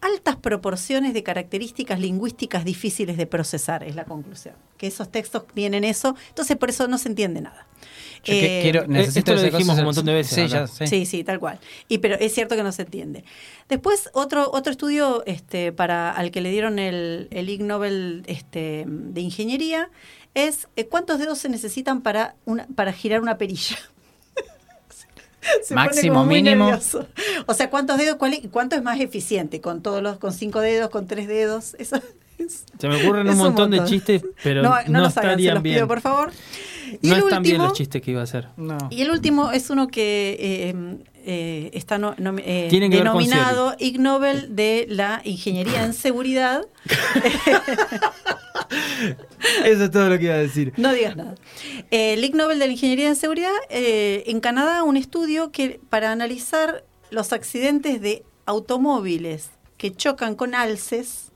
[0.00, 4.54] altas proporciones de características lingüísticas difíciles de procesar, es la conclusión.
[4.76, 7.66] Que esos textos tienen eso, entonces por eso no se entiende nada.
[8.24, 10.66] Yo que Eh, quiero, necesito esto lo dijimos un montón de veces Sí, ya.
[10.66, 11.58] Sí, sí, tal cual.
[11.88, 13.24] Y pero es cierto que no se entiende.
[13.68, 18.84] Después otro otro estudio este para al que le dieron el, el Ig Nobel este
[18.86, 19.90] de ingeniería
[20.34, 23.76] es eh, cuántos dedos se necesitan para una para girar una perilla.
[25.62, 26.64] Se Máximo, mínimo.
[26.66, 27.06] nervioso.
[27.46, 28.16] O sea, ¿cuántos dedos?
[28.16, 29.60] Cuál, es- ¿Cuánto es más eficiente?
[29.60, 31.74] ¿Con todos los, con cinco dedos, con tres dedos?
[31.78, 31.96] Eso
[32.38, 33.92] es- Se me ocurren es un montón de montón.
[33.94, 35.76] chistes, pero no, no, no los hagan, se estarían los bien.
[35.76, 36.32] pido, por favor.
[37.02, 38.48] Y no el están bien los chistes que iba a hacer.
[38.56, 38.76] No.
[38.90, 40.74] y el último es uno que eh,
[41.26, 46.62] eh, está no- no- eh, denominado Ig Nobel de la Ingeniería en Seguridad.
[49.64, 50.72] Eso es todo lo que iba a decir.
[50.76, 51.34] No digas nada.
[51.90, 55.80] Eh, el Ig Nobel de la Ingeniería en Seguridad, eh, en Canadá, un estudio que
[55.90, 61.30] para analizar los accidentes de automóviles que chocan con alces.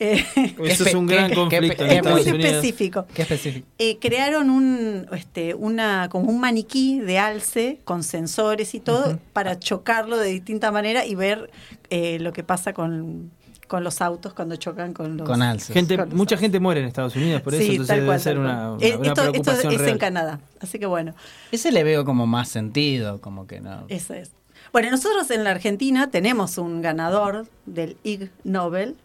[0.00, 0.24] Eh,
[0.64, 2.52] Eso es un gran qué- conflicto qué- en es qué- muy Estados Unidos.
[2.54, 3.06] específico.
[3.14, 3.66] Qué específico.
[3.78, 9.58] Eh, crearon un, este, una, como un maniquí de alce con sensores y todo para
[9.58, 11.50] chocarlo de distinta manera y ver
[11.90, 13.30] eh, lo que pasa con,
[13.68, 15.72] con los autos cuando chocan con los Con alces.
[15.74, 16.40] Gente, con los mucha alces.
[16.46, 18.52] gente muere en Estados Unidos por eso, Sí, entonces tal debe cual, ser tal una,
[18.52, 19.90] una- una esto, esto preocupación es real.
[19.92, 21.14] en Canadá, así que bueno,
[21.52, 23.84] Ese le veo como más sentido, como que no.
[23.88, 24.32] eso es.
[24.72, 28.96] Bueno, nosotros en la Argentina tenemos un ganador del Ig Nobel,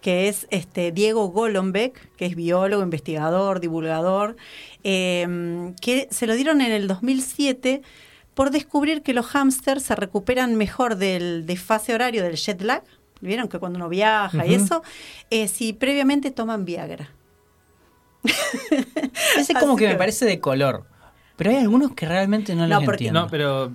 [0.00, 4.36] que es este Diego Golombek, que es biólogo, investigador, divulgador,
[4.84, 7.82] eh, que se lo dieron en el 2007
[8.34, 12.84] por descubrir que los hámsters se recuperan mejor del desfase horario del jet lag.
[13.20, 14.82] ¿Vieron que cuando uno viaja y eso?
[15.30, 17.10] Eh, si previamente toman Viagra.
[19.36, 20.84] Ese como que me parece de color.
[21.36, 23.22] Pero hay algunos que realmente no, porque- entiendo.
[23.22, 23.72] No, pero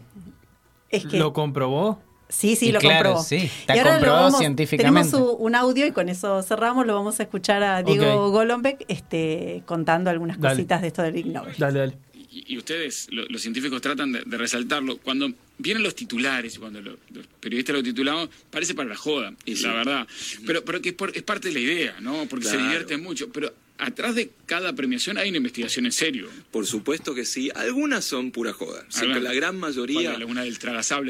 [0.89, 1.99] Es que ¿lo comprobó?
[2.33, 3.23] Sí, sí, Y lo claro, comprobó.
[3.23, 5.11] sí, está y ahora lo comprobado vamos- científicamente.
[5.11, 6.87] Tenemos un audio y con eso cerramos.
[6.87, 8.31] Lo vamos a escuchar a Diego Ok.
[8.33, 10.55] Golombek este, contando algunas Dale.
[10.55, 11.53] cositas de esto del Ig Nobel.
[11.57, 11.93] Dale, dale.
[12.31, 14.97] y, y ustedes, lo- los científicos, tratan de, de resaltarlo.
[14.97, 19.31] Cuando vienen los titulares y cuando lo- los periodistas lo titulamos, parece para la joda,
[19.45, 20.07] la verdad.
[20.47, 22.25] Pero, pero que es, por- es parte de la idea, ¿no?
[22.27, 23.29] Porque se divierten mucho.
[23.31, 23.53] Pero
[23.87, 26.29] atrás de cada premiación hay una investigación en serio.
[26.51, 27.49] Por supuesto que sí.
[27.55, 28.85] Algunas son pura joda.
[28.99, 30.11] Pero la gran mayoría.
[30.11, 30.57] Bueno, Una del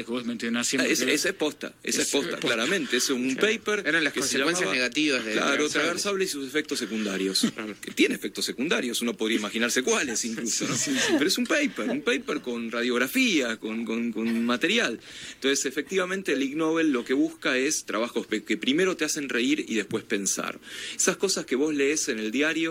[0.04, 0.92] que vos mencionás Ah, siempre.
[1.14, 2.46] Esa, es posta, esa es Es- posta, posta.
[2.46, 2.96] claramente.
[2.96, 3.58] Es un Claro.
[3.58, 3.82] paper.
[3.86, 6.00] Eran las que se consecuencias llamaba- negativas de Claro, tragar tragar sable.
[6.00, 7.40] sable y sus efectos secundarios.
[7.80, 10.66] que tiene efectos secundarios, uno podría imaginarse cuáles incluso.
[10.66, 10.74] ¿no?
[11.18, 14.98] Pero es un paper, un paper con radiografía, con, con- con material.
[15.34, 19.64] Entonces, efectivamente, el Ig Nobel lo que busca es trabajos que primero te hacen reír
[19.68, 20.58] y después pensar.
[20.96, 22.63] Esas cosas que vos lees en el diario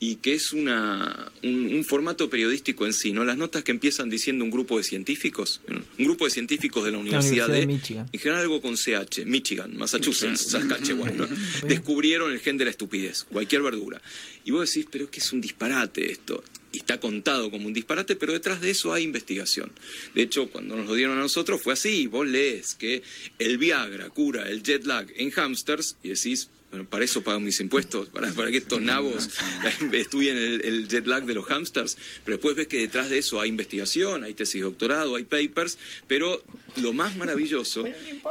[0.00, 3.24] y que es una, un, un formato periodístico en sí, ¿no?
[3.24, 6.98] Las notas que empiezan diciendo un grupo de científicos, un grupo de científicos de la
[6.98, 8.06] Universidad, Universidad de de, Michigan.
[8.12, 11.26] en general algo con CH, Michigan, Massachusetts, Saskatchewan, ¿no?
[11.66, 14.00] descubrieron el gen de la estupidez, cualquier verdura.
[14.44, 16.44] Y vos decís, pero es que es un disparate esto.
[16.70, 19.72] Y está contado como un disparate, pero detrás de eso hay investigación.
[20.14, 22.06] De hecho, cuando nos lo dieron a nosotros fue así.
[22.06, 23.02] Vos lees que
[23.38, 27.60] el Viagra cura el jet lag en hamsters y decís, bueno, para eso pagan mis
[27.60, 29.30] impuestos, para, para que estos nabos
[29.92, 31.96] estudien el, el jet lag de los hamsters.
[32.24, 35.78] Pero después ves que detrás de eso hay investigación, hay tesis de doctorado, hay papers,
[36.06, 36.42] pero
[36.76, 37.84] lo más maravilloso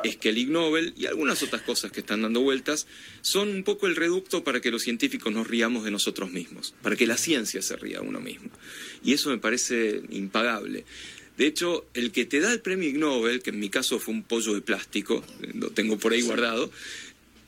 [0.04, 2.88] es que el Ig Nobel y algunas otras cosas que están dando vueltas
[3.22, 6.96] son un poco el reducto para que los científicos nos riamos de nosotros mismos, para
[6.96, 8.50] que la ciencia se ría de uno mismo.
[9.04, 10.86] Y eso me parece impagable.
[11.38, 14.16] De hecho, el que te da el premio Ig Nobel, que en mi caso fue
[14.16, 16.72] un pollo de plástico, eh, lo tengo por ahí guardado,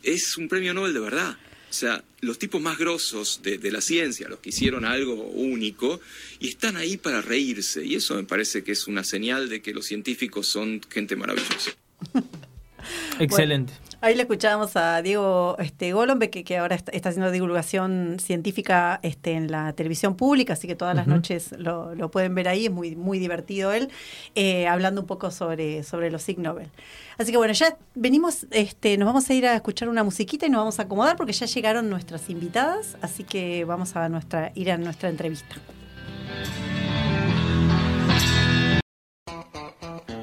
[0.04, 1.38] es un premio Nobel de verdad.
[1.70, 6.02] O sea, los tipos más grosos de, de la ciencia, los que hicieron algo único,
[6.39, 7.86] y están ahí para reírse.
[7.86, 11.72] Y eso me parece que es una señal de que los científicos son gente maravillosa.
[13.20, 13.74] Excelente.
[14.02, 19.02] Ahí le escuchábamos a Diego este, Golombek, que, que ahora está, está haciendo divulgación científica
[19.04, 22.68] este, en la televisión pública, así que todas las noches lo, lo pueden ver ahí,
[22.68, 23.89] es muy, muy divertido él,
[24.36, 26.70] eh, hablando un poco sobre, sobre los Ig Nobel.
[27.18, 30.50] Así que bueno, ya venimos, este, nos vamos a ir a escuchar una musiquita y
[30.50, 34.72] nos vamos a acomodar porque ya llegaron nuestras invitadas, así que vamos a nuestra, ir
[34.72, 35.58] a nuestra entrevista.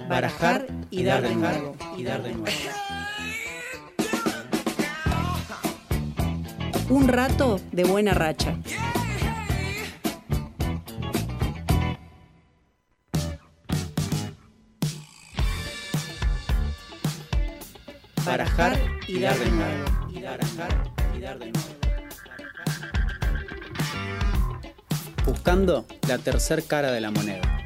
[0.09, 1.77] Barajar y dar de nuevo.
[1.99, 2.86] Y dar de nuevo.
[6.89, 8.57] Un rato de buena racha.
[18.25, 18.79] Barajar
[19.09, 19.85] y dar de nuevo.
[20.23, 21.69] Barajar y dar de nuevo.
[25.25, 27.66] Buscando la tercer cara de la moneda.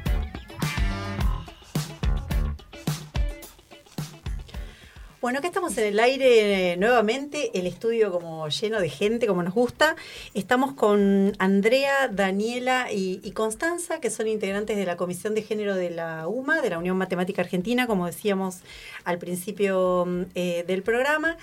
[5.21, 9.53] Bueno, acá estamos en el aire nuevamente, el estudio como lleno de gente, como nos
[9.53, 9.95] gusta.
[10.33, 15.75] Estamos con Andrea, Daniela y, y Constanza, que son integrantes de la Comisión de Género
[15.75, 18.61] de la UMA, de la Unión Matemática Argentina, como decíamos
[19.03, 21.37] al principio mm, eh, del programa.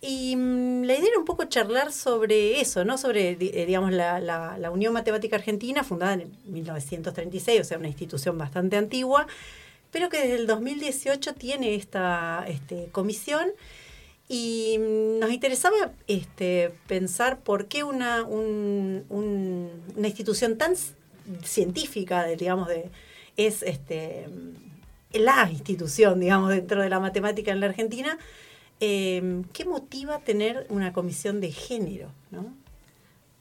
[0.00, 2.96] Y mm, la idea era un poco charlar sobre eso, ¿no?
[2.96, 7.88] Sobre, eh, digamos, la, la- la Unión Matemática Argentina, fundada en 1936, o sea, una
[7.88, 9.26] institución bastante antigua,
[9.90, 13.48] pero que desde el 2018 tiene esta este, comisión
[14.28, 20.74] y mm, nos interesaba este, pensar por qué una, un- un- una institución tan
[21.44, 22.90] científica, digamos, de,
[23.36, 28.18] es este, mm, la institución, digamos, dentro de la matemática en la Argentina,
[28.80, 32.10] eh, ¿qué motiva tener una comisión de género?
[32.30, 32.52] ¿no?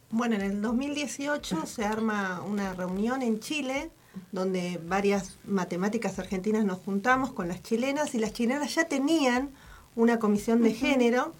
[0.10, 3.89] Bueno, en el 2018 se arma una reunión en Chile
[4.32, 9.49] donde varias matemáticas argentinas nos juntamos con las chilenas y las chilenas ya tenían
[9.95, 11.34] una comisión de género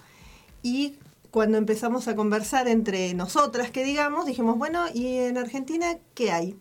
[0.64, 0.96] y
[1.32, 6.58] cuando empezamos a conversar entre nosotras, que digamos, dijimos, bueno, ¿y en Argentina qué hay?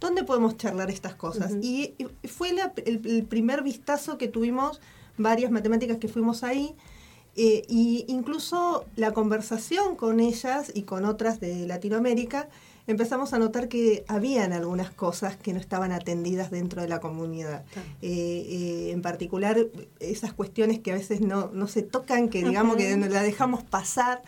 [0.00, 1.52] ¿Dónde podemos charlar estas cosas?
[1.62, 4.80] Y y fue la- el, el primer vistazo que tuvimos
[5.16, 6.74] varias matemáticas que fuimos ahí
[7.36, 12.48] eh, y incluso la conversación con ellas y con otras de Latinoamérica,
[12.86, 17.64] empezamos a notar que habían algunas cosas que no estaban atendidas dentro de la comunidad.
[17.72, 17.88] Claro.
[18.02, 19.58] Eh, eh, en particular,
[20.00, 24.22] esas cuestiones que a veces no, no se tocan, que digamos que la dejamos pasar.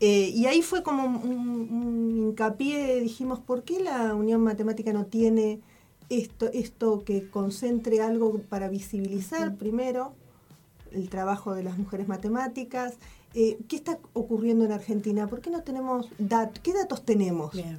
[0.00, 5.06] Eh, y ahí fue como un, un hincapié, dijimos, ¿por qué la Unión Matemática no
[5.06, 5.60] tiene
[6.08, 10.12] esto, esto que concentre algo para visibilizar primero
[10.92, 12.94] el trabajo de las mujeres matemáticas.
[13.34, 15.26] Eh, ¿Qué está ocurriendo en Argentina?
[15.26, 16.58] ¿Por qué no tenemos datos?
[16.62, 17.52] ¿Qué datos tenemos?
[17.52, 17.78] Bien.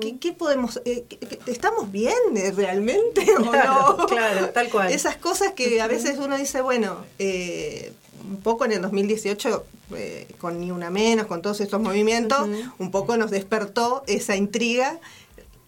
[0.00, 4.06] ¿Qué, qué podemos, eh, qué- qué- ¿Estamos bien eh, realmente o Claro, no?
[4.06, 4.90] claro, tal cual.
[4.90, 7.92] Esas cosas que a veces uno dice, bueno, eh,
[8.26, 9.64] un poco en el 2018,
[9.96, 14.98] eh, con Ni Una Menos, con todos estos movimientos, un poco nos despertó esa intriga.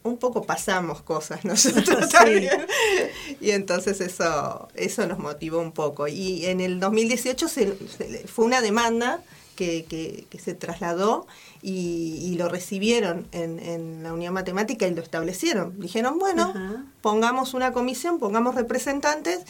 [0.07, 2.67] Un poco pasamos cosas nosotros también.
[3.41, 6.09] Y entonces eso, eso nos motivó un poco.
[6.09, 9.23] Y en el 2018 se- se- fue una demanda
[9.57, 11.27] que, que- que se trasladó
[11.63, 15.81] y, y lo recibieron en, en la Unión Matemática y lo establecieron.
[15.81, 16.85] Dijeron, bueno, Ajá.
[17.01, 19.41] pongamos una comisión, pongamos representantes.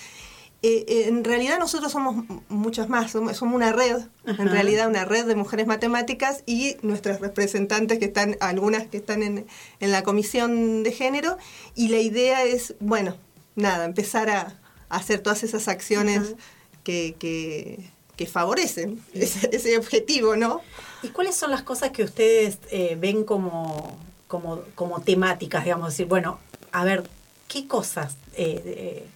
[0.67, 4.43] Eh, eh, en realidad nosotros somos muchas más, somos, somos una red, Ajá.
[4.43, 9.23] en realidad una red de mujeres matemáticas y nuestras representantes que están, algunas que están
[9.23, 9.47] en,
[9.79, 11.39] en la comisión de género,
[11.77, 13.15] y la idea es, bueno,
[13.55, 16.35] nada, empezar a, a hacer todas esas acciones
[16.83, 17.79] que, que,
[18.17, 20.63] que favorecen ese, ese objetivo, ¿no?
[21.05, 25.91] ¿Y cuáles son las cosas que ustedes eh, ven como, como, como temáticas, digamos?
[25.91, 26.41] Decir, bueno,
[26.73, 27.09] a ver,
[27.47, 29.07] ¿qué cosas eh,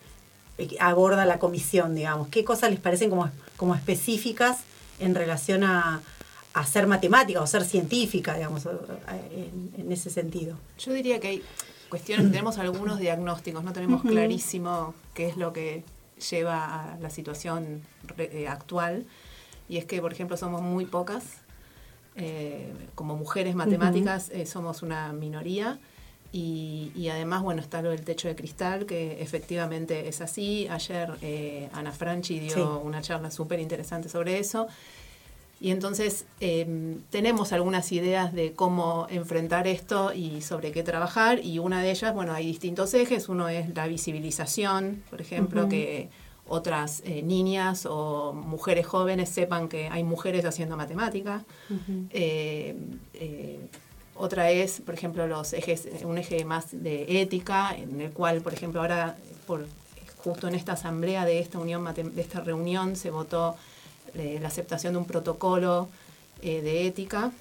[0.78, 2.28] aborda la comisión, digamos?
[2.28, 4.58] ¿Qué cosas les parecen como, como específicas
[4.98, 6.00] en relación a,
[6.54, 10.56] a ser matemática o ser científica, digamos, en, en ese sentido?
[10.78, 11.42] Yo diría que hay
[11.88, 15.82] cuestiones, tenemos algunos diagnósticos, no tenemos clarísimo qué es lo que
[16.30, 17.80] lleva a la situación
[18.16, 19.06] re- eh, actual.
[19.68, 21.24] Y es que, por ejemplo, somos muy pocas.
[22.16, 25.78] eh, como mujeres matemáticas eh, somos una minoría.
[26.32, 30.68] Y, y además, bueno, está lo del techo de cristal, que efectivamente es así.
[30.70, 32.60] Ayer eh, Ana Franchi dio Sí.
[32.84, 34.68] una charla súper interesante sobre eso.
[35.62, 41.44] Y entonces eh, tenemos algunas ideas de cómo enfrentar esto y sobre qué trabajar.
[41.44, 43.28] Y una de ellas, bueno, hay distintos ejes.
[43.28, 46.08] Uno es la visibilización, por ejemplo, que
[46.48, 51.44] otras eh, niñas o mujeres jóvenes sepan que hay mujeres haciendo matemática.
[54.20, 58.52] Otra es, por ejemplo, los ejes, un eje más de ética, en el cual, por
[58.52, 59.16] ejemplo, ahora,
[59.46, 59.66] por,
[60.18, 63.56] justo en esta asamblea de esta unión, de esta reunión, se votó
[64.14, 65.88] eh, la aceptación de un protocolo
[66.42, 67.32] eh, de ética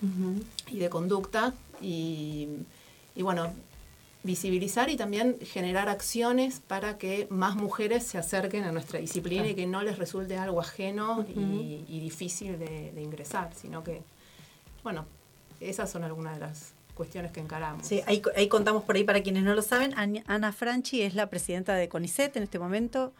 [0.67, 1.53] y de conducta.
[1.81, 2.47] Y,
[3.13, 3.51] y bueno,
[4.23, 9.55] visibilizar y también generar acciones para que más mujeres se acerquen a nuestra disciplina y
[9.55, 14.01] que no les resulte algo ajeno y, y difícil de, de ingresar, sino que,
[14.83, 15.05] bueno,
[15.59, 17.87] esas son algunas de las cuestiones que encaramos.
[17.87, 19.93] Sí, ahí, contamos por ahí para quienes no lo saben.
[19.95, 23.13] Ana Franchi es la presidenta de CONICET en este momento,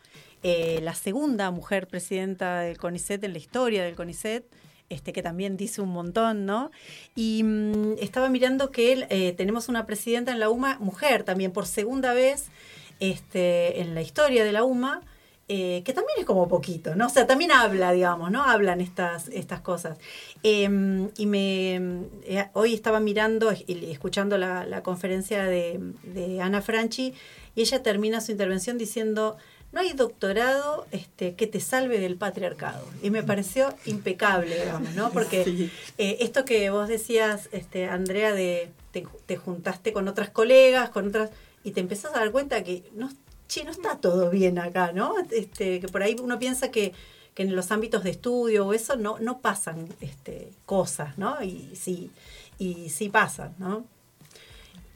[0.43, 4.45] eh, la segunda mujer presidenta del CONICET en la historia del CONICET.
[4.89, 6.71] Este, que también dice un montón, ¿no?
[7.13, 11.67] Y mm, estaba mirando que eh, tenemos una presidenta en la UMA, mujer también, por
[11.67, 12.47] segunda vez
[12.99, 15.01] este, en la historia de la UMA,
[15.49, 17.07] eh, que también es como poquito, ¿no?
[17.07, 18.43] O sea, también habla, digamos, ¿no?
[18.43, 19.97] Hablan estas, estas cosas.
[20.43, 21.75] Eh, y me
[22.23, 27.13] eh, hoy estaba mirando y escuchando la, la conferencia de, de Ana Franchi
[27.55, 29.37] y ella termina su intervención diciendo
[29.71, 32.85] no hay doctorado este, que te salve del patriarcado.
[33.03, 35.11] Y me pareció impecable, digamos, ¿no?
[35.11, 40.89] Porque eh, esto que vos decías, este, Andrea, de te, te juntaste con otras colegas,
[40.89, 41.29] con otras,
[41.63, 43.09] y te empezás a dar cuenta que no,
[43.49, 45.15] che, no está todo bien acá, ¿no?
[45.31, 46.93] Este, que por ahí uno piensa que,
[47.33, 51.41] que en los ámbitos de estudio o eso no, no pasan este, cosas, ¿no?
[51.43, 52.11] Y sí,
[52.59, 53.83] y sí pasan, ¿no?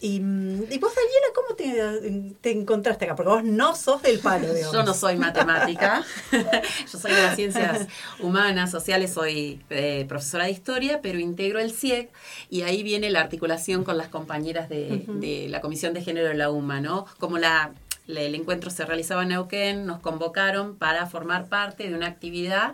[0.01, 3.15] Y, mm, y vos, Daniela, ¿cómo te, te encontraste acá?
[3.15, 4.73] Porque vos no sos del palo, digamos.
[4.73, 6.03] Yo no soy matemática,
[6.91, 7.87] yo soy de las ciencias
[8.19, 12.09] humanas, sociales, soy eh, profesora de historia, pero integro el CIEC
[12.49, 16.51] y ahí viene la articulación con las compañeras de, la Comisión de Género de la
[16.51, 17.05] UMA, ¿no?
[17.17, 17.73] Como la-
[18.07, 22.73] el encuentro se realizaba en Neuquén, nos convocaron para formar parte de una actividad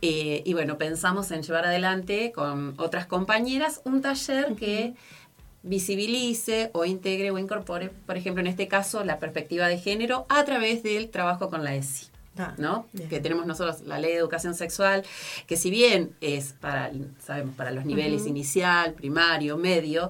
[0.00, 4.94] eh, y bueno, pensamos en llevar adelante con otras compañeras un taller que
[5.62, 10.44] visibilice o integre o incorpore, por ejemplo, en este caso, la perspectiva de género a
[10.44, 12.06] través del trabajo con la ESI.
[12.38, 12.86] Ah, ¿no?
[12.92, 13.10] bien.
[13.10, 15.04] Que tenemos nosotros la ley de educación sexual,
[15.46, 16.90] que si bien es para,
[17.24, 20.08] sabemos, para los niveles inicial, primario, medio,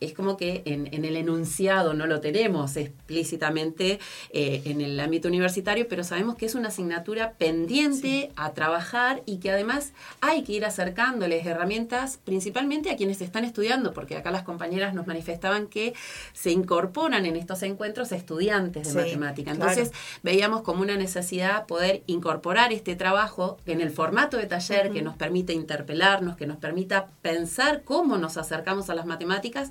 [0.00, 3.98] es como que en, en el enunciado no lo tenemos explícitamente
[4.30, 9.38] eh, en el ámbito universitario, pero sabemos que es una asignatura pendiente a trabajar y
[9.38, 14.42] que además hay que ir acercándoles herramientas principalmente a quienes están estudiando, porque acá las
[14.42, 15.94] compañeras nos manifestaban que
[16.32, 19.54] se incorporan en estos encuentros estudiantes de Sí, matemática.
[19.54, 19.70] claro.
[19.70, 25.02] Entonces veíamos como una necesidad poder incorporar este trabajo en el formato de taller que
[25.02, 29.70] nos permita interpelarnos, que nos permita pensar cómo nos acercamos a las matemáticas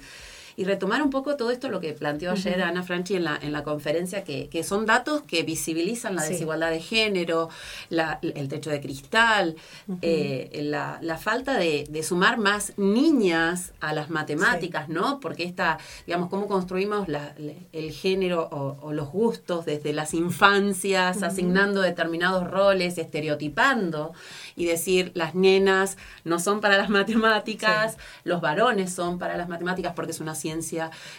[0.59, 2.63] y retomar un poco todo esto lo que planteó ayer.
[2.63, 6.33] Ana Franchi en la, en la conferencia, que, que son datos que visibilizan la Sí.
[6.33, 7.49] desigualdad de género,
[7.89, 9.55] la- el techo de cristal,
[10.01, 15.19] eh, la, la falta de, de sumar más niñas a las matemáticas, ¿no?
[15.19, 15.77] Porque esta,
[16.07, 17.35] digamos, cómo construimos la-
[17.71, 24.13] el género o, o los gustos desde las infancias, asignando determinados roles, estereotipando
[24.55, 29.93] y decir las nenas no son para las matemáticas, los varones son para las matemáticas
[29.95, 30.46] porque es una ciencia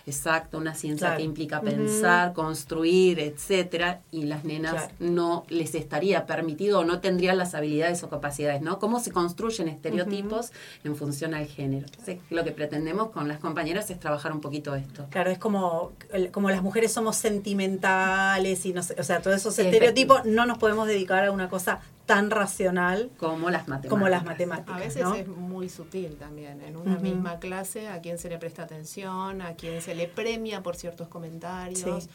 [0.06, 1.18] exacta, una ciencia Claro.
[1.18, 4.94] que implica pensar, construir, etcétera, y las nenas Claro.
[5.00, 8.78] no les estaría permitido o no tendrían las habilidades o capacidades, ¿no?
[8.78, 10.52] ¿Cómo se construyen estereotipos
[10.84, 11.86] en función al género?
[11.86, 15.06] Entonces, lo que pretendemos con las compañeras es trabajar un poquito esto.
[15.10, 15.92] Claro, es como,
[16.32, 20.58] como las mujeres somos sentimentales y no sé, o sea, todos esos estereotipos, no nos
[20.58, 23.90] podemos dedicar a una cosa tan racional como las matemáticas.
[23.90, 25.14] Como las matemáticas A veces ¿no?
[25.14, 26.62] es muy sutil también.
[26.62, 30.62] En una misma clase, a quién se le presta atención, a quién se le premia
[30.62, 32.08] por ciertos comentarios, Sí.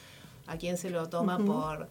[0.47, 1.87] a quién se lo toma por...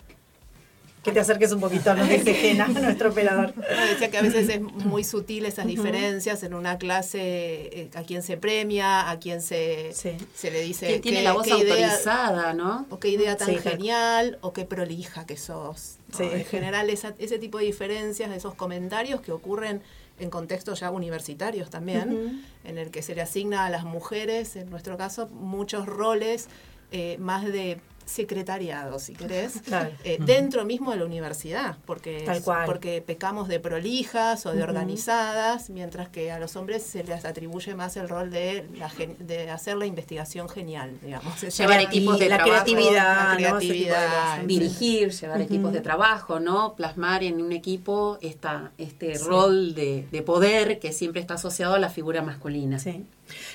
[1.02, 3.52] Que te acerques un poquito, nos dice Gena, nuestro operador.
[3.56, 8.02] No, decía que a veces es muy sutil esas diferencias en una clase, eh, a
[8.04, 10.86] quién se premia, a quién se, se le dice...
[10.86, 12.86] ¿Quién tiene qué- la voz qué idea- autorizada, no?
[12.88, 13.70] O qué idea tan Sí, claro.
[13.76, 15.96] genial, o qué prolija que sos.
[16.12, 16.18] ¿no?
[16.18, 16.24] Sí.
[16.32, 19.82] En general, esa- ese tipo de diferencias, esos comentarios que ocurren
[20.20, 24.70] en contextos ya universitarios también, en el que se le asigna a las mujeres, en
[24.70, 26.46] nuestro caso, muchos roles
[26.92, 29.90] eh, más de secretariado, si querés, Claro.
[30.04, 32.66] eh, dentro mismo de la universidad, porque, Tal cual.
[32.66, 37.74] porque pecamos de prolijas o de organizadas, mientras que a los hombres se les atribuye
[37.74, 41.40] más el rol de, la gen- de hacer la investigación genial, digamos.
[41.40, 46.74] Llevar equipos de la trabajo, creatividad, la creatividad, dirigir, llevar equipos de trabajo, ¿no?
[46.74, 49.24] Plasmar en un equipo esta, este Sí.
[49.24, 52.78] rol de, de poder que siempre está asociado a la figura masculina.
[52.78, 53.04] Sí.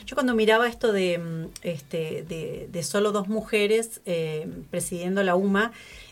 [0.06, 5.36] Yo cuando miraba esto de, mm, este, de, de solo dos mujeres eh, presidiendo la
[5.36, 5.72] UMA,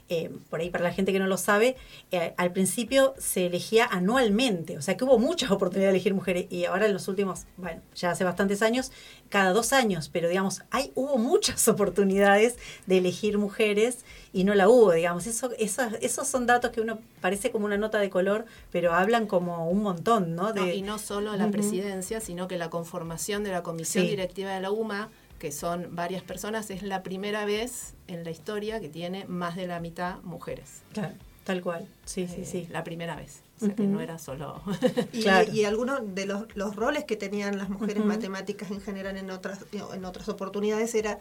[0.10, 1.76] eh, por ahí para la gente que no lo sabe,
[2.12, 6.46] eh, al principio se elegía anualmente, o sea que hubo muchas oportunidades de elegir mujeres
[6.52, 8.92] y ahora en los últimos, bueno, ya hace bastantes años,
[9.30, 12.56] cada dos años, pero digamos, hay, hubo muchas oportunidades
[12.86, 17.00] de elegir mujeres y no la hubo, digamos, eso, esas- esos son datos que uno
[17.22, 20.54] parece como una nota de color, pero hablan como un montón, ¿no?
[20.68, 24.10] Y no solo la presidencia, sino que la conformación de la comisión Sí.
[24.12, 25.10] directiva de la UMA,
[25.40, 29.68] que son varias personas, es la primera vez en la historia que tiene más de
[29.68, 30.82] la mitad mujeres.
[30.94, 31.14] Claro,
[31.44, 32.68] tal cual, sí, sí, Eh, sí.
[32.72, 33.42] La primera vez.
[33.62, 34.62] O sea que no era solo.
[35.14, 35.52] Y, Claro.
[35.52, 39.60] y algunos de los, los roles que tenían las mujeres matemáticas en general en otras
[39.72, 41.20] en otras oportunidades era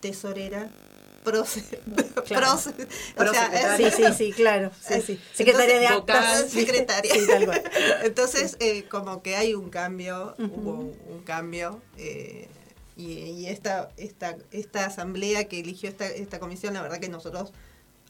[0.00, 0.68] tesorera,
[1.24, 1.62] proce,
[2.26, 2.46] Claro.
[2.56, 2.86] proce-
[3.18, 4.70] o sea, Sí, sí, sí, claro.
[4.80, 5.20] Sí, sí.
[5.32, 6.00] Secretaria de actas.
[6.42, 7.14] vocal, secretaria.
[7.14, 7.62] Sí, tal cual.
[8.02, 11.80] Entonces, eh, como que hay un cambio, hubo un, un cambio.
[11.98, 12.48] eh,
[12.96, 17.52] y, y esta, esta, esta asamblea que eligió esta, esta comisión, la verdad que nosotros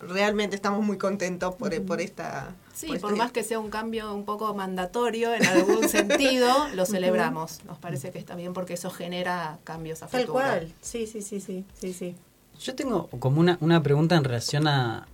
[0.01, 2.55] realmente estamos muy contentos por, por esta...
[2.75, 6.53] Sí, por por este- más que sea un cambio un poco mandatorio en algún sentido,
[6.75, 7.65] lo celebramos.
[7.65, 10.41] Nos parece que está bien porque eso genera cambios a Tal futuro.
[10.45, 10.73] cual.
[10.83, 12.17] Sí, sí, sí, sí, sí, sí.
[12.61, 15.07] Yo tengo como una, una pregunta en relación a,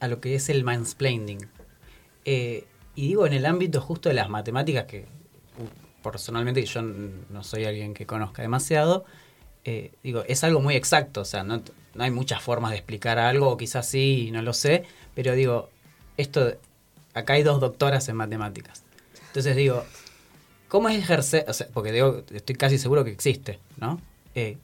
[0.00, 1.48] a lo que es el mansplaining.
[2.24, 5.06] Eh, y digo en el ámbito justo de las matemáticas, que
[6.10, 9.04] personalmente yo n- no soy alguien que conozca demasiado,
[9.64, 11.60] eh, digo, es algo muy exacto, o sea, no,
[11.98, 15.68] hay muchas formas de explicar algo, o quizás sí, no lo sé, pero digo,
[16.16, 16.54] esto,
[17.14, 18.82] acá hay dos doctoras en matemáticas.
[19.28, 19.84] Entonces digo,
[20.68, 21.44] ¿cómo es ejercer?
[21.48, 24.00] O sea, porque digo, estoy casi seguro que existe, ¿no?
[24.34, 24.56] Eh,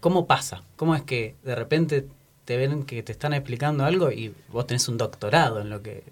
[0.00, 0.64] ¿Cómo pasa?
[0.76, 2.06] ¿Cómo es que de repente
[2.44, 6.02] te ven que te están explicando algo y vos tenés un doctorado en lo que...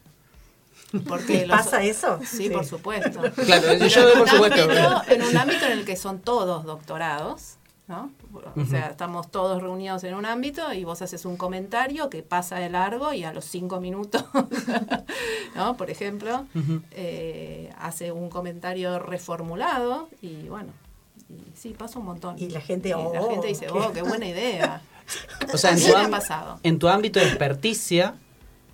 [1.09, 2.19] Porque ¿Les los- pasa eso?
[2.21, 2.51] Sí, Sí.
[2.51, 3.21] por supuesto.
[3.45, 4.63] Claro, yo en por un supuesto.
[4.63, 7.57] ámbito- en un ámbito en el que son todos doctorados,
[7.87, 8.11] ¿no?
[8.57, 12.57] O sea, estamos todos reunidos en un ámbito y vos haces un comentario que pasa
[12.59, 14.25] de largo y a los cinco minutos,
[15.55, 15.77] ¿no?
[15.77, 16.47] Por ejemplo,
[16.93, 20.73] eh, hace un comentario reformulado y bueno,
[21.29, 22.37] y sí, pasa un montón.
[22.39, 24.83] Y la gente, Y la oh, gente dice, qué- oh, qué buena idea.
[25.53, 26.61] O sea, en tu, ha pasado.
[26.63, 28.15] en tu ámbito de experticia,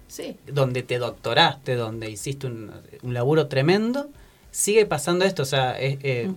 [0.08, 0.36] Sí.
[0.46, 2.70] donde te doctoraste, donde hiciste un,
[3.02, 4.08] un laburo tremendo,
[4.50, 5.42] sigue pasando esto.
[5.42, 6.30] O sea, es- eh,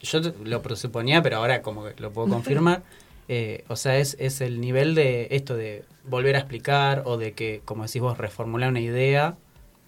[0.00, 2.82] yo lo presuponía, pero ahora como que lo puedo confirmar.
[3.28, 7.32] Eh, o sea, es, es el nivel de esto de volver a explicar o de
[7.32, 9.36] que, como decís vos, reformular una idea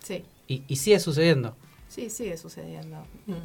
[0.03, 1.57] Sí, y, y sigue sucediendo.
[1.95, 2.97] Sí, sigue sucediendo.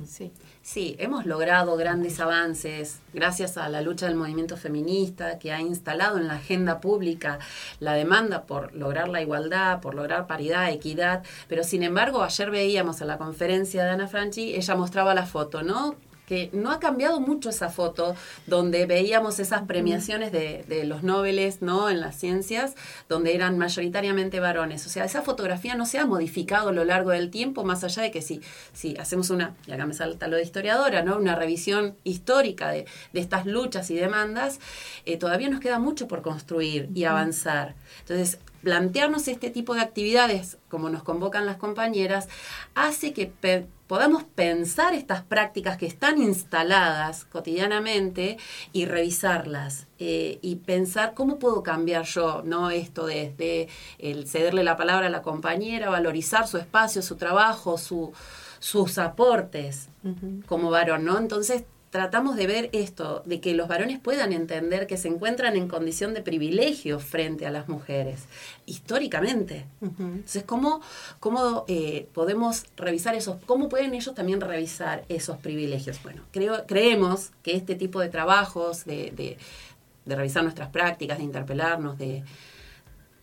[0.05, 0.31] Sí.
[0.63, 6.17] Sí, hemos logrado grandes avances gracias a la lucha del movimiento feminista que ha instalado
[6.17, 7.37] en la agenda pública
[7.79, 13.01] la demanda por lograr la igualdad, por lograr paridad, equidad, pero sin embargo ayer veíamos
[13.01, 15.95] en la conferencia de Ana Franchi, ella mostraba la foto, ¿no?
[16.29, 18.15] Que no ha cambiado mucho esa foto
[18.45, 21.89] donde veíamos esas premiaciones de, de los Nobeles, ¿no?
[21.89, 22.75] En las ciencias,
[23.09, 24.85] donde eran mayoritariamente varones.
[24.85, 28.03] O sea, esa fotografía no se ha modificado a lo largo del tiempo, más allá
[28.03, 28.41] de que si,
[28.73, 31.17] si hacemos una, y acá me salta lo de historiadora, ¿no?
[31.17, 34.59] Una revisión histórica de, de estas luchas y demandas,
[35.07, 37.73] eh, todavía nos queda mucho por construir y avanzar.
[38.01, 42.27] Entonces, plantearnos este tipo de actividades, como nos convocan las compañeras,
[42.75, 43.25] hace que
[43.89, 48.37] podamos pensar estas prácticas que están instaladas cotidianamente
[48.71, 52.69] y revisarlas eh, y pensar cómo puedo cambiar yo, ¿no?
[52.69, 53.67] Esto desde
[53.97, 58.13] el cederle la palabra a la compañera, valorizar su espacio, su trabajo, su,
[58.59, 59.89] sus aportes
[60.45, 61.17] como varón, ¿no?
[61.17, 65.67] Entonces tratamos de ver esto, de que los varones puedan entender que se encuentran en
[65.67, 68.25] condición de privilegio frente a las mujeres,
[68.67, 69.65] históricamente.
[69.81, 70.81] Entonces, ¿cómo,
[71.19, 76.01] cómo eh, podemos revisar esos, cómo pueden ellos también revisar esos privilegios?
[76.03, 79.37] Bueno, creo, creemos que este tipo de trabajos, de, de-
[80.05, 82.23] de revisar nuestras prácticas, de interpelarnos, de,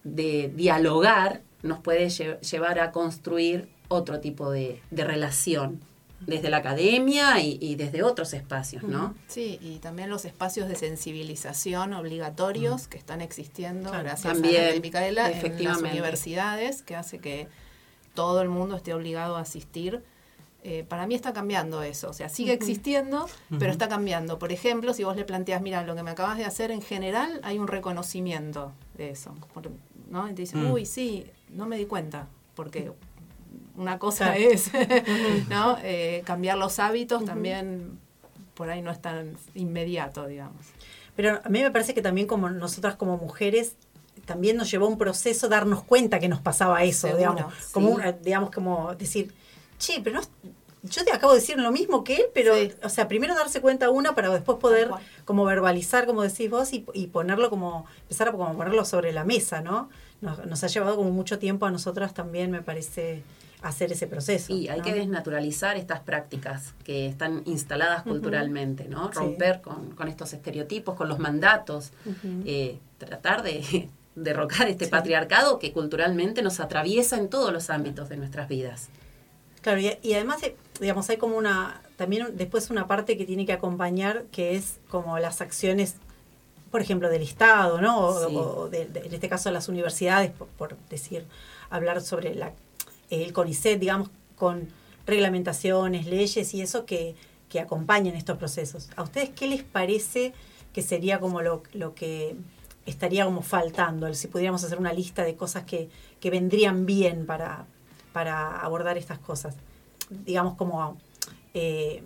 [0.05, 5.81] de dialogar, nos puede lle- llevar a construir otro tipo de, de relación
[6.21, 9.15] desde la academia y, y desde otros espacios, ¿no?
[9.29, 14.05] Sí, y también los espacios de sensibilización obligatorios que están existiendo Claro.
[14.05, 17.49] gracias También, a la Micaela en las universidades, que hace que
[18.15, 20.03] todo el mundo esté obligado a asistir.
[20.65, 23.29] Eh, para mí está cambiando eso, o sea, sigue existiendo,
[23.61, 24.39] pero está cambiando.
[24.41, 27.41] Por ejemplo, si vos le planteas, mira, lo que me acabas de hacer en general,
[27.45, 29.33] hay un reconocimiento de eso,
[30.11, 30.29] ¿no?
[30.29, 30.71] Y te dicen, Mm.
[30.73, 32.27] uy, sí, no me di cuenta,
[32.57, 32.91] porque
[33.77, 34.40] una cosa Claro.
[34.51, 34.70] es,
[35.48, 35.77] ¿no?
[35.82, 37.98] Eh, cambiar los hábitos también
[38.55, 40.57] por ahí no es tan inmediato, digamos.
[41.15, 43.74] Pero a mí me parece que también como nosotras como mujeres
[44.24, 48.12] también nos llevó un proceso darnos cuenta que nos pasaba eso, Seguro, digamos, como una-
[48.12, 49.32] digamos como decir,
[49.78, 50.27] che, pero no,
[50.82, 53.90] yo te acabo de decir lo mismo que él, pero o sea, primero darse cuenta
[53.90, 54.90] una para después poder
[55.24, 59.24] como verbalizar, como decís vos, y, y ponerlo como, empezar a como ponerlo sobre la
[59.24, 59.89] mesa, ¿no?
[60.23, 63.23] Nos, nos ha llevado como mucho tiempo a nosotras también, me parece,
[63.62, 64.53] hacer ese proceso.
[64.53, 64.85] Y hay ¿no?
[64.85, 69.09] que desnaturalizar estas prácticas que están instaladas culturalmente, ¿no?
[69.12, 69.19] Sí.
[69.19, 71.93] Romper con, con estos estereotipos, con los mandatos,
[72.45, 74.91] eh, tratar de derrocar este Sí.
[74.91, 78.89] patriarcado que culturalmente nos atraviesa en todos los ámbitos de nuestras vidas.
[79.62, 83.47] Claro, y, y además, eh, digamos, hay como una, también después una parte que tiene
[83.47, 85.97] que acompañar, que es como las acciones,
[86.70, 87.99] por ejemplo, del Estado, ¿no?
[88.07, 88.37] O, Sí.
[88.37, 91.24] o de- de- en este caso las universidades, por, por decir,
[91.69, 92.53] hablar sobre la,
[93.11, 94.69] el CONICET, digamos, con
[95.07, 97.15] reglamentaciones, leyes y eso que,
[97.49, 98.91] que acompañen estos procesos.
[98.97, 100.33] ¿A ustedes qué les parece
[100.73, 102.37] que sería como lo, lo que
[102.85, 104.12] estaría como faltando?
[104.15, 105.89] Si pudiéramos hacer una lista de cosas que,
[106.20, 107.66] que vendrían bien para,
[108.12, 109.57] para abordar estas cosas.
[110.11, 110.97] Digamos como
[111.55, 112.03] eh,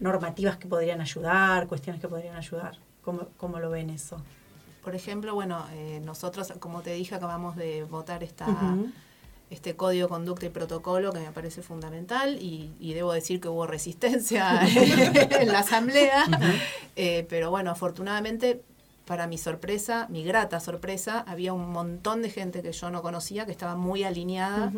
[0.00, 2.78] normativas que podrían ayudar, cuestiones que podrían ayudar.
[3.02, 4.16] ¿Cómo, cómo lo ven eso?
[4.82, 8.46] Por ejemplo, bueno, eh, nosotros, como te dije, acabamos de votar esta.
[9.50, 13.48] Este código de conducta y protocolo que me parece fundamental y, y debo decir que
[13.48, 14.60] hubo resistencia
[15.40, 16.24] en la asamblea,
[16.96, 18.62] Eh, pero bueno, afortunadamente,
[19.04, 23.44] para mi sorpresa, mi grata sorpresa, había un montón de gente que yo no conocía
[23.44, 24.72] que estaba muy alineada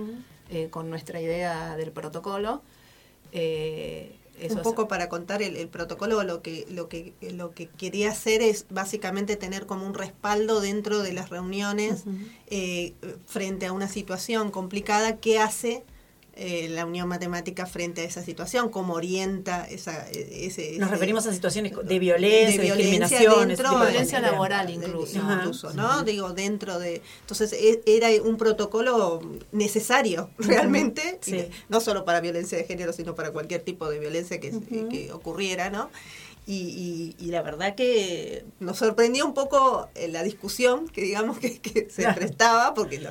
[0.51, 2.63] eh, con nuestra idea del protocolo.
[3.33, 7.51] Eh, eso un es- poco para contar el, el protocolo lo que lo que lo
[7.53, 12.05] que quería hacer es básicamente tener como un respaldo dentro de las reuniones
[12.47, 12.95] eh,
[13.27, 15.85] frente a una situación complicada que hace
[16.41, 21.33] eh, la Unión Matemática frente a esa situación, cómo orienta esa, ese, Nos referimos a
[21.33, 25.19] situaciones de violencia, de violencia discriminación, dentro de Violencia laboral incluso.
[25.19, 26.03] Incluso, ¿no?
[26.05, 27.03] Digo, dentro de...
[27.23, 29.21] Entonces, e- era un protocolo
[29.53, 31.37] necesario, realmente, Sí.
[31.37, 34.53] y no solo para violencia de género, sino para cualquier tipo de violencia que,
[34.91, 35.91] que ocurriera, ¿no?
[36.47, 41.39] Y, y- y la verdad que nos sorprendió un poco eh, la discusión que digamos
[41.39, 43.11] que, que se prestaba, porque no,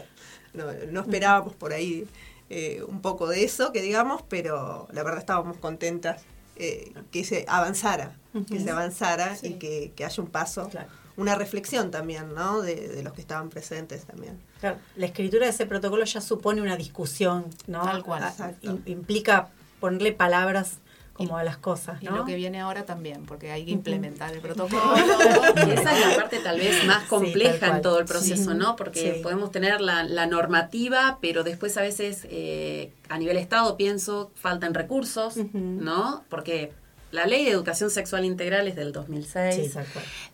[0.53, 2.05] no, no esperábamos por ahí
[2.49, 6.21] eh, un poco de eso, que digamos, pero la verdad estábamos contentas
[6.55, 8.63] eh, que se avanzara, que Ujú.
[8.63, 9.47] se avanzara Sí.
[9.47, 10.87] y que, que haya un paso, Claro.
[11.15, 12.61] una reflexión también, ¿no?
[12.61, 14.39] De, de los que estaban presentes también.
[14.59, 17.83] Claro, la escritura de ese protocolo ya supone una discusión, ¿no?
[17.83, 18.23] Tal cual.
[18.23, 18.51] Ah,
[18.85, 19.49] implica
[19.79, 20.79] ponerle palabras
[21.17, 22.17] como a las cosas, Y ¿no?
[22.17, 24.81] lo que viene ahora también, porque hay que implementar el protocolo.
[24.95, 28.57] Y esa es la parte tal vez más compleja en todo el proceso, Sí.
[28.57, 28.75] ¿no?
[28.75, 29.19] Porque Sí.
[29.23, 34.73] podemos tener la, la normativa, pero después a veces eh, a nivel Estado pienso faltan
[34.73, 35.35] recursos.
[35.53, 36.23] ¿no?
[36.29, 36.71] Porque
[37.11, 39.73] la ley de educación sexual integral es del 2006.
[39.73, 39.79] Sí.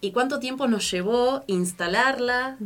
[0.02, 2.58] ¿Y cuánto tiempo nos llevó instalarla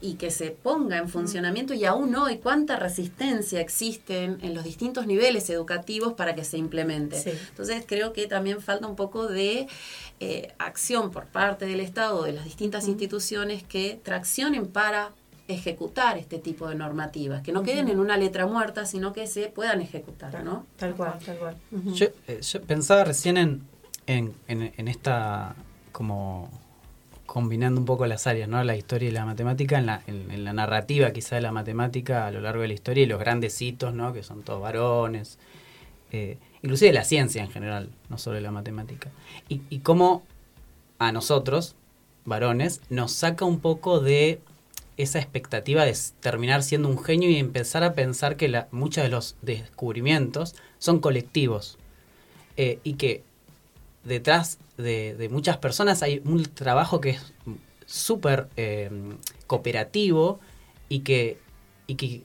[0.00, 1.72] y que se ponga en funcionamiento?
[1.74, 6.58] Y aún hoy, ¿cuánta resistencia existe en, en los distintos niveles educativos para que se
[6.58, 7.20] implemente?
[7.20, 7.30] Sí.
[7.48, 9.68] Entonces creo que también falta un poco de
[10.20, 15.12] eh, acción por parte del Estado, de las distintas instituciones que traccionen para
[15.48, 19.48] ejecutar este tipo de normativas, que no queden en una letra muerta, sino que se
[19.48, 20.64] puedan ejecutar, ¿no?
[20.78, 21.56] Tal cual, tal cual.
[21.94, 23.62] Yo, eh, yo pensaba recién en,
[24.06, 25.54] en, en- en esta,
[25.92, 26.48] como
[27.26, 28.62] combinando un poco las áreas, ¿no?
[28.64, 32.26] La historia y la matemática, en la, en, en la narrativa quizá de la matemática
[32.26, 34.12] a lo largo de la historia y los grandes hitos, ¿no?
[34.12, 35.38] Que son todos varones,
[36.12, 39.10] eh, inclusive la ciencia en general, no solo la matemática.
[39.48, 40.22] Y, y cómo
[40.98, 41.74] a nosotros,
[42.24, 44.40] varones, nos saca un poco de
[44.96, 49.10] esa expectativa de terminar siendo un genio y empezar a pensar que la, muchos de
[49.10, 51.78] los descubrimientos son colectivos
[52.56, 53.22] eh, y que
[54.04, 57.32] detrás de, muchas personas hay un trabajo que es
[57.86, 58.90] súper eh,
[59.46, 60.40] cooperativo
[60.88, 61.38] y que,
[61.86, 62.22] y que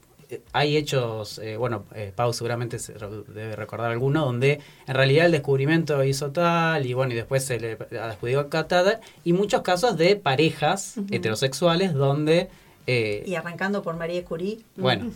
[0.54, 5.32] hay hechos, eh, bueno, eh, Pau seguramente se debe recordar alguno, donde en realidad el
[5.32, 9.98] descubrimiento hizo tal y bueno, y después se le adjudicó a tal, y muchos casos
[9.98, 12.50] de parejas heterosexuales donde...
[12.88, 14.60] eh, Y arrancando por María Curie.
[14.76, 15.12] Bueno.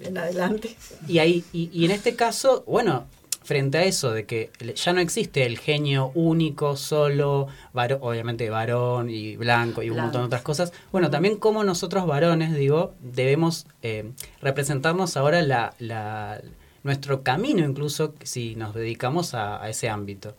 [0.00, 0.76] En adelante.
[1.06, 3.06] y, ahí, y, y en este caso, bueno,
[3.42, 9.08] frente a eso de que ya no existe el genio único, solo, varo- obviamente varón
[9.10, 10.06] y blanco y un Blanco.
[10.06, 14.10] montón de otras cosas, bueno, también como nosotros varones, digo, debemos eh,
[14.42, 16.40] representarnos ahora la, la,
[16.82, 20.36] nuestro camino, incluso si nos dedicamos a, a ese ámbito,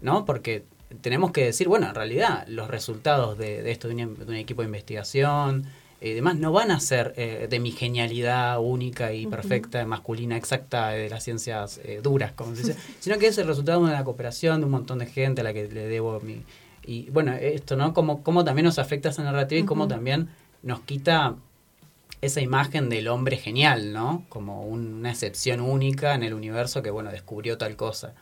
[0.00, 0.24] ¿no?
[0.24, 0.64] Porque
[1.02, 4.34] tenemos que decir, bueno, en realidad los resultados de, de esto, de un, de un
[4.36, 5.66] equipo de investigación
[6.00, 10.90] y demás, no van a ser eh, de mi genialidad única y perfecta, masculina, exacta,
[10.90, 14.04] de las ciencias eh, duras, como se dice, sino que es el resultado de una
[14.04, 16.42] cooperación de un montón de gente a la que le debo mi...
[16.84, 17.92] Y bueno, esto, ¿no?
[17.92, 20.28] Cómo, cómo también nos afecta esa narrativa y cómo también
[20.62, 21.34] nos quita
[22.20, 24.24] esa imagen del hombre genial, ¿no?
[24.28, 28.14] Como una excepción única en el universo que, bueno, descubrió tal cosa.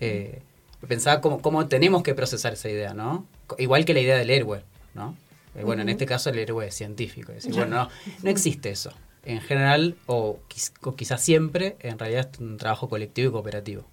[0.00, 0.42] Eh,
[0.86, 3.24] pensaba cómo, cómo tenemos que procesar esa idea, ¿no?
[3.56, 4.62] Igual que la idea del héroe,
[4.94, 5.16] ¿no?
[5.54, 7.32] Eh, bueno, en este caso el héroe es científico.
[7.32, 7.88] Es decir, bueno, no,
[8.22, 8.92] no existe eso.
[9.24, 13.84] En general, o, quiz- o quizás siempre, en realidad es un trabajo colectivo y cooperativo.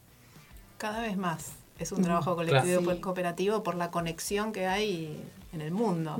[0.78, 5.22] Cada vez más es un trabajo colectivo y cooperativo por la conexión que hay
[5.54, 6.18] en el mundo.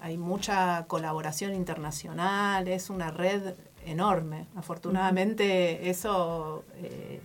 [0.00, 3.54] Hay mucha colaboración internacional, es una red
[3.86, 4.46] enorme.
[4.56, 7.20] Afortunadamente eso eh,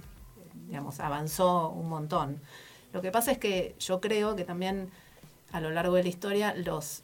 [0.68, 2.40] digamos, avanzó un montón.
[2.94, 4.90] Lo que pasa es que yo creo que también
[5.52, 7.04] a lo largo de la historia los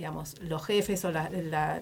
[0.00, 1.80] digamos, los jefes o la, la-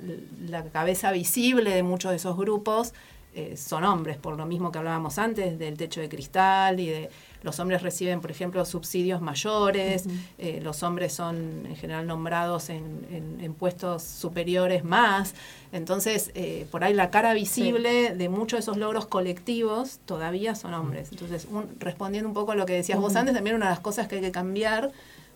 [0.49, 2.93] la cabeza visible de muchos de esos grupos
[3.33, 7.11] eh, son hombres, por lo mismo que hablábamos antes del techo de cristal y de
[7.45, 10.07] los hombres reciben, por ejemplo, subsidios mayores,
[10.39, 15.35] eh, los hombres son en general nombrados en, en- en puestos superiores más.
[15.71, 20.75] Entonces, eh, por ahí la cara visible de muchos de esos logros colectivos todavía son
[20.75, 21.11] hombres.
[21.13, 23.81] Entonces, un- respondiendo un poco a lo que decías vos antes, también una de las
[23.81, 24.91] cosas que hay que cambiar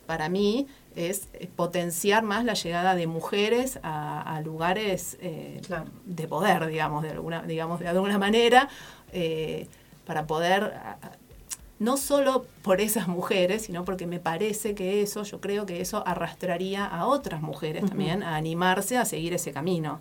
[0.07, 0.67] para mí
[0.97, 5.61] es eh, potenciar más la llegada de mujeres a, a lugares eh,
[6.05, 8.69] de poder, digamos, de alguna, digamos, de alguna manera,
[9.13, 9.67] eh,
[10.07, 10.73] para poder,
[11.79, 16.03] no solo por esas mujeres, sino porque me parece que eso, yo creo que eso
[16.07, 19.99] arrastraría a otras mujeres también a animarse a seguir ese camino.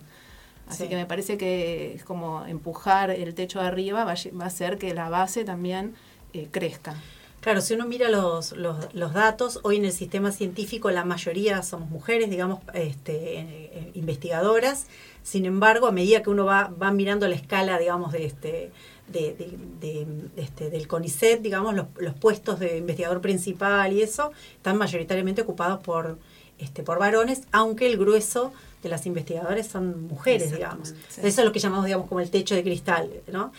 [0.68, 0.88] Así Sí.
[0.88, 4.46] que me parece que es como empujar el techo arriba va a, lle- va a
[4.46, 5.94] hacer que la base también
[6.34, 6.94] eh, crezca.
[7.42, 11.60] Claro, si uno mira los, los, los datos, hoy en el sistema científico la mayoría
[11.64, 14.86] somos mujeres, digamos, este, investigadoras.
[15.24, 18.70] Sin embargo, a medida que uno va, va mirando la escala, digamos, de este,
[19.08, 20.06] de, de- de,
[20.36, 25.80] este, del CONICET, digamos, los, los puestos de investigador principal y eso, están mayoritariamente ocupados
[25.82, 26.18] por,
[26.60, 28.52] este, por varones, aunque el grueso
[28.84, 30.90] de las investigadoras son mujeres, digamos.
[31.08, 31.20] Sí.
[31.24, 33.52] Eso es lo que llamamos, digamos, como el techo de cristal, ¿no?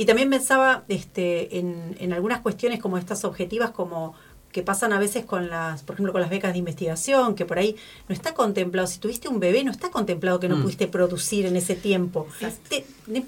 [0.00, 4.14] Y también pensaba este, en, en algunas cuestiones como estas objetivas, como
[4.52, 7.58] que pasan a veces con las, por ejemplo, con las becas de investigación, que por
[7.58, 7.76] ahí
[8.08, 8.86] no está contemplado.
[8.86, 10.62] Si tuviste un bebé, no está contemplado que no Mm.
[10.62, 12.26] pudiste producir en ese tiempo.
[12.68, 12.84] Te-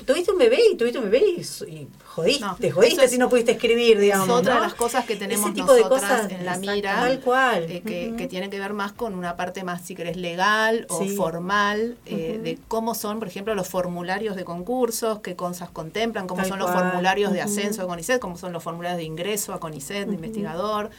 [0.06, 3.28] tuviste un bebé y tuviste un bebé y, jodiste, No, te jodiste es- si no
[3.28, 4.28] pudiste escribir, digamos.
[4.28, 4.60] es otra ¿no?
[4.60, 7.64] de las cosas que tenemos tipo de nosotras cosas, en la mira, Tal cual.
[7.70, 11.02] eh, que, que tiene que ver más con una parte más, si querés, legal o
[11.04, 11.16] Sí.
[11.16, 16.42] formal, eh, de cómo son, por ejemplo, los formularios de concursos, qué cosas contemplan, cómo
[16.42, 19.60] Tal son los formularios de ascenso a CONICET, cómo son los formularios de ingreso a
[19.60, 20.90] CONICET, de investigador,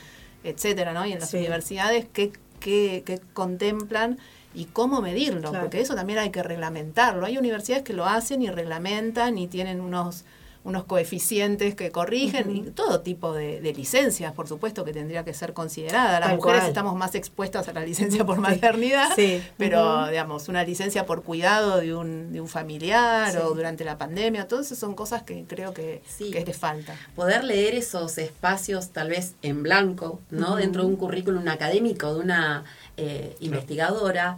[0.43, 1.05] etcétera, ¿no?
[1.05, 1.37] Y en las Sí.
[1.37, 4.17] universidades, qué, qué, qué contemplan
[4.53, 5.65] y cómo medirlo, Claro.
[5.65, 7.25] porque eso también hay que reglamentarlo.
[7.25, 10.25] Hay universidades que lo hacen y reglamentan y tienen unos
[10.63, 15.33] unos coeficientes que corrigen y todo tipo de, de licencias, por supuesto, que tendría que
[15.33, 16.19] ser considerada.
[16.19, 16.69] Las Tal mujeres cual.
[16.69, 19.41] estamos más expuestas a la licencia por maternidad, Sí.
[19.57, 23.37] pero digamos, una licencia por cuidado de un, de un familiar Sí.
[23.41, 26.93] o durante la pandemia, todo eso son cosas que creo que, que les falta.
[27.15, 30.57] poder leer esos espacios tal vez en blanco, ¿no?
[30.57, 32.65] Dentro de un currículum académico de una
[33.01, 34.37] eh, investigadora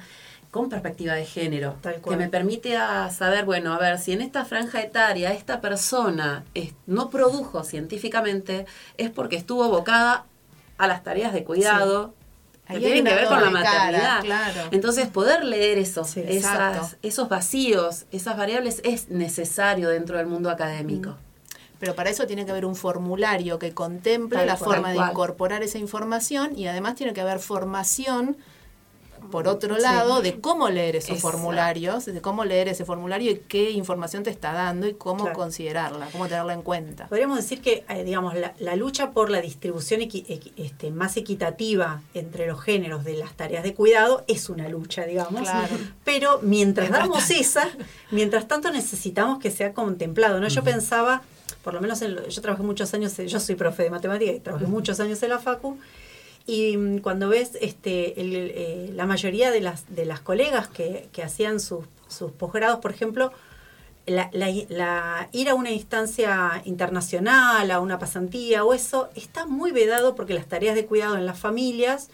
[0.52, 2.18] con perspectiva de género, que cual.
[2.18, 6.74] me permite a saber, bueno, a ver, si en esta franja etaria esta persona es-
[6.86, 8.66] no produjo científicamente,
[8.98, 10.26] es porque estuvo abocada
[10.78, 12.14] a las tareas de cuidado
[12.68, 14.22] que Ahí tienen que ver con la cara, maternidad.
[14.22, 14.70] claro.
[14.72, 21.18] Entonces, poder leer esos, esas, esos vacíos, esas variables, es necesario dentro del mundo académico.
[21.80, 24.76] Pero para eso tiene que haber un formulario que contemple Tal la cual.
[24.76, 28.38] forma de incorporar esa información y además tiene que haber formación
[29.32, 29.82] por otro Sí.
[29.82, 31.32] lado de cómo leer esos Exacto.
[31.32, 35.38] formularios, de cómo leer ese formulario y qué información te está dando y cómo Claro.
[35.38, 37.08] considerarla, cómo tenerla en cuenta.
[37.08, 41.18] Podríamos decir que, eh, digamos, la, la lucha por la distribución equi- equi- este, más
[41.18, 45.42] equitativa entre los géneros de las tareas de cuidado es una lucha, digamos.
[45.42, 45.76] Claro.
[46.04, 47.68] Pero mientras damos esa,
[48.12, 50.40] mientras tanto necesitamos que sea contemplado.
[50.40, 50.48] ¿no?
[50.48, 51.22] Yo pensaba,
[51.64, 54.40] por lo menos en yo trabajé muchos años, en- yo soy profe de matemática y
[54.40, 55.78] trabajé muchos años en la Facu.
[56.46, 61.08] Y mm, cuando ves este, el- eh, la mayoría de las, de las colegas que,
[61.12, 63.32] que hacían sus, sus posgrados, por ejemplo,
[64.06, 69.72] la, la- la- ir a una instancia internacional, a una pasantía o eso, está muy
[69.72, 72.10] vedado porque las tareas de cuidado en las familias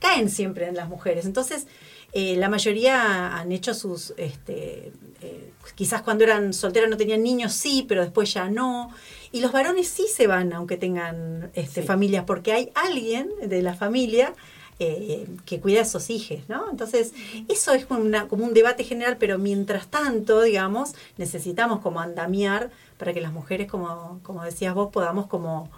[0.00, 1.24] caen siempre en las mujeres.
[1.26, 1.66] Entonces,
[2.12, 7.52] eh, la mayoría han hecho sus, este, eh, quizás cuando eran solteras no tenían niños,
[7.52, 8.90] sí, pero después ya no.
[9.30, 13.74] Y los varones sí se van, aunque tengan este, familias, porque hay alguien de la
[13.74, 14.32] familia
[14.80, 16.70] eh, que cuida a esos hijos, ¿no?
[16.70, 17.12] Entonces,
[17.48, 22.70] eso es como, una- como un debate general, pero mientras tanto, digamos, necesitamos como andamiar
[22.96, 25.68] para que las mujeres, como, como decías vos, podamos como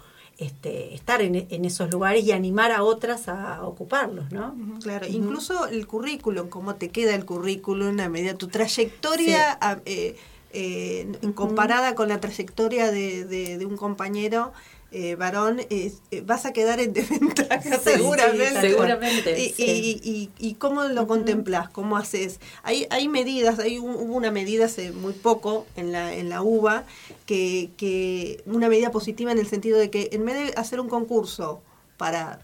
[0.41, 4.55] este, estar en, en esos lugares y animar a otras a ocuparlos, ¿no?
[4.81, 10.15] Claro, incluso el currículum, cómo te queda el currículum a medida tu trayectoria a- eh,
[10.53, 14.51] eh, comparada con la trayectoria de, de- de un compañero
[14.91, 15.93] eh, varón, eh,
[16.25, 18.61] vas a quedar en desventaja Sí, seguramente.
[18.61, 20.01] sí, seguramente, Y, sí.
[20.03, 21.69] y- y- y cómo lo contemplas?
[21.69, 22.39] ¿Cómo haces?
[22.63, 26.41] Hay, hay medidas, hay un- hubo una medida hace muy poco en la, en la
[26.41, 26.85] UBA,
[27.25, 30.89] que, que una medida positiva en el sentido de que en vez de hacer un
[30.89, 31.61] concurso
[31.97, 32.41] para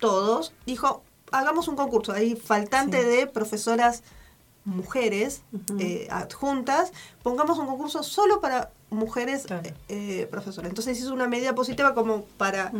[0.00, 1.02] todos, dijo,
[1.32, 2.12] hagamos un concurso.
[2.12, 4.02] Hay faltante de profesoras
[4.66, 5.40] mujeres
[5.78, 9.46] eh, adjuntas, pongamos un concurso solo para mujeres
[9.88, 10.68] eh, profesoras.
[10.68, 12.72] Entonces hizo una medida positiva como para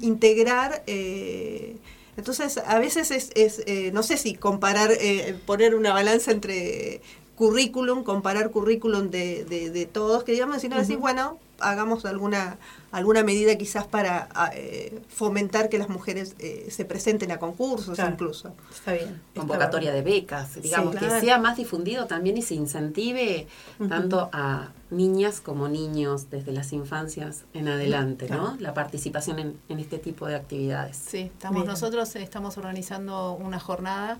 [0.00, 0.82] integrar...
[0.86, 1.76] eh,
[2.16, 7.00] entonces, a veces es, es, eh, no sé si comparar, eh, poner una balanza entre
[7.34, 12.58] currículum, comparar currículum de, de, de todos, que digamos, sino decir, bueno, hagamos alguna
[12.92, 17.96] alguna medida quizás para ah, eh, fomentar que las mujeres eh, se presenten a concursos
[17.96, 18.12] Claro.
[18.12, 18.54] incluso.
[18.72, 19.20] Está bien.
[19.34, 23.48] convocatoria de becas, digamos, Sí, que sea más difundido también y se incentive
[23.88, 28.56] tanto a niñas como niños desde las infancias en adelante, ¿no?
[28.60, 30.96] La participación en, en este tipo de actividades.
[30.96, 31.66] Sí, estamos Bien.
[31.72, 34.18] nosotros estamos organizando una jornada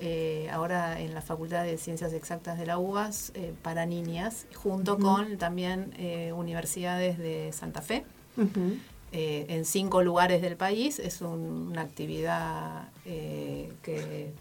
[0.00, 4.94] eh, ahora en la Facultad de Ciencias Exactas de la UBAS eh, para niñas, junto
[4.94, 5.02] Ujú.
[5.02, 8.04] con también eh, universidades de Santa Fe.
[8.36, 8.76] Ujú.
[9.16, 10.98] eh, en cinco lugares del país.
[10.98, 14.32] Es un- una actividad eh, que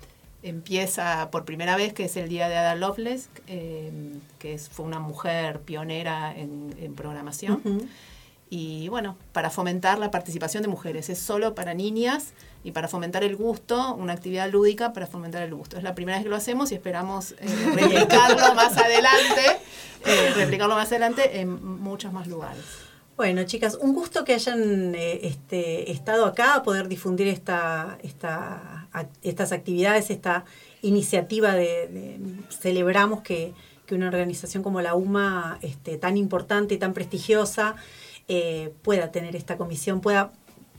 [0.42, 3.92] empieza por primera vez, que es el Día de Ada Lovelace, eh,
[4.40, 7.62] que es, fue una mujer pionera en, en programación.
[7.64, 7.86] Ujú.
[8.50, 12.34] Y bueno, para fomentar la participación de mujeres, es solo para niñas
[12.64, 15.78] y para fomentar el gusto, una actividad lúdica para fomentar el gusto.
[15.78, 17.38] Es la primera vez que lo hacemos y esperamos eh,
[17.76, 19.42] replicarlo más adelante,
[20.06, 22.64] eh, replicarlo más adelante en muchos más lugares.
[23.18, 28.88] Bueno, chicas, un gusto que hayan eh, este, estado acá, poder difundir esta, esta,
[29.22, 30.46] estas actividades, esta
[30.82, 32.20] iniciativa de, de-
[32.50, 33.54] celebramos que,
[33.86, 37.76] que una organización como la UMA, este, tan importante y tan prestigiosa,
[38.82, 40.32] pueda tener esta comisión, pueda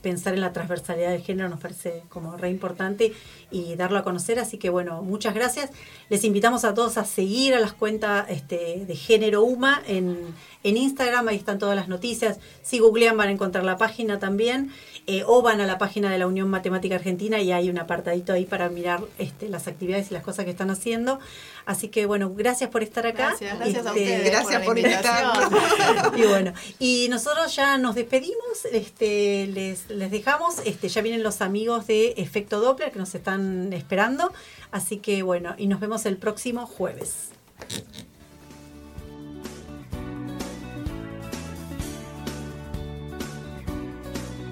[0.05, 3.11] pensar en la transversalidad del género, nos parece como re importante
[3.51, 4.39] y darlo a conocer.
[4.39, 5.69] Así que bueno, muchas gracias.
[6.09, 10.17] Les invitamos a todos a seguir a las cuentas este, de Género UMA en,
[10.63, 12.39] en Instagram, ahí están todas las noticias.
[12.63, 14.71] Si googlean van a encontrar la página también.
[15.07, 18.33] eh, o van a la página de la Unión Matemática Argentina y hay un apartadito
[18.33, 21.19] ahí para mirar este, las actividades y las cosas que están haciendo.
[21.67, 23.29] Así que bueno, gracias por estar acá.
[23.39, 26.15] Gracias, gracias a Este, ustedes gracias por por la invitación.
[26.17, 31.41] y bueno, y nosotros ya nos despedimos, este, les, les dejamos, este, ya vienen los
[31.41, 33.34] amigos de Efecto Doppler que nos están
[33.73, 34.31] esperando.
[34.71, 37.31] Así que bueno, y nos vemos el próximo jueves.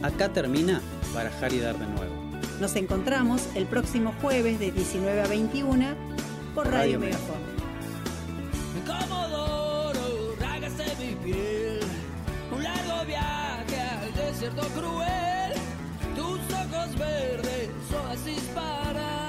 [0.03, 0.81] Acá termina
[1.13, 2.13] Barajar y Dar de nuevo.
[2.59, 5.85] Nos encontramos el próximo jueves de 19 a 21
[6.53, 7.41] por Radio, Radio Megafon.
[8.85, 11.79] Comodoro, rágase mi piel,
[12.55, 15.53] un largo viaje al desierto cruel,
[16.15, 17.42] tus ojos verdes.
[18.13, 19.22] fazes parar.